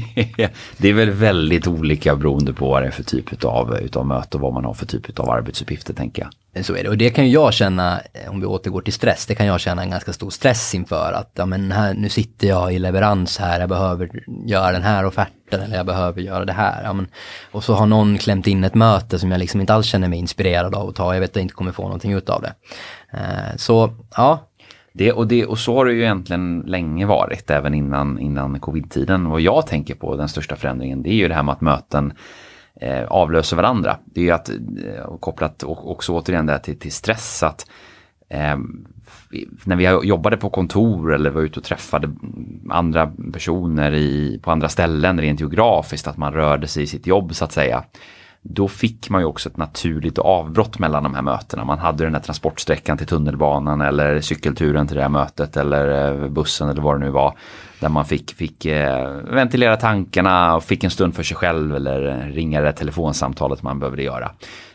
Det 0.77 0.89
är 0.89 0.93
väl 0.93 1.11
väldigt 1.11 1.67
olika 1.67 2.17
beroende 2.17 2.53
på 2.53 2.71
vad 2.71 2.83
det 2.83 2.87
är 2.87 2.91
för 2.91 3.03
typ 3.03 3.45
av 3.45 3.79
utav 3.79 4.07
möte 4.07 4.37
och 4.37 4.41
vad 4.41 4.53
man 4.53 4.65
har 4.65 4.75
för 4.75 4.87
typ 4.87 5.19
av 5.19 5.31
arbetsuppgifter 5.31 5.95
tänker 5.95 6.23
jag. 6.23 6.31
Eh, 6.55 6.63
så 6.63 6.77
är 6.77 6.83
det 6.83 6.89
och 6.89 6.99
det 6.99 7.11
kan 7.11 7.27
ju 7.27 7.33
jag 7.33 7.55
känna, 7.55 8.01
eh, 8.01 8.31
om 8.31 8.41
vi 8.41 8.47
återgår 8.47 8.81
till 8.81 8.93
stress, 8.93 9.27
det 9.27 9.35
kan 9.35 9.47
jag 9.47 9.61
känna 9.61 9.83
en 9.83 9.91
ganska 9.91 10.13
stor 10.13 10.31
stress 10.31 10.75
inför 10.75 11.13
att 11.13 11.31
ja, 11.35 11.47
men 11.47 11.73
här, 11.73 11.95
nu 11.95 12.09
sitter 12.09 12.49
jag 12.49 12.75
i 12.75 12.79
leverans 12.79 13.39
här, 13.39 13.61
jag 13.61 13.69
behöver 13.69 14.11
göra 14.47 14.73
den 14.73 14.83
här 14.83 15.05
offerten 15.05 15.61
eller 15.61 15.77
jag 15.77 15.87
behöver 15.87 16.21
göra 16.21 16.45
det 16.45 16.53
här. 16.53 16.83
Ja, 16.85 16.93
men, 16.93 17.09
och 17.53 17.65
så 17.65 17.75
har 17.75 17.87
någon 17.87 18.19
klämt 18.19 18.47
in 18.47 18.65
ett 18.65 18.75
möte 18.75 19.19
som 19.19 19.31
jag 19.31 19.39
liksom 19.39 19.61
inte 19.61 19.75
alls 19.75 19.87
känner 19.87 20.09
mig 20.09 20.19
inspirerad 20.19 20.75
av 20.75 20.89
att 20.89 20.97
ta, 20.97 21.15
jag 21.15 21.21
vet 21.21 21.31
att 21.31 21.37
jag 21.37 21.43
inte 21.45 21.55
kommer 21.55 21.73
få 21.73 21.83
någonting 21.83 22.13
ut 22.13 22.29
av 22.29 22.43
det. 22.43 22.55
Eh, 23.13 23.57
så 23.57 23.95
ja, 24.17 24.48
det, 24.99 25.13
och, 25.13 25.27
det, 25.27 25.47
och 25.47 25.59
så 25.59 25.77
har 25.77 25.85
det 25.85 25.93
ju 25.93 26.03
egentligen 26.03 26.61
länge 26.67 27.07
varit, 27.07 27.51
även 27.51 27.75
innan, 27.75 28.19
innan 28.19 28.61
covid-tiden. 28.61 29.31
Vad 29.31 29.41
jag 29.41 29.67
tänker 29.67 29.95
på, 29.95 30.17
den 30.17 30.29
största 30.29 30.57
förändringen, 30.57 31.03
det 31.03 31.11
är 31.11 31.15
ju 31.15 31.29
det 31.29 31.35
här 31.35 31.43
med 31.43 31.53
att 31.53 31.61
möten 31.61 32.13
eh, 32.81 33.05
avlöser 33.05 33.57
varandra. 33.57 33.99
Det 34.05 34.21
är 34.21 34.25
ju 34.25 34.31
att, 34.31 34.49
eh, 34.49 35.17
kopplat 35.21 35.65
också 35.67 36.13
återigen 36.13 36.47
där 36.47 36.59
till, 36.59 36.79
till 36.79 36.93
stress, 36.93 37.43
att 37.43 37.71
eh, 38.29 38.57
när 39.65 39.77
vi 39.77 40.09
jobbade 40.09 40.37
på 40.37 40.51
kontor 40.51 41.15
eller 41.15 41.31
var 41.31 41.43
ute 41.43 41.61
och 41.61 41.65
träffade 41.65 42.11
andra 42.71 43.13
personer 43.33 43.95
i, 43.95 44.41
på 44.43 44.51
andra 44.51 44.69
ställen 44.69 45.21
rent 45.21 45.41
geografiskt, 45.41 46.07
att 46.07 46.17
man 46.17 46.33
rörde 46.33 46.67
sig 46.67 46.83
i 46.83 46.87
sitt 46.87 47.07
jobb 47.07 47.35
så 47.35 47.45
att 47.45 47.53
säga 47.53 47.85
då 48.51 48.69
fick 48.69 49.11
man 49.11 49.21
ju 49.21 49.27
också 49.27 49.49
ett 49.49 49.57
naturligt 49.57 50.19
avbrott 50.19 50.79
mellan 50.79 51.03
de 51.03 51.15
här 51.15 51.23
mötena. 51.23 51.65
Man 51.65 51.79
hade 51.79 52.05
den 52.05 52.15
här 52.15 52.21
transportsträckan 52.21 52.99
till 52.99 53.07
tunnelbanan 53.07 53.81
eller 53.81 54.21
cykelturen 54.21 54.87
till 54.87 54.97
det 54.97 55.03
här 55.03 55.09
mötet 55.09 55.57
eller 55.57 56.13
eh, 56.23 56.29
bussen 56.29 56.69
eller 56.69 56.83
vad 56.83 57.01
det 57.01 57.05
nu 57.05 57.11
var. 57.11 57.39
Där 57.81 57.89
man 57.89 58.05
fick, 58.05 58.35
fick 58.35 58.65
eh, 58.65 59.11
ventilera 59.11 59.77
tankarna 59.77 60.57
och 60.57 60.65
fick 60.65 60.85
en 60.85 60.91
stund 60.91 61.15
för 61.15 61.23
sig 61.23 61.37
själv 61.37 61.77
eller 61.77 62.31
ringa 62.33 62.61
det 62.61 62.73
telefonsamtalet 62.73 63.63
man 63.63 63.79
behövde 63.79 64.03
göra. 64.03 64.31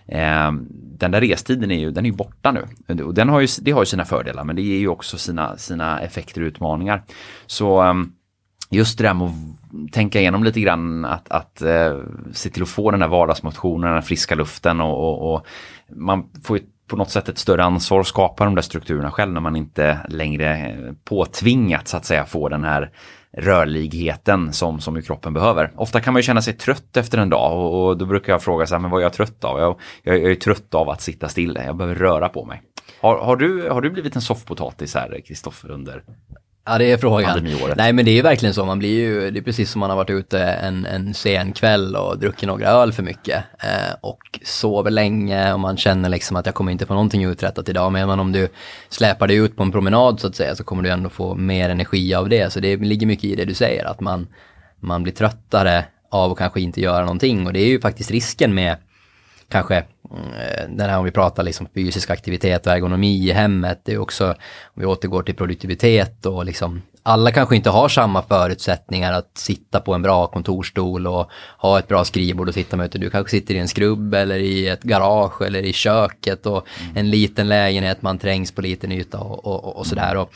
Eh, 0.06 0.52
den 0.98 1.12
där 1.12 1.22
restiden 1.22 1.72
är 1.72 1.80
ju, 1.80 1.92
den 1.92 2.06
är 2.06 2.10
ju 2.10 2.16
borta 2.16 2.52
nu. 2.52 3.04
Och 3.04 3.14
den 3.14 3.30
har 3.30 3.40
ju, 3.40 3.48
det 3.62 3.72
har 3.72 3.82
ju 3.82 3.86
sina 3.86 4.06
fördelar 4.06 4.44
men 4.44 4.56
det 4.56 4.62
ger 4.62 4.80
ju 4.80 4.88
också 4.88 5.18
sina, 5.18 5.58
sina 5.58 6.00
effekter 6.00 6.42
och 6.42 6.46
utmaningar. 6.46 7.04
Så 7.46 7.82
ehm, 7.82 8.12
just 8.74 8.98
det 8.98 9.04
där 9.04 9.14
med 9.14 9.28
att 9.28 9.92
tänka 9.92 10.20
igenom 10.20 10.44
lite 10.44 10.62
grann 10.62 11.06
att, 11.06 11.32
att 11.32 11.62
eh, 11.62 11.98
se 12.32 12.50
till 12.50 12.64
att 12.64 12.70
få 12.70 12.92
den 12.92 13.02
här 13.02 13.10
vardagsmotionen, 13.10 13.88
den 13.88 13.94
här 13.94 14.02
friska 14.02 14.36
luften 14.36 14.82
och, 14.82 14.98
och, 14.98 15.34
och 15.34 15.46
man 15.96 16.30
får 16.44 16.58
ju 16.58 16.64
på 16.88 16.96
något 16.96 17.10
sätt 17.10 17.30
ett 17.30 17.38
större 17.38 17.64
ansvar 17.64 18.00
att 18.00 18.08
skapa 18.08 18.46
de 18.46 18.56
där 18.56 18.62
strukturerna 18.62 19.12
själv 19.12 19.34
när 19.34 19.42
man 19.42 19.56
inte 19.56 20.00
längre 20.10 20.58
eh, 20.58 20.94
påtvingat 21.04 21.88
så 21.88 21.98
att 21.98 22.06
säga 22.06 22.26
få 22.26 22.50
den 22.50 22.64
här 22.64 22.92
rörligheten 23.38 24.54
som, 24.54 24.80
som 24.80 24.96
ju 24.96 25.02
kroppen 25.02 25.34
behöver. 25.34 25.72
Ofta 25.76 26.00
kan 26.00 26.14
man 26.14 26.20
ju 26.20 26.24
känna 26.24 26.42
sig 26.42 26.54
trött 26.54 26.98
efter 26.98 27.18
en 27.18 27.30
dag 27.30 27.58
och, 27.58 27.88
och 27.88 27.98
då 27.98 28.06
brukar 28.06 28.34
jag 28.34 28.44
fråga 28.44 28.66
så 28.66 28.76
här, 28.76 28.80
men 28.80 28.92
vad 28.92 29.00
är 29.02 29.06
jag 29.06 29.14
trött 29.14 29.44
av? 29.44 29.60
Jag, 29.60 29.80
jag, 30.04 30.18
jag 30.18 30.32
är 30.32 30.36
trött 30.36 30.74
av 30.74 30.90
att 30.90 31.02
sitta 31.02 31.30
still, 31.30 31.60
jag 31.66 31.78
behöver 31.78 31.96
röra 31.96 32.30
på 32.30 32.46
mig. 32.46 32.62
Har, 33.02 33.18
har, 33.18 33.36
du, 33.36 33.70
har 33.70 33.82
du 33.82 33.90
blivit 33.90 34.16
en 34.16 34.22
soffpotatis 34.22 34.96
här, 34.96 35.22
Kristoffer, 35.26 35.72
under 35.72 36.04
Ja 36.66 36.78
det 36.78 36.92
är 36.92 36.98
frågan. 36.98 37.48
Nej 37.78 37.94
men 37.94 38.06
det 38.06 38.20
är 38.20 38.24
verkligen 38.24 38.54
så, 38.54 38.66
man 38.66 38.80
blir 38.80 39.00
ju, 39.00 39.32
det 39.32 39.40
är 39.40 39.44
precis 39.44 39.72
som 39.72 39.80
man 39.80 39.90
har 39.90 39.98
varit 39.98 40.10
ute 40.10 40.44
en, 40.44 40.86
en 40.86 41.14
sen 41.14 41.54
kväll 41.54 41.96
och 41.96 42.20
druckit 42.20 42.48
några 42.48 42.68
öl 42.68 42.94
för 42.94 43.04
mycket. 43.04 43.44
Eh, 43.60 43.96
och 44.02 44.40
sover 44.44 44.92
länge 44.92 45.54
och 45.54 45.60
man 45.60 45.78
känner 45.78 46.10
liksom 46.10 46.38
att 46.38 46.46
jag 46.46 46.56
kommer 46.56 46.72
inte 46.72 46.86
få 46.86 46.94
någonting 46.94 47.24
uträttat 47.24 47.70
idag. 47.70 47.92
Men 47.92 48.10
om 48.10 48.32
du 48.32 48.50
släpar 48.90 49.28
dig 49.28 49.38
ut 49.38 49.56
på 49.56 49.64
en 49.64 49.72
promenad 49.72 50.20
så 50.20 50.28
att 50.28 50.36
säga 50.36 50.56
så 50.56 50.64
kommer 50.64 50.84
du 50.84 50.90
ändå 50.90 51.10
få 51.10 51.36
mer 51.36 51.70
energi 51.70 52.14
av 52.16 52.30
det. 52.30 52.54
Så 52.54 52.60
det 52.60 52.78
ligger 52.78 53.08
mycket 53.08 53.26
i 53.26 53.36
det 53.36 53.46
du 53.46 53.54
säger, 53.54 53.86
att 53.86 54.00
man, 54.00 54.28
man 54.80 55.04
blir 55.04 55.14
tröttare 55.14 55.86
av 56.10 56.32
att 56.32 56.38
kanske 56.38 56.62
inte 56.62 56.82
göra 56.82 57.02
någonting. 57.02 57.48
Och 57.48 57.54
det 57.54 57.60
är 57.60 57.68
ju 57.68 57.82
faktiskt 57.82 58.12
risken 58.12 58.54
med 58.54 58.78
kanske 59.50 59.84
Eh, 60.14 60.70
den 60.70 60.90
här 60.90 61.00
om 61.00 61.06
vi 61.06 61.12
pratar 61.12 61.44
liksom 61.44 61.68
fysisk 61.74 62.10
aktivitet 62.10 62.68
och 62.68 62.74
ergonomi 62.74 63.28
i 63.30 63.32
hemmet, 63.32 63.80
det 63.84 63.94
är 63.94 63.98
också, 63.98 64.28
om 64.64 64.82
vi 64.82 64.86
återgår 64.86 65.24
till 65.24 65.36
produktivitet 65.36 66.26
och 66.26 66.46
liksom 66.46 66.82
alla 67.04 67.32
kanske 67.32 67.56
inte 67.56 67.70
har 67.70 67.90
samma 67.90 68.22
förutsättningar 68.22 69.14
att 69.14 69.38
sitta 69.38 69.80
på 69.80 69.94
en 69.94 70.02
bra 70.02 70.28
kontorstol 70.28 71.08
och 71.08 71.32
ha 71.58 71.80
ett 71.80 71.88
bra 71.88 72.04
skrivbord 72.04 72.48
och 72.48 72.54
sitta 72.54 72.78
med. 72.78 72.90
Du 72.94 73.10
kanske 73.10 73.32
sitter 73.32 73.56
i 73.56 73.60
en 73.60 73.68
skrubb 73.68 74.14
eller 74.14 74.40
i 74.40 74.68
ett 74.68 74.84
garage 74.84 75.42
eller 75.42 75.64
i 75.64 75.74
köket 75.74 76.46
och 76.46 76.68
mm. 76.82 76.98
en 76.98 77.10
liten 77.10 77.50
lägenhet, 77.50 78.02
man 78.02 78.18
trängs 78.18 78.52
på 78.52 78.62
liten 78.62 78.92
yta 78.92 79.20
och, 79.20 79.46
och, 79.46 79.78
och 79.78 79.88
sådär. 79.88 80.18
Och 80.18 80.34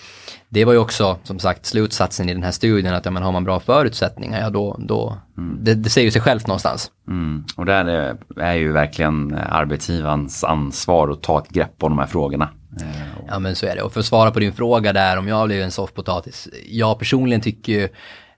det 0.49 0.65
var 0.65 0.73
ju 0.73 0.79
också 0.79 1.17
som 1.23 1.39
sagt 1.39 1.65
slutsatsen 1.65 2.29
i 2.29 2.33
den 2.33 2.43
här 2.43 2.51
studien 2.51 2.93
att 2.93 3.05
ja, 3.05 3.11
men 3.11 3.23
har 3.23 3.31
man 3.31 3.43
bra 3.43 3.59
förutsättningar, 3.59 4.41
ja 4.41 4.49
då, 4.49 4.75
då 4.79 5.17
mm. 5.37 5.57
det, 5.61 5.73
det 5.73 5.89
säger 5.89 6.05
ju 6.05 6.11
sig 6.11 6.21
självt 6.21 6.47
någonstans. 6.47 6.91
Mm. 7.07 7.43
Och 7.55 7.65
där 7.65 7.85
är, 7.85 8.17
är 8.37 8.55
ju 8.55 8.71
verkligen 8.71 9.35
arbetsgivarens 9.49 10.43
ansvar 10.43 11.09
att 11.09 11.23
ta 11.23 11.39
ett 11.39 11.49
grepp 11.49 11.83
om 11.83 11.91
de 11.91 11.99
här 11.99 12.07
frågorna. 12.07 12.49
Eh, 12.81 12.87
ja 13.27 13.39
men 13.39 13.55
så 13.55 13.65
är 13.65 13.75
det. 13.75 13.81
Och 13.81 13.93
för 13.93 13.99
att 13.99 14.05
svara 14.05 14.31
på 14.31 14.39
din 14.39 14.53
fråga 14.53 14.93
där 14.93 15.17
om 15.17 15.27
jag 15.27 15.47
blir 15.47 15.61
en 15.61 15.71
soffpotatis. 15.71 16.49
Jag 16.65 16.99
personligen 16.99 17.41
tycker 17.41 17.73
ju 17.73 17.89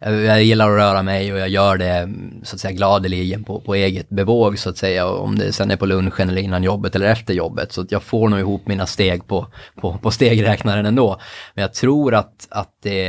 jag 0.02 0.44
gillar 0.44 0.70
att 0.70 0.78
röra 0.78 1.04
mig 1.04 1.34
och 1.34 1.40
jag 1.40 1.50
gör 1.50 1.78
det 1.78 2.14
så 2.44 2.56
att 2.56 2.60
säga 2.60 2.72
gladeligen 2.72 3.44
på, 3.44 3.62
på 3.62 3.76
eget 3.76 4.10
bevåg 4.10 4.60
så 4.60 4.70
att 4.70 4.78
säga. 4.78 5.08
Om 5.08 5.38
det 5.38 5.54
sen 5.54 5.72
är 5.72 5.76
på 5.76 5.86
lunchen 5.86 6.30
eller 6.30 6.42
innan 6.42 6.64
jobbet 6.64 6.96
eller 6.96 7.08
efter 7.08 7.34
jobbet. 7.34 7.72
Så 7.72 7.82
att 7.82 7.92
jag 7.92 8.04
får 8.04 8.30
nog 8.30 8.40
ihop 8.40 8.68
mina 8.68 8.86
steg 8.86 9.28
på, 9.28 9.48
på, 9.76 9.98
på 9.98 10.12
stegräknaren 10.12 10.86
ändå. 10.86 11.20
Men 11.54 11.62
jag 11.62 11.74
tror 11.74 12.16
att, 12.16 12.48
att 12.50 12.70
det 12.84 13.06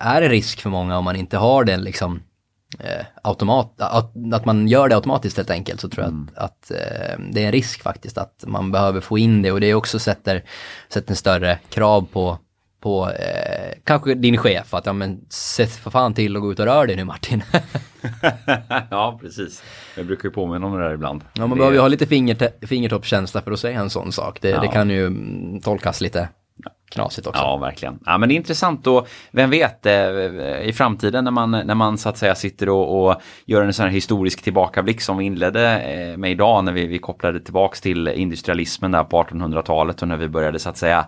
är 0.00 0.22
en 0.22 0.28
risk 0.28 0.60
för 0.60 0.70
många 0.70 0.98
om 0.98 1.04
man 1.04 1.16
inte 1.16 1.36
har 1.36 1.64
den 1.64 1.82
liksom 1.82 2.22
eh, 2.78 3.06
automat, 3.22 3.80
att, 3.80 4.12
att, 4.32 4.44
man 4.44 4.68
gör 4.68 4.88
det 4.88 4.94
automatiskt 4.94 5.36
helt 5.36 5.50
enkelt 5.50 5.80
så 5.80 5.88
tror 5.88 6.04
jag 6.04 6.12
mm. 6.12 6.28
att, 6.36 6.44
att 6.44 6.70
eh, 6.70 7.24
det 7.30 7.42
är 7.42 7.46
en 7.46 7.52
risk 7.52 7.82
faktiskt 7.82 8.18
att 8.18 8.44
man 8.46 8.72
behöver 8.72 9.00
få 9.00 9.18
in 9.18 9.42
det 9.42 9.52
och 9.52 9.60
det 9.60 9.74
också 9.74 9.98
sätter, 9.98 10.44
sätter 10.88 11.10
en 11.10 11.16
större 11.16 11.58
krav 11.68 12.06
på, 12.12 12.38
på 12.80 13.10
eh, 13.10 13.78
kanske 13.84 14.14
din 14.14 14.38
chef 14.38 14.74
att 14.74 14.86
ja 14.86 14.92
men 14.92 15.20
sätt 15.28 15.72
för 15.72 15.90
fan 15.90 16.14
till 16.14 16.36
och 16.36 16.42
gå 16.42 16.52
ut 16.52 16.60
och 16.60 16.66
rör 16.66 16.86
dig 16.86 16.96
nu 16.96 17.04
Martin. 17.04 17.42
ja 18.90 19.18
precis. 19.22 19.62
Jag 19.96 20.06
brukar 20.06 20.28
ju 20.28 20.34
påminna 20.34 20.66
om 20.66 20.72
det 20.72 20.84
där 20.84 20.94
ibland. 20.94 21.24
Ja 21.32 21.40
man 21.40 21.50
det... 21.50 21.56
behöver 21.56 21.76
ju 21.76 21.80
ha 21.80 21.88
lite 21.88 22.06
fingertoppskänsla 22.66 23.42
för 23.42 23.52
att 23.52 23.60
säga 23.60 23.80
en 23.80 23.90
sån 23.90 24.12
sak. 24.12 24.38
Det, 24.40 24.48
ja. 24.48 24.60
det 24.60 24.68
kan 24.68 24.90
ju 24.90 25.06
mm, 25.06 25.60
tolkas 25.60 26.00
lite 26.00 26.28
knasigt 26.88 27.26
också. 27.26 27.42
Ja, 27.42 27.56
verkligen. 27.56 27.98
Ja, 28.06 28.18
men 28.18 28.28
det 28.28 28.34
är 28.34 28.36
intressant 28.36 28.86
och 28.86 29.08
vem 29.30 29.50
vet 29.50 29.86
eh, 29.86 29.92
i 30.62 30.72
framtiden 30.76 31.24
när 31.24 31.30
man, 31.30 31.50
när 31.50 31.74
man 31.74 31.98
så 31.98 32.08
att 32.08 32.18
säga 32.18 32.34
sitter 32.34 32.68
och, 32.68 33.06
och 33.06 33.20
gör 33.44 33.62
en 33.62 33.72
sån 33.72 33.86
här 33.86 33.92
historisk 33.92 34.42
tillbakablick 34.42 35.00
som 35.00 35.18
vi 35.18 35.24
inledde 35.24 35.80
eh, 35.80 36.16
med 36.16 36.30
idag 36.30 36.64
när 36.64 36.72
vi, 36.72 36.86
vi 36.86 36.98
kopplade 36.98 37.40
tillbaks 37.40 37.80
till 37.80 38.08
industrialismen 38.08 38.90
där 38.90 39.04
på 39.04 39.22
1800-talet 39.22 40.02
och 40.02 40.08
när 40.08 40.16
vi 40.16 40.28
började 40.28 40.58
så 40.58 40.68
att 40.68 40.76
säga 40.76 41.06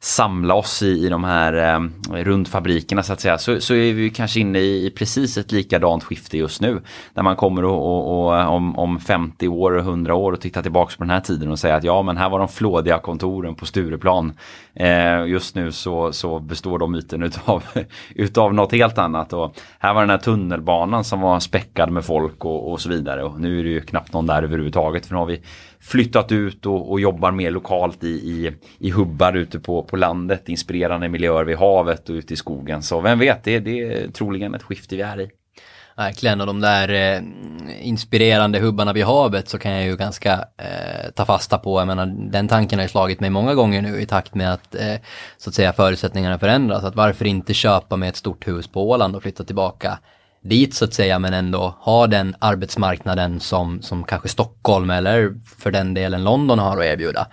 samla 0.00 0.54
oss 0.54 0.82
i, 0.82 1.06
i 1.06 1.08
de 1.08 1.24
här 1.24 1.52
eh, 1.52 1.80
rundfabrikerna 2.24 3.02
så 3.02 3.12
att 3.12 3.20
säga 3.20 3.38
så, 3.38 3.60
så 3.60 3.74
är 3.74 3.92
vi 3.92 4.10
kanske 4.10 4.40
inne 4.40 4.58
i, 4.58 4.86
i 4.86 4.90
precis 4.90 5.38
ett 5.38 5.52
likadant 5.52 6.04
skifte 6.04 6.38
just 6.38 6.60
nu. 6.60 6.82
När 7.14 7.22
man 7.22 7.36
kommer 7.36 7.64
och, 7.64 7.86
och, 7.86 8.26
och 8.26 8.38
eh, 8.38 8.48
om, 8.48 8.78
om 8.78 9.00
50 9.00 9.48
år 9.48 9.72
och 9.72 9.80
100 9.80 10.14
år 10.14 10.32
och 10.32 10.40
tittar 10.40 10.62
tillbaks 10.62 10.96
på 10.96 11.04
den 11.04 11.10
här 11.10 11.20
tiden 11.20 11.50
och 11.50 11.58
säger 11.58 11.74
att 11.74 11.84
ja 11.84 12.02
men 12.02 12.16
här 12.16 12.28
var 12.28 12.38
de 12.38 12.48
flådiga 12.48 12.98
kontoren 12.98 13.54
på 13.54 13.66
Stureplan. 13.66 14.32
Eh, 14.74 15.26
just 15.26 15.54
nu 15.54 15.72
så, 15.72 16.12
så 16.12 16.38
består 16.38 16.78
de 16.78 16.92
myten 16.92 17.22
utav, 17.22 17.64
utav 18.14 18.54
något 18.54 18.72
helt 18.72 18.98
annat 18.98 19.32
och 19.32 19.56
här 19.78 19.94
var 19.94 20.00
den 20.00 20.10
här 20.10 20.18
tunnelbanan 20.18 21.04
som 21.04 21.20
var 21.20 21.40
späckad 21.40 21.90
med 21.90 22.04
folk 22.04 22.44
och, 22.44 22.72
och 22.72 22.80
så 22.80 22.88
vidare 22.88 23.24
och 23.24 23.40
nu 23.40 23.60
är 23.60 23.64
det 23.64 23.70
ju 23.70 23.80
knappt 23.80 24.12
någon 24.12 24.26
där 24.26 24.42
överhuvudtaget 24.42 25.06
för 25.06 25.14
nu 25.14 25.18
har 25.18 25.26
vi 25.26 25.42
flyttat 25.80 26.32
ut 26.32 26.66
och, 26.66 26.90
och 26.90 27.00
jobbar 27.00 27.30
mer 27.30 27.50
lokalt 27.50 28.04
i, 28.04 28.08
i, 28.08 28.52
i 28.78 28.90
hubbar 28.90 29.32
ute 29.32 29.60
på, 29.60 29.82
på 29.82 29.96
landet, 29.96 30.48
inspirerande 30.48 31.08
miljöer 31.08 31.44
vid 31.44 31.56
havet 31.56 32.08
och 32.08 32.14
ute 32.14 32.34
i 32.34 32.36
skogen. 32.36 32.82
Så 32.82 33.00
vem 33.00 33.18
vet, 33.18 33.44
det, 33.44 33.58
det 33.58 33.82
är 33.82 34.10
troligen 34.10 34.54
ett 34.54 34.62
skifte 34.62 34.96
vi 34.96 35.02
är 35.02 35.20
i. 35.20 35.30
Verkligen 35.96 36.40
och 36.40 36.46
de 36.46 36.60
där 36.60 36.88
eh, 36.88 37.22
inspirerande 37.88 38.58
hubbarna 38.58 38.92
vid 38.92 39.04
havet 39.04 39.48
så 39.48 39.58
kan 39.58 39.72
jag 39.72 39.84
ju 39.84 39.96
ganska 39.96 40.32
eh, 40.56 41.10
ta 41.14 41.24
fasta 41.24 41.58
på. 41.58 41.80
Jag 41.80 41.86
menar 41.86 42.06
den 42.06 42.48
tanken 42.48 42.78
har 42.78 42.84
ju 42.84 42.88
slagit 42.88 43.20
mig 43.20 43.30
många 43.30 43.54
gånger 43.54 43.82
nu 43.82 44.00
i 44.00 44.06
takt 44.06 44.34
med 44.34 44.52
att 44.52 44.74
eh, 44.74 44.94
så 45.36 45.50
att 45.50 45.54
säga 45.54 45.72
förutsättningarna 45.72 46.38
förändras. 46.38 46.84
Att 46.84 46.96
varför 46.96 47.24
inte 47.24 47.54
köpa 47.54 47.96
med 47.96 48.08
ett 48.08 48.16
stort 48.16 48.48
hus 48.48 48.68
på 48.68 48.90
Åland 48.90 49.16
och 49.16 49.22
flytta 49.22 49.44
tillbaka 49.44 49.98
dit 50.48 50.74
så 50.74 50.84
att 50.84 50.94
säga 50.94 51.18
men 51.18 51.34
ändå 51.34 51.74
ha 51.80 52.06
den 52.06 52.36
arbetsmarknaden 52.38 53.40
som, 53.40 53.82
som 53.82 54.04
kanske 54.04 54.28
Stockholm 54.28 54.90
eller 54.90 55.34
för 55.58 55.70
den 55.70 55.94
delen 55.94 56.24
London 56.24 56.58
har 56.58 56.78
att 56.78 56.84
erbjuda. 56.84 57.26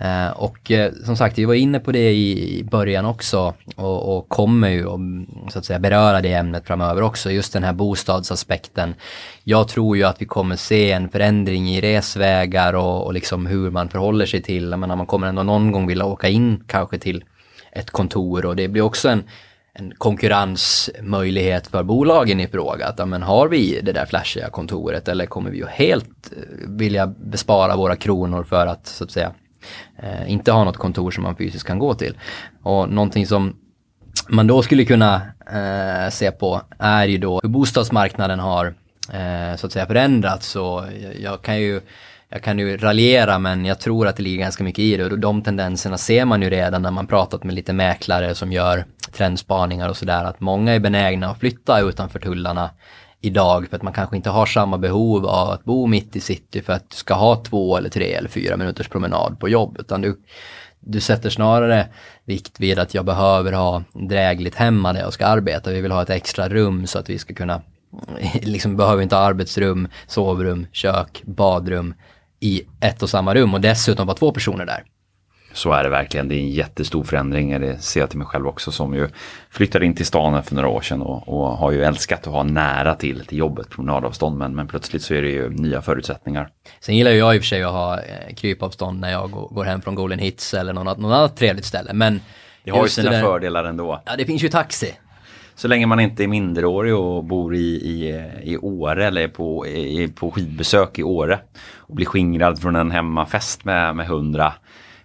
Mm. 0.00 0.26
Eh, 0.26 0.32
och 0.32 0.70
eh, 0.70 0.92
som 1.04 1.16
sagt, 1.16 1.38
vi 1.38 1.44
var 1.44 1.54
inne 1.54 1.80
på 1.80 1.92
det 1.92 2.12
i, 2.12 2.58
i 2.58 2.64
början 2.64 3.04
också 3.04 3.54
och, 3.76 4.16
och 4.16 4.28
kommer 4.28 4.68
ju 4.68 4.88
att, 4.88 5.52
så 5.52 5.58
att 5.58 5.64
säga 5.64 5.78
beröra 5.78 6.20
det 6.20 6.32
ämnet 6.32 6.66
framöver 6.66 7.02
också, 7.02 7.30
just 7.30 7.52
den 7.52 7.64
här 7.64 7.72
bostadsaspekten. 7.72 8.94
Jag 9.44 9.68
tror 9.68 9.96
ju 9.96 10.04
att 10.04 10.22
vi 10.22 10.26
kommer 10.26 10.56
se 10.56 10.92
en 10.92 11.08
förändring 11.08 11.68
i 11.68 11.80
resvägar 11.80 12.74
och, 12.74 13.06
och 13.06 13.14
liksom 13.14 13.46
hur 13.46 13.70
man 13.70 13.88
förhåller 13.88 14.26
sig 14.26 14.42
till, 14.42 14.70
jag 14.70 14.78
menar, 14.78 14.96
man 14.96 15.06
kommer 15.06 15.26
ändå 15.26 15.42
någon 15.42 15.72
gång 15.72 15.86
vilja 15.86 16.04
åka 16.04 16.28
in 16.28 16.64
kanske 16.66 16.98
till 16.98 17.24
ett 17.72 17.90
kontor 17.90 18.46
och 18.46 18.56
det 18.56 18.68
blir 18.68 18.82
också 18.82 19.08
en 19.08 19.24
en 19.74 19.92
konkurrensmöjlighet 19.98 21.66
för 21.66 21.82
bolagen 21.82 22.40
i 22.40 22.48
fråga. 22.48 22.86
Att, 22.86 23.08
men 23.08 23.22
har 23.22 23.48
vi 23.48 23.80
det 23.80 23.92
där 23.92 24.06
flashiga 24.06 24.50
kontoret 24.50 25.08
eller 25.08 25.26
kommer 25.26 25.50
vi 25.50 25.62
att 25.62 25.70
helt 25.70 26.32
eh, 26.32 26.68
vilja 26.68 27.06
bespara 27.06 27.76
våra 27.76 27.96
kronor 27.96 28.44
för 28.44 28.66
att 28.66 28.86
så 28.86 29.04
att 29.04 29.10
säga 29.10 29.32
eh, 29.98 30.30
inte 30.30 30.52
ha 30.52 30.64
något 30.64 30.76
kontor 30.76 31.10
som 31.10 31.22
man 31.22 31.36
fysiskt 31.36 31.66
kan 31.66 31.78
gå 31.78 31.94
till. 31.94 32.18
Och 32.62 32.88
någonting 32.88 33.26
som 33.26 33.56
man 34.28 34.46
då 34.46 34.62
skulle 34.62 34.84
kunna 34.84 35.22
eh, 35.52 36.10
se 36.10 36.30
på 36.30 36.62
är 36.78 37.06
ju 37.06 37.18
då 37.18 37.40
hur 37.42 37.48
bostadsmarknaden 37.48 38.40
har 38.40 38.74
eh, 39.12 39.56
så 39.56 39.66
att 39.66 39.72
säga 39.72 39.86
förändrats. 39.86 40.56
Och 40.56 40.82
jag, 41.02 41.20
jag 41.20 41.42
kan 41.42 41.60
ju 41.60 41.80
jag 42.28 42.42
kan 42.42 42.58
ju 42.58 42.76
raljera 42.76 43.38
men 43.38 43.64
jag 43.64 43.80
tror 43.80 44.06
att 44.06 44.16
det 44.16 44.22
ligger 44.22 44.38
ganska 44.38 44.64
mycket 44.64 44.78
i 44.78 44.96
det 44.96 45.04
och 45.04 45.18
de 45.18 45.42
tendenserna 45.42 45.98
ser 45.98 46.24
man 46.24 46.42
ju 46.42 46.50
redan 46.50 46.82
när 46.82 46.90
man 46.90 47.06
pratat 47.06 47.44
med 47.44 47.54
lite 47.54 47.72
mäklare 47.72 48.34
som 48.34 48.52
gör 48.52 48.84
trendspaningar 49.14 49.88
och 49.88 49.96
sådär 49.96 50.24
att 50.24 50.40
många 50.40 50.72
är 50.72 50.80
benägna 50.80 51.30
att 51.30 51.40
flytta 51.40 51.80
utanför 51.80 52.18
tullarna 52.18 52.70
idag 53.20 53.66
för 53.68 53.76
att 53.76 53.82
man 53.82 53.92
kanske 53.92 54.16
inte 54.16 54.30
har 54.30 54.46
samma 54.46 54.78
behov 54.78 55.26
av 55.26 55.50
att 55.50 55.64
bo 55.64 55.86
mitt 55.86 56.16
i 56.16 56.20
city 56.20 56.62
för 56.62 56.72
att 56.72 56.90
du 56.90 56.96
ska 56.96 57.14
ha 57.14 57.36
två 57.36 57.76
eller 57.76 57.88
tre 57.88 58.12
eller 58.12 58.28
fyra 58.28 58.56
minuters 58.56 58.88
promenad 58.88 59.40
på 59.40 59.48
jobb 59.48 59.76
utan 59.80 60.00
du, 60.00 60.20
du 60.80 61.00
sätter 61.00 61.30
snarare 61.30 61.88
vikt 62.24 62.60
vid 62.60 62.78
att 62.78 62.94
jag 62.94 63.04
behöver 63.04 63.52
ha 63.52 63.82
drägligt 63.92 64.54
hemma 64.54 64.92
där 64.92 65.00
jag 65.00 65.12
ska 65.12 65.26
arbeta. 65.26 65.70
Vi 65.70 65.80
vill 65.80 65.92
ha 65.92 66.02
ett 66.02 66.10
extra 66.10 66.48
rum 66.48 66.86
så 66.86 66.98
att 66.98 67.10
vi 67.10 67.18
ska 67.18 67.34
kunna, 67.34 67.62
liksom 68.42 68.76
behöver 68.76 69.02
inte 69.02 69.16
ha 69.16 69.22
arbetsrum, 69.22 69.88
sovrum, 70.06 70.66
kök, 70.72 71.22
badrum 71.24 71.94
i 72.40 72.62
ett 72.80 73.02
och 73.02 73.10
samma 73.10 73.34
rum 73.34 73.54
och 73.54 73.60
dessutom 73.60 74.06
vara 74.06 74.16
två 74.16 74.32
personer 74.32 74.66
där. 74.66 74.84
Så 75.54 75.72
är 75.72 75.82
det 75.82 75.88
verkligen. 75.88 76.28
Det 76.28 76.34
är 76.34 76.38
en 76.38 76.50
jättestor 76.50 77.04
förändring. 77.04 77.60
Det 77.60 77.78
ser 77.78 78.00
jag 78.00 78.10
till 78.10 78.18
mig 78.18 78.26
själv 78.26 78.46
också 78.46 78.72
som 78.72 78.94
ju 78.94 79.08
flyttade 79.50 79.86
in 79.86 79.94
till 79.94 80.06
stan 80.06 80.42
för 80.42 80.54
några 80.54 80.68
år 80.68 80.80
sedan 80.80 81.02
och, 81.02 81.28
och 81.28 81.56
har 81.56 81.70
ju 81.70 81.84
älskat 81.84 82.26
att 82.26 82.32
ha 82.32 82.42
nära 82.42 82.94
till, 82.94 83.26
till 83.26 83.38
jobbet, 83.38 83.70
promenadavstånd. 83.70 84.38
Men, 84.38 84.54
men 84.54 84.66
plötsligt 84.68 85.02
så 85.02 85.14
är 85.14 85.22
det 85.22 85.30
ju 85.30 85.50
nya 85.50 85.82
förutsättningar. 85.82 86.48
Sen 86.80 86.96
gillar 86.96 87.10
jag 87.10 87.36
i 87.36 87.38
och 87.38 87.42
för 87.42 87.46
sig 87.46 87.62
att 87.62 87.72
ha 87.72 87.98
eh, 87.98 88.34
krypavstånd 88.36 89.00
när 89.00 89.12
jag 89.12 89.30
går 89.30 89.64
hem 89.64 89.82
från 89.82 89.94
Golden 89.94 90.18
Hits 90.18 90.54
eller 90.54 90.72
något, 90.72 90.98
något 90.98 91.14
annat 91.14 91.36
trevligt 91.36 91.64
ställe. 91.64 91.92
Men 91.92 92.20
det 92.64 92.70
har 92.70 92.82
ju 92.82 92.88
sina 92.88 93.10
där, 93.10 93.20
fördelar 93.20 93.64
ändå. 93.64 94.02
Ja, 94.06 94.16
det 94.16 94.24
finns 94.24 94.42
ju 94.42 94.48
taxi. 94.48 94.94
Så 95.54 95.68
länge 95.68 95.86
man 95.86 96.00
inte 96.00 96.24
är 96.24 96.28
minderårig 96.28 96.94
och 96.94 97.24
bor 97.24 97.54
i, 97.54 97.58
i, 97.58 98.24
i 98.42 98.56
Åre 98.56 99.06
eller 99.06 99.28
på, 99.28 99.66
i, 99.66 100.08
på 100.08 100.30
skidbesök 100.30 100.98
i 100.98 101.02
Åre 101.02 101.38
och 101.76 101.94
blir 101.94 102.06
skingrad 102.06 102.62
från 102.62 102.76
en 102.76 102.90
hemmafest 102.90 103.64
med, 103.64 103.96
med 103.96 104.06
hundra 104.06 104.52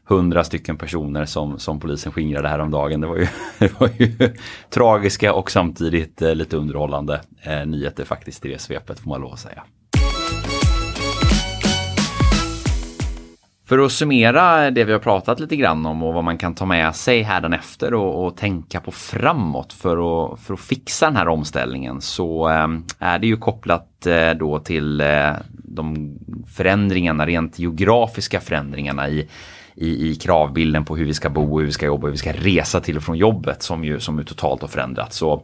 hundra 0.10 0.44
stycken 0.44 0.78
personer 0.78 1.26
som, 1.26 1.60
som 1.60 1.80
polisen 1.80 2.12
skingrade 2.12 2.50
häromdagen. 2.50 3.02
Det 3.02 3.08
var 3.08 3.18
ju, 3.18 3.28
det 3.60 3.80
var 3.80 3.90
ju 3.98 4.34
tragiska 4.70 5.34
och 5.34 5.52
samtidigt 5.52 6.22
eh, 6.22 6.36
lite 6.36 6.58
underhållande 6.58 7.22
eh, 7.42 7.66
nyheter 7.66 8.06
faktiskt 8.06 8.46
i 8.46 8.50
det 8.50 8.62
svepet 8.62 9.00
får 9.00 9.10
man 9.10 9.22
lov 9.22 9.34
att 9.34 9.40
säga. 9.40 9.64
För 13.66 13.80
att 13.80 13.92
summera 13.92 14.72
det 14.72 14.84
vi 14.84 14.92
har 14.92 15.00
pratat 15.00 15.40
lite 15.40 15.56
grann 15.56 15.86
om 15.86 16.04
och 16.04 16.14
vad 16.14 16.24
man 16.24 16.38
kan 16.38 16.56
ta 16.56 16.66
med 16.66 16.96
sig 16.96 17.28
efter 17.54 17.94
och, 17.94 18.26
och 18.26 18.38
tänka 18.38 18.80
på 18.80 18.92
framåt 18.92 19.74
för 19.74 19.92
att, 20.34 20.40
för 20.40 20.54
att 20.54 20.60
fixa 20.60 21.06
den 21.06 21.16
här 21.16 21.28
omställningen 21.28 22.02
så 22.02 22.50
eh, 22.50 22.68
är 23.00 23.20
det 23.20 23.28
ju 23.28 23.38
kopplat 23.38 24.06
eh, 24.06 24.32
då 24.32 24.60
till 24.60 25.02
eh, 25.02 25.32
de 25.52 26.18
förändringarna, 26.56 27.26
rent 27.26 27.60
geografiska 27.60 28.40
förändringarna 28.40 29.10
i 29.10 29.28
i, 29.80 30.10
i 30.10 30.16
kravbilden 30.16 30.86
på 30.86 30.96
hur 30.96 31.06
vi 31.06 31.14
ska 31.14 31.30
bo, 31.30 31.60
hur 31.60 31.66
vi 31.66 31.72
ska 31.72 31.86
jobba, 31.86 32.08
hur 32.08 32.12
vi 32.12 32.18
ska 32.18 32.34
resa 32.34 32.80
till 32.80 32.98
och 32.98 33.04
från 33.04 33.18
jobbet 33.18 33.64
som 33.64 33.84
ju, 33.84 34.00
som 34.00 34.18
ju 34.18 34.24
totalt 34.24 34.62
har 34.62 34.68
förändrats. 34.68 35.18
Så 35.18 35.44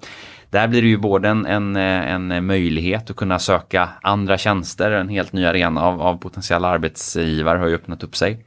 där 0.49 0.67
blir 0.67 0.81
det 0.81 0.87
ju 0.87 0.97
både 0.97 1.29
en, 1.29 1.45
en, 1.45 1.75
en 1.75 2.45
möjlighet 2.45 3.09
att 3.09 3.15
kunna 3.15 3.39
söka 3.39 3.89
andra 4.01 4.37
tjänster, 4.37 4.91
en 4.91 5.09
helt 5.09 5.33
ny 5.33 5.45
arena 5.45 5.81
av, 5.81 6.01
av 6.01 6.17
potentiella 6.17 6.67
arbetsgivare 6.67 7.59
har 7.59 7.67
ju 7.67 7.75
öppnat 7.75 8.03
upp 8.03 8.15
sig. 8.15 8.45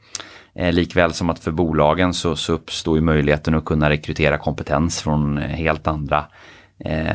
Eh, 0.55 0.73
likväl 0.73 1.13
som 1.13 1.29
att 1.29 1.39
för 1.39 1.51
bolagen 1.51 2.13
så, 2.13 2.35
så 2.35 2.53
uppstår 2.53 2.95
ju 2.95 3.01
möjligheten 3.01 3.55
att 3.55 3.65
kunna 3.65 3.89
rekrytera 3.89 4.37
kompetens 4.37 5.01
från 5.01 5.37
eh, 5.37 5.43
helt 5.43 5.87
andra 5.87 6.25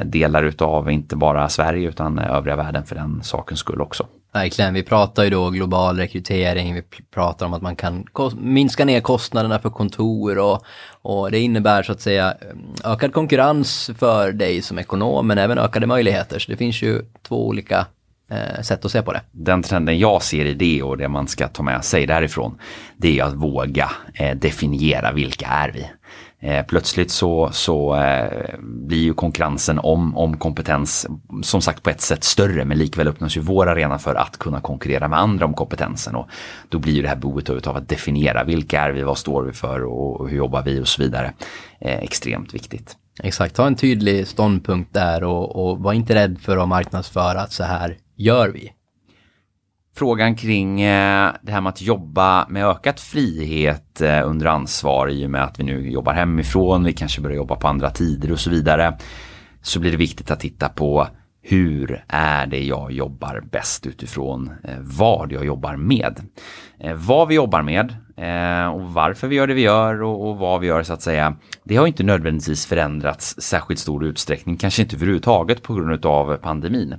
delar 0.04 0.42
utav 0.42 0.90
inte 0.90 1.16
bara 1.16 1.48
Sverige 1.48 1.88
utan 1.88 2.18
övriga 2.18 2.56
världen 2.56 2.84
för 2.84 2.94
den 2.94 3.22
sakens 3.22 3.60
skull 3.60 3.80
också. 3.80 4.06
Verkligen, 4.34 4.74
vi 4.74 4.82
pratar 4.82 5.24
ju 5.24 5.30
då 5.30 5.50
global 5.50 5.96
rekrytering, 5.96 6.74
vi 6.74 6.82
pratar 7.14 7.46
om 7.46 7.54
att 7.54 7.62
man 7.62 7.76
kan 7.76 8.06
minska 8.36 8.84
ner 8.84 9.00
kostnaderna 9.00 9.58
för 9.58 9.70
kontor 9.70 10.38
och, 10.38 10.64
och 11.02 11.30
det 11.30 11.38
innebär 11.38 11.82
så 11.82 11.92
att 11.92 12.00
säga 12.00 12.34
ökad 12.84 13.12
konkurrens 13.12 13.90
för 13.98 14.32
dig 14.32 14.62
som 14.62 14.78
ekonom 14.78 15.26
men 15.26 15.38
även 15.38 15.58
ökade 15.58 15.86
möjligheter. 15.86 16.38
Så 16.38 16.50
det 16.50 16.56
finns 16.56 16.82
ju 16.82 17.02
två 17.22 17.46
olika 17.46 17.86
eh, 18.30 18.62
sätt 18.62 18.84
att 18.84 18.90
se 18.90 19.02
på 19.02 19.12
det. 19.12 19.20
Den 19.32 19.62
trenden 19.62 19.98
jag 19.98 20.22
ser 20.22 20.44
i 20.44 20.54
det 20.54 20.82
och 20.82 20.98
det 20.98 21.08
man 21.08 21.28
ska 21.28 21.48
ta 21.48 21.62
med 21.62 21.84
sig 21.84 22.06
därifrån 22.06 22.58
det 22.96 23.18
är 23.18 23.24
att 23.24 23.34
våga 23.34 23.90
eh, 24.14 24.36
definiera 24.36 25.12
vilka 25.12 25.46
är 25.46 25.70
vi. 25.72 25.90
Eh, 26.44 26.64
plötsligt 26.66 27.10
så, 27.10 27.50
så 27.52 27.96
eh, 27.96 28.54
blir 28.60 29.02
ju 29.02 29.14
konkurrensen 29.14 29.78
om, 29.78 30.16
om 30.16 30.36
kompetens 30.36 31.06
som 31.42 31.60
sagt 31.60 31.82
på 31.82 31.90
ett 31.90 32.00
sätt 32.00 32.24
större 32.24 32.64
men 32.64 32.78
likväl 32.78 33.08
öppnas 33.08 33.36
ju 33.36 33.40
vår 33.40 33.68
arena 33.68 33.98
för 33.98 34.14
att 34.14 34.38
kunna 34.38 34.60
konkurrera 34.60 35.08
med 35.08 35.18
andra 35.18 35.46
om 35.46 35.54
kompetensen. 35.54 36.14
Och 36.14 36.28
då 36.68 36.78
blir 36.78 36.92
ju 36.92 37.02
det 37.02 37.08
här 37.08 37.16
behovet 37.16 37.66
av 37.66 37.76
att 37.76 37.88
definiera 37.88 38.44
vilka 38.44 38.80
är 38.80 38.90
vi, 38.90 39.02
vad 39.02 39.18
står 39.18 39.42
vi 39.42 39.52
för 39.52 39.84
och, 39.84 40.28
hur 40.28 40.36
jobbar 40.36 40.62
vi 40.62 40.80
och 40.80 40.88
så 40.88 41.02
vidare. 41.02 41.32
Eh, 41.80 41.98
extremt 41.98 42.54
viktigt. 42.54 42.96
Exakt, 43.22 43.56
ha 43.56 43.66
en 43.66 43.76
tydlig 43.76 44.26
ståndpunkt 44.26 44.94
där 44.94 45.24
och, 45.24 45.56
och 45.56 45.78
var 45.78 45.92
inte 45.92 46.14
rädd 46.14 46.38
för 46.40 46.56
att 46.56 46.68
marknadsföra 46.68 47.40
att 47.40 47.52
så 47.52 47.64
här 47.64 47.96
gör 48.16 48.48
vi 48.48 48.72
frågan 49.96 50.36
kring 50.36 50.80
eh, 50.80 51.32
det 51.42 51.52
här 51.52 51.60
med 51.60 51.70
att 51.70 51.82
jobba 51.82 52.48
med 52.48 52.66
ökat 52.66 53.00
frihet 53.00 54.00
eh, 54.00 54.28
under 54.28 54.46
ansvar 54.46 55.08
i 55.08 55.26
och 55.26 55.30
med 55.30 55.44
att 55.44 55.60
vi 55.60 55.64
nu 55.64 55.90
jobbar 55.90 56.12
hemifrån, 56.12 56.84
vi 56.84 56.92
kanske 56.92 57.20
börjar 57.20 57.36
jobba 57.36 57.56
på 57.56 57.68
andra 57.68 57.90
tider 57.90 58.32
och 58.32 58.40
så 58.40 58.50
vidare. 58.50 58.98
Så 59.62 59.80
blir 59.80 59.90
det 59.90 59.96
viktigt 59.96 60.30
att 60.30 60.40
titta 60.40 60.68
på 60.68 61.06
hur 61.42 62.04
är 62.08 62.46
det 62.46 62.64
jag 62.64 62.92
jobbar 62.92 63.42
bäst 63.52 63.86
utifrån 63.86 64.50
eh, 64.64 64.78
vad 64.80 65.32
jag 65.32 65.44
jobbar 65.44 65.76
med. 65.76 66.20
Vad 66.94 67.28
vi 67.28 67.34
jobbar 67.34 67.62
med 67.62 67.96
Eh, 68.16 68.66
och 68.66 68.80
varför 68.80 69.28
vi 69.28 69.36
gör 69.36 69.46
det 69.46 69.54
vi 69.54 69.60
gör 69.60 70.02
och 70.02 70.36
vad 70.36 70.60
vi 70.60 70.66
gör 70.66 70.82
så 70.82 70.92
att 70.92 71.02
säga. 71.02 71.36
Det 71.64 71.76
har 71.76 71.86
inte 71.86 72.02
nödvändigtvis 72.02 72.66
förändrats 72.66 73.40
särskilt 73.40 73.80
stor 73.80 74.04
utsträckning, 74.04 74.56
kanske 74.56 74.82
inte 74.82 74.96
överhuvudtaget 74.96 75.62
på 75.62 75.74
grund 75.74 76.06
av 76.06 76.36
pandemin. 76.36 76.94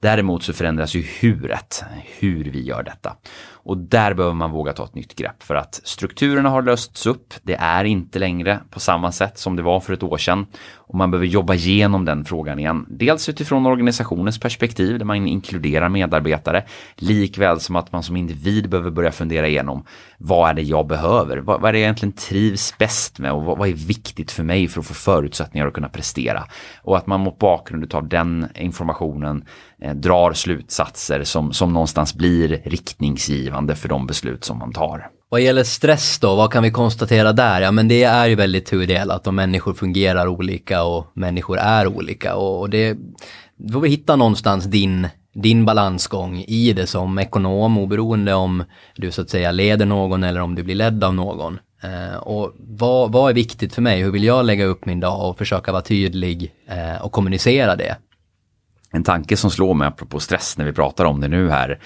Däremot 0.00 0.42
så 0.42 0.52
förändras 0.52 0.94
ju 0.94 1.04
huret, 1.20 1.84
hur 2.18 2.44
vi 2.44 2.62
gör 2.62 2.82
detta. 2.82 3.16
Och 3.62 3.76
där 3.76 4.14
behöver 4.14 4.34
man 4.34 4.50
våga 4.50 4.72
ta 4.72 4.84
ett 4.84 4.94
nytt 4.94 5.16
grepp 5.16 5.42
för 5.42 5.54
att 5.54 5.80
strukturerna 5.84 6.48
har 6.48 6.62
lösts 6.62 7.06
upp. 7.06 7.34
Det 7.42 7.54
är 7.54 7.84
inte 7.84 8.18
längre 8.18 8.60
på 8.70 8.80
samma 8.80 9.12
sätt 9.12 9.38
som 9.38 9.56
det 9.56 9.62
var 9.62 9.80
för 9.80 9.92
ett 9.92 10.02
år 10.02 10.18
sedan. 10.18 10.46
Och 10.74 10.94
man 10.94 11.10
behöver 11.10 11.26
jobba 11.26 11.54
igenom 11.54 12.04
den 12.04 12.24
frågan 12.24 12.58
igen. 12.58 12.86
Dels 12.88 13.28
utifrån 13.28 13.66
organisationens 13.66 14.40
perspektiv 14.40 14.98
där 14.98 15.04
man 15.04 15.26
inkluderar 15.26 15.88
medarbetare. 15.88 16.64
Likväl 16.96 17.60
som 17.60 17.76
att 17.76 17.92
man 17.92 18.02
som 18.02 18.16
individ 18.16 18.70
behöver 18.70 18.90
börja 18.90 19.12
fundera 19.12 19.48
igenom 19.48 19.84
vad 20.18 20.50
är 20.50 20.54
det 20.54 20.59
jag 20.62 20.86
behöver? 20.86 21.36
Vad, 21.36 21.60
vad 21.60 21.68
är 21.68 21.72
det 21.72 21.78
jag 21.78 21.84
egentligen 21.84 22.12
trivs 22.12 22.74
bäst 22.78 23.18
med 23.18 23.32
och 23.32 23.42
vad, 23.42 23.58
vad, 23.58 23.68
är 23.68 23.72
viktigt 23.72 24.30
för 24.30 24.42
mig 24.42 24.68
för 24.68 24.80
att 24.80 24.86
få 24.86 24.94
förutsättningar 24.94 25.66
att 25.66 25.72
kunna 25.72 25.88
prestera? 25.88 26.44
Och 26.82 26.96
att 26.96 27.06
man 27.06 27.20
mot 27.20 27.38
bakgrund 27.38 27.94
av 27.94 28.08
den 28.08 28.48
informationen 28.54 29.44
eh, 29.82 29.94
drar 29.94 30.32
slutsatser 30.32 31.24
som, 31.24 31.52
som 31.52 31.72
någonstans 31.72 32.14
blir 32.14 32.62
riktningsgivande 32.64 33.74
för 33.74 33.88
de 33.88 34.06
beslut 34.06 34.44
som 34.44 34.58
man 34.58 34.72
tar. 34.72 35.08
Vad 35.28 35.40
gäller 35.40 35.64
stress 35.64 36.18
då, 36.18 36.36
vad 36.36 36.52
kan 36.52 36.62
vi 36.62 36.70
konstatera 36.70 37.32
där? 37.32 37.60
Ja 37.60 37.70
men 37.70 37.88
det 37.88 38.02
är 38.02 38.26
ju 38.26 38.34
väldigt 38.34 38.66
tudelat 38.66 39.26
och 39.26 39.34
människor 39.34 39.74
fungerar 39.74 40.26
olika 40.26 40.82
och 40.82 41.06
människor 41.14 41.58
är 41.58 41.86
olika 41.86 42.36
och, 42.36 42.60
och 42.60 42.70
det 42.70 42.96
då 43.56 43.72
får 43.72 43.80
vi 43.80 43.88
hitta 43.88 44.16
någonstans 44.16 44.64
din 44.64 45.08
din 45.32 45.64
balansgång 45.64 46.44
i 46.48 46.72
det 46.72 46.86
som 46.86 47.18
ekonom 47.18 47.78
oberoende 47.78 48.34
om 48.34 48.64
du 48.96 49.10
så 49.10 49.22
att 49.22 49.30
säga 49.30 49.50
leder 49.50 49.86
någon 49.86 50.24
eller 50.24 50.40
om 50.40 50.54
du 50.54 50.62
blir 50.62 50.74
ledd 50.74 51.04
av 51.04 51.14
någon. 51.14 51.58
Eh, 51.82 52.16
och 52.16 52.54
vad, 52.58 53.12
vad 53.12 53.30
är 53.30 53.34
viktigt 53.34 53.74
för 53.74 53.82
mig? 53.82 54.02
Hur 54.02 54.10
vill 54.10 54.24
jag 54.24 54.44
lägga 54.44 54.64
upp 54.64 54.86
min 54.86 55.00
dag 55.00 55.28
och 55.28 55.38
försöka 55.38 55.72
vara 55.72 55.82
tydlig 55.82 56.54
eh, 56.66 57.02
och 57.02 57.12
kommunicera 57.12 57.76
det? 57.76 57.96
En 58.92 59.04
tanke 59.04 59.36
som 59.36 59.50
slår 59.50 59.74
mig 59.74 59.88
apropå 59.88 60.20
stress 60.20 60.58
när 60.58 60.64
vi 60.64 60.72
pratar 60.72 61.04
om 61.04 61.20
det 61.20 61.28
nu 61.28 61.50
här 61.50 61.80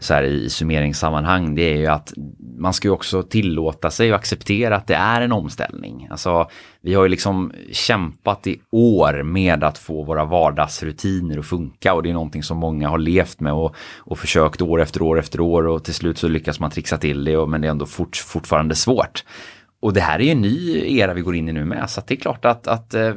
så 0.00 0.14
här 0.14 0.22
i 0.22 0.50
summeringssammanhang 0.50 1.54
det 1.54 1.62
är 1.62 1.76
ju 1.76 1.86
att 1.86 2.12
man 2.58 2.72
ska 2.72 2.88
ju 2.88 2.92
också 2.92 3.22
tillåta 3.22 3.90
sig 3.90 4.10
och 4.10 4.18
acceptera 4.18 4.76
att 4.76 4.86
det 4.86 4.94
är 4.94 5.20
en 5.20 5.32
omställning. 5.32 6.08
Alltså 6.10 6.48
vi 6.80 6.94
har 6.94 7.02
ju 7.02 7.08
liksom 7.08 7.52
kämpat 7.72 8.46
i 8.46 8.60
år 8.70 9.22
med 9.22 9.64
att 9.64 9.78
få 9.78 10.04
våra 10.04 10.24
vardagsrutiner 10.24 11.38
att 11.38 11.46
funka 11.46 11.94
och 11.94 12.02
det 12.02 12.10
är 12.10 12.14
någonting 12.14 12.42
som 12.42 12.58
många 12.58 12.88
har 12.88 12.98
levt 12.98 13.40
med 13.40 13.52
och, 13.52 13.74
och 13.98 14.18
försökt 14.18 14.62
år 14.62 14.80
efter 14.80 15.02
år 15.02 15.18
efter 15.18 15.40
år 15.40 15.66
och 15.66 15.84
till 15.84 15.94
slut 15.94 16.18
så 16.18 16.28
lyckas 16.28 16.60
man 16.60 16.70
trixa 16.70 16.98
till 16.98 17.24
det 17.24 17.36
och, 17.36 17.48
men 17.48 17.60
det 17.60 17.66
är 17.66 17.70
ändå 17.70 17.86
fort, 17.86 18.16
fortfarande 18.16 18.74
svårt. 18.74 19.24
Och 19.82 19.92
det 19.92 20.00
här 20.00 20.18
är 20.18 20.24
ju 20.24 20.30
en 20.30 20.40
ny 20.40 20.84
era 20.98 21.14
vi 21.14 21.20
går 21.20 21.36
in 21.36 21.48
i 21.48 21.52
nu 21.52 21.64
med. 21.64 21.90
Så 21.90 22.02
det 22.06 22.14
är 22.14 22.16
klart 22.16 22.44
att, 22.44 22.66
att 22.66 22.94
eh, 22.94 23.14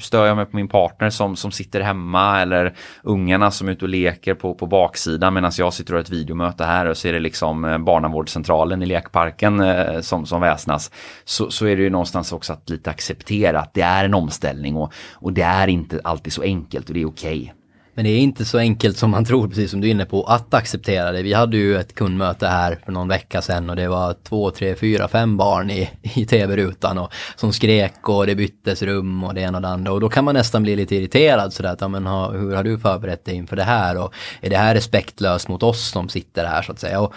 stör 0.00 0.26
jag 0.26 0.36
mig 0.36 0.46
på 0.46 0.56
min 0.56 0.68
partner 0.68 1.10
som, 1.10 1.36
som 1.36 1.50
sitter 1.50 1.80
hemma 1.80 2.40
eller 2.40 2.74
ungarna 3.02 3.50
som 3.50 3.68
är 3.68 3.72
ute 3.72 3.84
och 3.84 3.88
leker 3.88 4.34
på, 4.34 4.54
på 4.54 4.66
baksidan 4.66 5.34
medan 5.34 5.52
jag 5.58 5.74
sitter 5.74 5.92
och 5.92 5.96
har 5.96 6.02
ett 6.02 6.10
videomöte 6.10 6.64
här 6.64 6.86
och 6.86 6.96
så 6.96 7.08
är 7.08 7.12
det 7.12 7.20
liksom 7.20 7.64
eh, 7.64 7.78
barnavårdscentralen 7.78 8.82
i 8.82 8.86
lekparken 8.86 9.60
eh, 9.60 10.00
som, 10.00 10.26
som 10.26 10.40
väsnas. 10.40 10.90
Så, 11.24 11.50
så 11.50 11.66
är 11.66 11.76
det 11.76 11.82
ju 11.82 11.90
någonstans 11.90 12.32
också 12.32 12.52
att 12.52 12.70
lite 12.70 12.90
acceptera 12.90 13.60
att 13.60 13.74
det 13.74 13.82
är 13.82 14.04
en 14.04 14.14
omställning 14.14 14.76
och, 14.76 14.92
och 15.12 15.32
det 15.32 15.42
är 15.42 15.68
inte 15.68 16.00
alltid 16.04 16.32
så 16.32 16.42
enkelt 16.42 16.88
och 16.88 16.94
det 16.94 17.02
är 17.02 17.06
okej. 17.06 17.40
Okay. 17.42 17.61
Men 17.94 18.04
det 18.04 18.10
är 18.10 18.18
inte 18.18 18.44
så 18.44 18.58
enkelt 18.58 18.96
som 18.96 19.10
man 19.10 19.24
tror, 19.24 19.48
precis 19.48 19.70
som 19.70 19.80
du 19.80 19.86
är 19.86 19.90
inne 19.90 20.04
på, 20.04 20.24
att 20.24 20.54
acceptera 20.54 21.12
det. 21.12 21.22
Vi 21.22 21.32
hade 21.32 21.56
ju 21.56 21.76
ett 21.76 21.94
kundmöte 21.94 22.46
här 22.46 22.78
för 22.84 22.92
någon 22.92 23.08
vecka 23.08 23.42
sedan 23.42 23.70
och 23.70 23.76
det 23.76 23.88
var 23.88 24.16
två, 24.22 24.50
tre, 24.50 24.74
fyra, 24.74 25.08
fem 25.08 25.36
barn 25.36 25.70
i, 25.70 25.90
i 26.02 26.26
tv-rutan 26.26 26.98
och 26.98 27.12
som 27.36 27.52
skrek 27.52 28.08
och 28.08 28.26
det 28.26 28.34
byttes 28.34 28.82
rum 28.82 29.24
och 29.24 29.34
det 29.34 29.40
ena 29.40 29.58
och 29.58 29.62
det 29.62 29.68
andra. 29.68 29.92
Och 29.92 30.00
då 30.00 30.08
kan 30.08 30.24
man 30.24 30.34
nästan 30.34 30.62
bli 30.62 30.76
lite 30.76 30.96
irriterad 30.96 31.52
sådär 31.52 31.72
att, 31.72 31.80
ja, 31.80 31.88
men 31.88 32.06
ha, 32.06 32.30
hur 32.30 32.54
har 32.54 32.64
du 32.64 32.78
förberett 32.78 33.24
dig 33.24 33.34
inför 33.34 33.56
det 33.56 33.62
här 33.62 33.98
och 33.98 34.14
är 34.40 34.50
det 34.50 34.56
här 34.56 34.74
respektlöst 34.74 35.48
mot 35.48 35.62
oss 35.62 35.90
som 35.90 36.08
sitter 36.08 36.46
här 36.46 36.62
så 36.62 36.72
att 36.72 36.80
säga. 36.80 37.00
Och, 37.00 37.14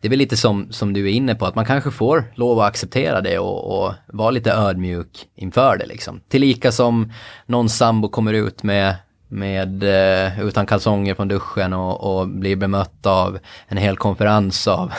det 0.00 0.08
är 0.08 0.10
väl 0.10 0.18
lite 0.18 0.36
som, 0.36 0.72
som 0.72 0.92
du 0.92 1.06
är 1.06 1.12
inne 1.12 1.34
på, 1.34 1.46
att 1.46 1.54
man 1.54 1.64
kanske 1.64 1.90
får 1.90 2.32
lov 2.34 2.60
att 2.60 2.68
acceptera 2.68 3.20
det 3.20 3.38
och, 3.38 3.84
och 3.84 3.94
vara 4.06 4.30
lite 4.30 4.52
ödmjuk 4.52 5.26
inför 5.36 5.76
det 5.76 5.86
liksom. 5.86 6.20
Tillika 6.28 6.72
som 6.72 7.12
någon 7.46 7.68
sambo 7.68 8.08
kommer 8.08 8.32
ut 8.32 8.62
med 8.62 8.94
med, 9.30 9.82
eh, 9.82 10.40
utan 10.40 10.66
kalsonger 10.66 11.14
från 11.14 11.28
duschen 11.28 11.72
och, 11.72 12.20
och 12.20 12.28
blir 12.28 12.56
bemött 12.56 13.06
av 13.06 13.38
en 13.68 13.76
hel 13.76 13.96
konferens 13.96 14.68
av, 14.68 14.92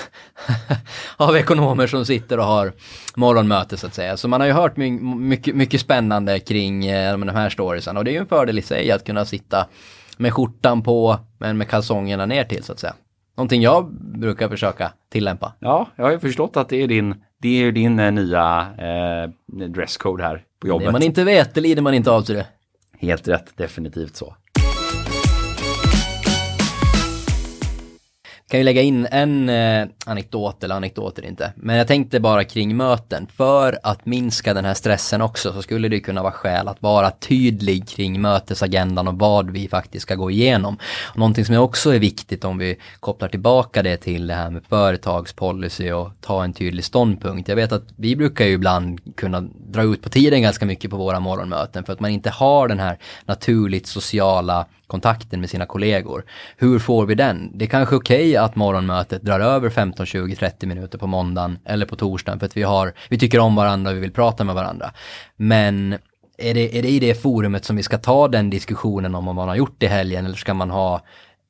av 1.17 1.37
ekonomer 1.37 1.87
som 1.87 2.05
sitter 2.05 2.37
och 2.37 2.45
har 2.45 2.73
morgonmöte 3.15 3.77
så 3.77 3.87
att 3.87 3.93
säga. 3.93 4.17
Så 4.17 4.27
man 4.27 4.41
har 4.41 4.47
ju 4.47 4.53
hört 4.53 4.77
my 4.77 4.91
mycket, 5.01 5.55
mycket 5.55 5.81
spännande 5.81 6.39
kring 6.39 6.85
eh, 6.85 7.17
de 7.17 7.29
här 7.29 7.49
storiesen 7.49 7.97
och 7.97 8.03
det 8.03 8.11
är 8.11 8.13
ju 8.13 8.19
en 8.19 8.27
fördel 8.27 8.59
i 8.59 8.61
sig 8.61 8.91
att 8.91 9.05
kunna 9.05 9.25
sitta 9.25 9.67
med 10.17 10.33
skjortan 10.33 10.81
på 10.81 11.19
men 11.37 11.57
med 11.57 11.69
kalsongerna 11.69 12.25
ner 12.25 12.43
till 12.43 12.63
så 12.63 12.71
att 12.71 12.79
säga. 12.79 12.93
Någonting 13.37 13.61
jag 13.61 13.93
brukar 13.93 14.49
försöka 14.49 14.91
tillämpa. 15.11 15.53
Ja, 15.59 15.87
jag 15.95 16.03
har 16.03 16.11
ju 16.11 16.19
förstått 16.19 16.57
att 16.57 16.69
det 16.69 16.83
är 16.83 16.87
din, 16.87 17.15
det 17.41 17.63
är 17.63 17.71
din 17.71 17.99
eh, 17.99 18.11
nya 18.11 18.67
eh, 18.77 19.29
dresscode 19.67 20.23
här 20.23 20.43
på 20.61 20.67
jobbet. 20.67 20.87
Det 20.87 20.91
man 20.91 21.03
inte 21.03 21.23
vet, 21.23 21.53
det 21.53 21.61
lider 21.61 21.81
man 21.81 21.93
inte 21.93 22.11
av 22.11 22.21
sig 22.21 22.35
det. 22.35 22.45
Helt 23.01 23.27
rätt, 23.27 23.57
definitivt 23.57 24.15
så. 24.15 24.35
Kan 28.51 28.59
ju 28.59 28.63
lägga 28.63 28.81
in 28.81 29.07
en 29.11 29.49
eh, 29.49 29.87
anekdot, 30.05 30.63
eller 30.63 30.75
anekdoter 30.75 31.25
inte, 31.25 31.53
men 31.55 31.75
jag 31.75 31.87
tänkte 31.87 32.19
bara 32.19 32.43
kring 32.43 32.77
möten. 32.77 33.27
För 33.35 33.79
att 33.83 34.05
minska 34.05 34.53
den 34.53 34.65
här 34.65 34.73
stressen 34.73 35.21
också 35.21 35.53
så 35.53 35.61
skulle 35.61 35.89
det 35.89 35.99
kunna 35.99 36.23
vara 36.23 36.31
skäl 36.31 36.67
att 36.67 36.81
vara 36.81 37.11
tydlig 37.11 37.87
kring 37.87 38.21
mötesagendan 38.21 39.07
och 39.07 39.19
vad 39.19 39.51
vi 39.51 39.67
faktiskt 39.67 40.03
ska 40.03 40.15
gå 40.15 40.31
igenom. 40.31 40.77
Och 41.03 41.17
någonting 41.17 41.45
som 41.45 41.55
också 41.55 41.95
är 41.95 41.99
viktigt 41.99 42.45
om 42.45 42.57
vi 42.57 42.77
kopplar 42.99 43.27
tillbaka 43.27 43.83
det 43.83 43.97
till 43.97 44.27
det 44.27 44.33
här 44.33 44.49
med 44.49 44.63
företagspolicy 44.69 45.91
och 45.91 46.11
ta 46.21 46.43
en 46.43 46.53
tydlig 46.53 46.85
ståndpunkt. 46.85 47.49
Jag 47.49 47.55
vet 47.55 47.71
att 47.71 47.83
vi 47.95 48.15
brukar 48.15 48.45
ju 48.45 48.53
ibland 48.53 49.15
kunna 49.15 49.41
dra 49.71 49.83
ut 49.83 50.01
på 50.01 50.09
tiden 50.09 50.41
ganska 50.41 50.65
mycket 50.65 50.91
på 50.91 50.97
våra 50.97 51.19
morgonmöten 51.19 51.83
för 51.83 51.93
att 51.93 51.99
man 51.99 52.11
inte 52.11 52.29
har 52.29 52.67
den 52.67 52.79
här 52.79 52.97
naturligt 53.25 53.87
sociala 53.87 54.65
kontakten 54.91 55.39
med 55.39 55.49
sina 55.49 55.65
kollegor. 55.65 56.25
Hur 56.57 56.79
får 56.79 57.05
vi 57.05 57.15
den? 57.15 57.51
Det 57.57 57.65
är 57.65 57.69
kanske 57.69 57.95
okej 57.95 58.29
okay 58.29 58.35
att 58.35 58.55
morgonmötet 58.55 59.21
drar 59.21 59.39
över 59.39 59.69
15, 59.69 60.05
20, 60.05 60.35
30 60.35 60.67
minuter 60.67 60.97
på 60.97 61.07
måndagen 61.07 61.59
eller 61.65 61.85
på 61.85 61.95
torsdagen 61.95 62.39
för 62.39 62.45
att 62.45 62.57
vi, 62.57 62.63
har, 62.63 62.93
vi 63.09 63.17
tycker 63.17 63.39
om 63.39 63.55
varandra 63.55 63.91
och 63.91 63.97
vi 63.97 64.01
vill 64.01 64.11
prata 64.11 64.43
med 64.43 64.55
varandra. 64.55 64.91
Men 65.35 65.93
är 66.37 66.53
det, 66.53 66.77
är 66.77 66.81
det 66.81 66.89
i 66.89 66.99
det 66.99 67.21
forumet 67.21 67.65
som 67.65 67.75
vi 67.75 67.83
ska 67.83 67.97
ta 67.97 68.27
den 68.27 68.49
diskussionen 68.49 69.15
om 69.15 69.25
vad 69.25 69.35
man 69.35 69.47
har 69.47 69.55
gjort 69.55 69.83
i 69.83 69.87
helgen 69.87 70.25
eller 70.25 70.35
ska 70.35 70.53
man 70.53 70.69
ha 70.69 71.01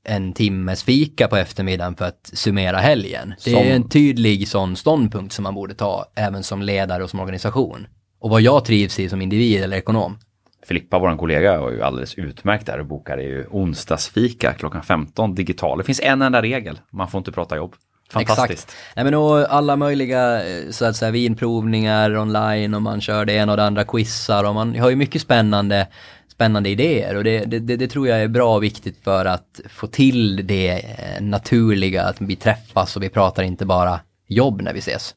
en 0.04 0.34
timmes 0.34 0.84
fika 0.84 1.28
på 1.28 1.38
eftermiddagen 1.38 1.96
för 1.96 2.06
att 2.06 2.32
summera 2.34 2.78
helgen. 2.78 3.34
Det 3.46 3.54
är 3.54 3.76
en 3.76 3.90
tydlig 3.90 4.48
sån 4.48 4.76
ståndpunkt 4.76 5.34
som 5.34 5.44
man 5.44 5.56
borde 5.56 5.74
ta 5.74 6.06
även 6.16 6.44
som 6.44 6.62
ledare 6.62 7.04
och 7.04 7.10
som 7.10 7.20
organisation. 7.20 7.88
Och 8.20 8.30
vad 8.30 8.42
jag 8.42 8.66
trivs 8.66 9.00
i 9.00 9.10
som 9.10 9.22
individ 9.22 9.64
eller 9.64 9.78
ekonom. 9.78 10.18
Filippa, 10.66 11.00
vår 11.00 11.18
kollega, 11.18 11.62
var 11.62 11.72
ju 11.72 11.82
alldeles 11.82 12.16
utmärkt 12.16 12.66
där 12.66 12.80
och 12.80 12.86
bokade 12.86 13.24
ju 13.24 13.46
onsdagsfika 13.52 14.54
klockan 14.54 14.84
15 14.84 15.36
digital. 15.36 15.78
Det 15.78 15.84
finns 15.84 16.00
en 16.00 16.22
enda 16.22 16.42
regel, 16.42 16.80
man 16.90 17.08
får 17.08 17.18
inte 17.18 17.32
prata 17.32 17.56
jobb. 17.56 17.76
Fantastiskt. 18.12 18.64
Exakt. 18.64 18.96
Nej, 18.96 19.06
men 19.06 19.14
och 19.14 19.54
alla 19.54 19.76
möjliga 19.76 20.48
eh, 20.48 20.70
så 20.70 20.86
att 20.86 20.96
säga, 20.96 21.12
vinprovningar 21.12 22.18
online 22.18 22.74
och 22.74 22.82
man 22.82 23.02
kör 23.02 23.26
det 23.26 23.34
ena 23.34 23.52
och 23.54 23.58
det 23.58 23.64
andra 23.64 23.84
quizar 23.84 24.44
och 24.44 24.54
man 24.54 24.80
har 24.80 24.90
ju 24.90 24.96
mycket 24.96 25.22
spännande, 25.22 25.88
spännande 26.32 26.70
idéer 26.70 27.16
och 27.16 27.24
det, 27.24 27.46
det, 27.46 27.60
det, 27.60 27.76
det 27.76 27.88
tror 27.88 28.08
jag 28.08 28.22
är 28.22 28.28
bra 28.28 28.56
och 28.56 28.64
viktigt 28.64 29.04
för 29.04 29.26
att 29.26 29.60
få 29.70 29.88
till 29.88 30.48
det 30.48 30.72
eh, 30.72 31.22
naturliga, 31.22 32.04
att 32.04 32.22
vi 32.22 32.36
träffas 32.36 32.96
och 32.96 33.04
vi 33.04 33.10
pratar 33.10 33.44
inte 33.44 33.66
bara 33.66 34.00
jobb 34.28 34.62
när 34.62 34.74
vi 34.74 34.80
ses. 34.80 35.16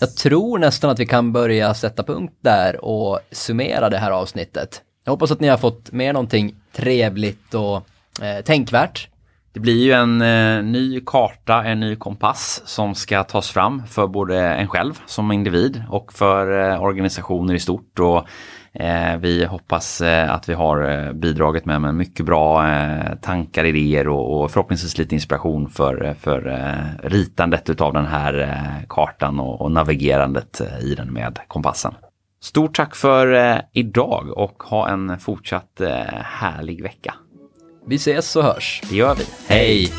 Jag 0.00 0.16
tror 0.16 0.58
nästan 0.58 0.90
att 0.90 0.98
vi 0.98 1.06
kan 1.06 1.32
börja 1.32 1.74
sätta 1.74 2.02
punkt 2.02 2.34
där 2.40 2.84
och 2.84 3.20
summera 3.30 3.90
det 3.90 3.98
här 3.98 4.10
avsnittet. 4.10 4.82
Jag 5.04 5.12
hoppas 5.12 5.30
att 5.30 5.40
ni 5.40 5.48
har 5.48 5.56
fått 5.56 5.92
med 5.92 6.14
någonting 6.14 6.54
trevligt 6.72 7.54
och 7.54 7.76
eh, 8.24 8.44
tänkvärt. 8.44 9.08
Det 9.52 9.60
blir 9.60 9.84
ju 9.84 9.92
en 9.92 10.22
eh, 10.22 10.62
ny 10.62 11.00
karta, 11.06 11.64
en 11.64 11.80
ny 11.80 11.96
kompass 11.96 12.62
som 12.64 12.94
ska 12.94 13.24
tas 13.24 13.50
fram 13.50 13.86
för 13.86 14.06
både 14.06 14.40
en 14.40 14.68
själv 14.68 15.00
som 15.06 15.32
individ 15.32 15.82
och 15.90 16.12
för 16.12 16.72
eh, 16.72 16.82
organisationer 16.82 17.54
i 17.54 17.60
stort. 17.60 17.98
Och, 17.98 18.26
vi 19.20 19.44
hoppas 19.44 20.00
eh, 20.00 20.32
att 20.32 20.48
vi 20.48 20.54
har 20.54 20.90
eh, 20.90 21.12
bidragit 21.12 21.64
med, 21.64 21.80
med 21.80 21.94
mycket 21.94 22.26
bra 22.26 22.68
eh, 22.68 23.14
tankar, 23.22 23.64
idéer 23.64 24.08
och, 24.08 24.40
och 24.40 24.50
förhoppningsvis 24.50 24.98
lite 24.98 25.14
inspiration 25.14 25.68
för, 25.68 26.14
för 26.20 26.48
eh, 26.48 27.08
ritandet 27.08 27.70
utav 27.70 27.92
den 27.92 28.06
här 28.06 28.40
eh, 28.40 28.86
kartan 28.88 29.40
och, 29.40 29.60
och 29.60 29.72
navigerandet 29.72 30.60
eh, 30.60 30.84
i 30.84 30.94
den 30.94 31.12
med 31.12 31.38
kompassen. 31.48 31.94
Stort 32.40 32.76
tack 32.76 32.96
för 32.96 33.32
eh, 33.32 33.60
idag 33.72 34.38
och 34.38 34.62
ha 34.62 34.88
en 34.88 35.18
fortsatt 35.18 35.80
eh, 35.80 35.90
härlig 36.22 36.82
vecka. 36.82 37.14
Vi 37.86 37.96
ses 37.96 38.36
och 38.36 38.42
hörs. 38.42 38.82
Det 38.90 38.96
gör 38.96 39.14
vi. 39.14 39.24
Hej! 39.48 39.92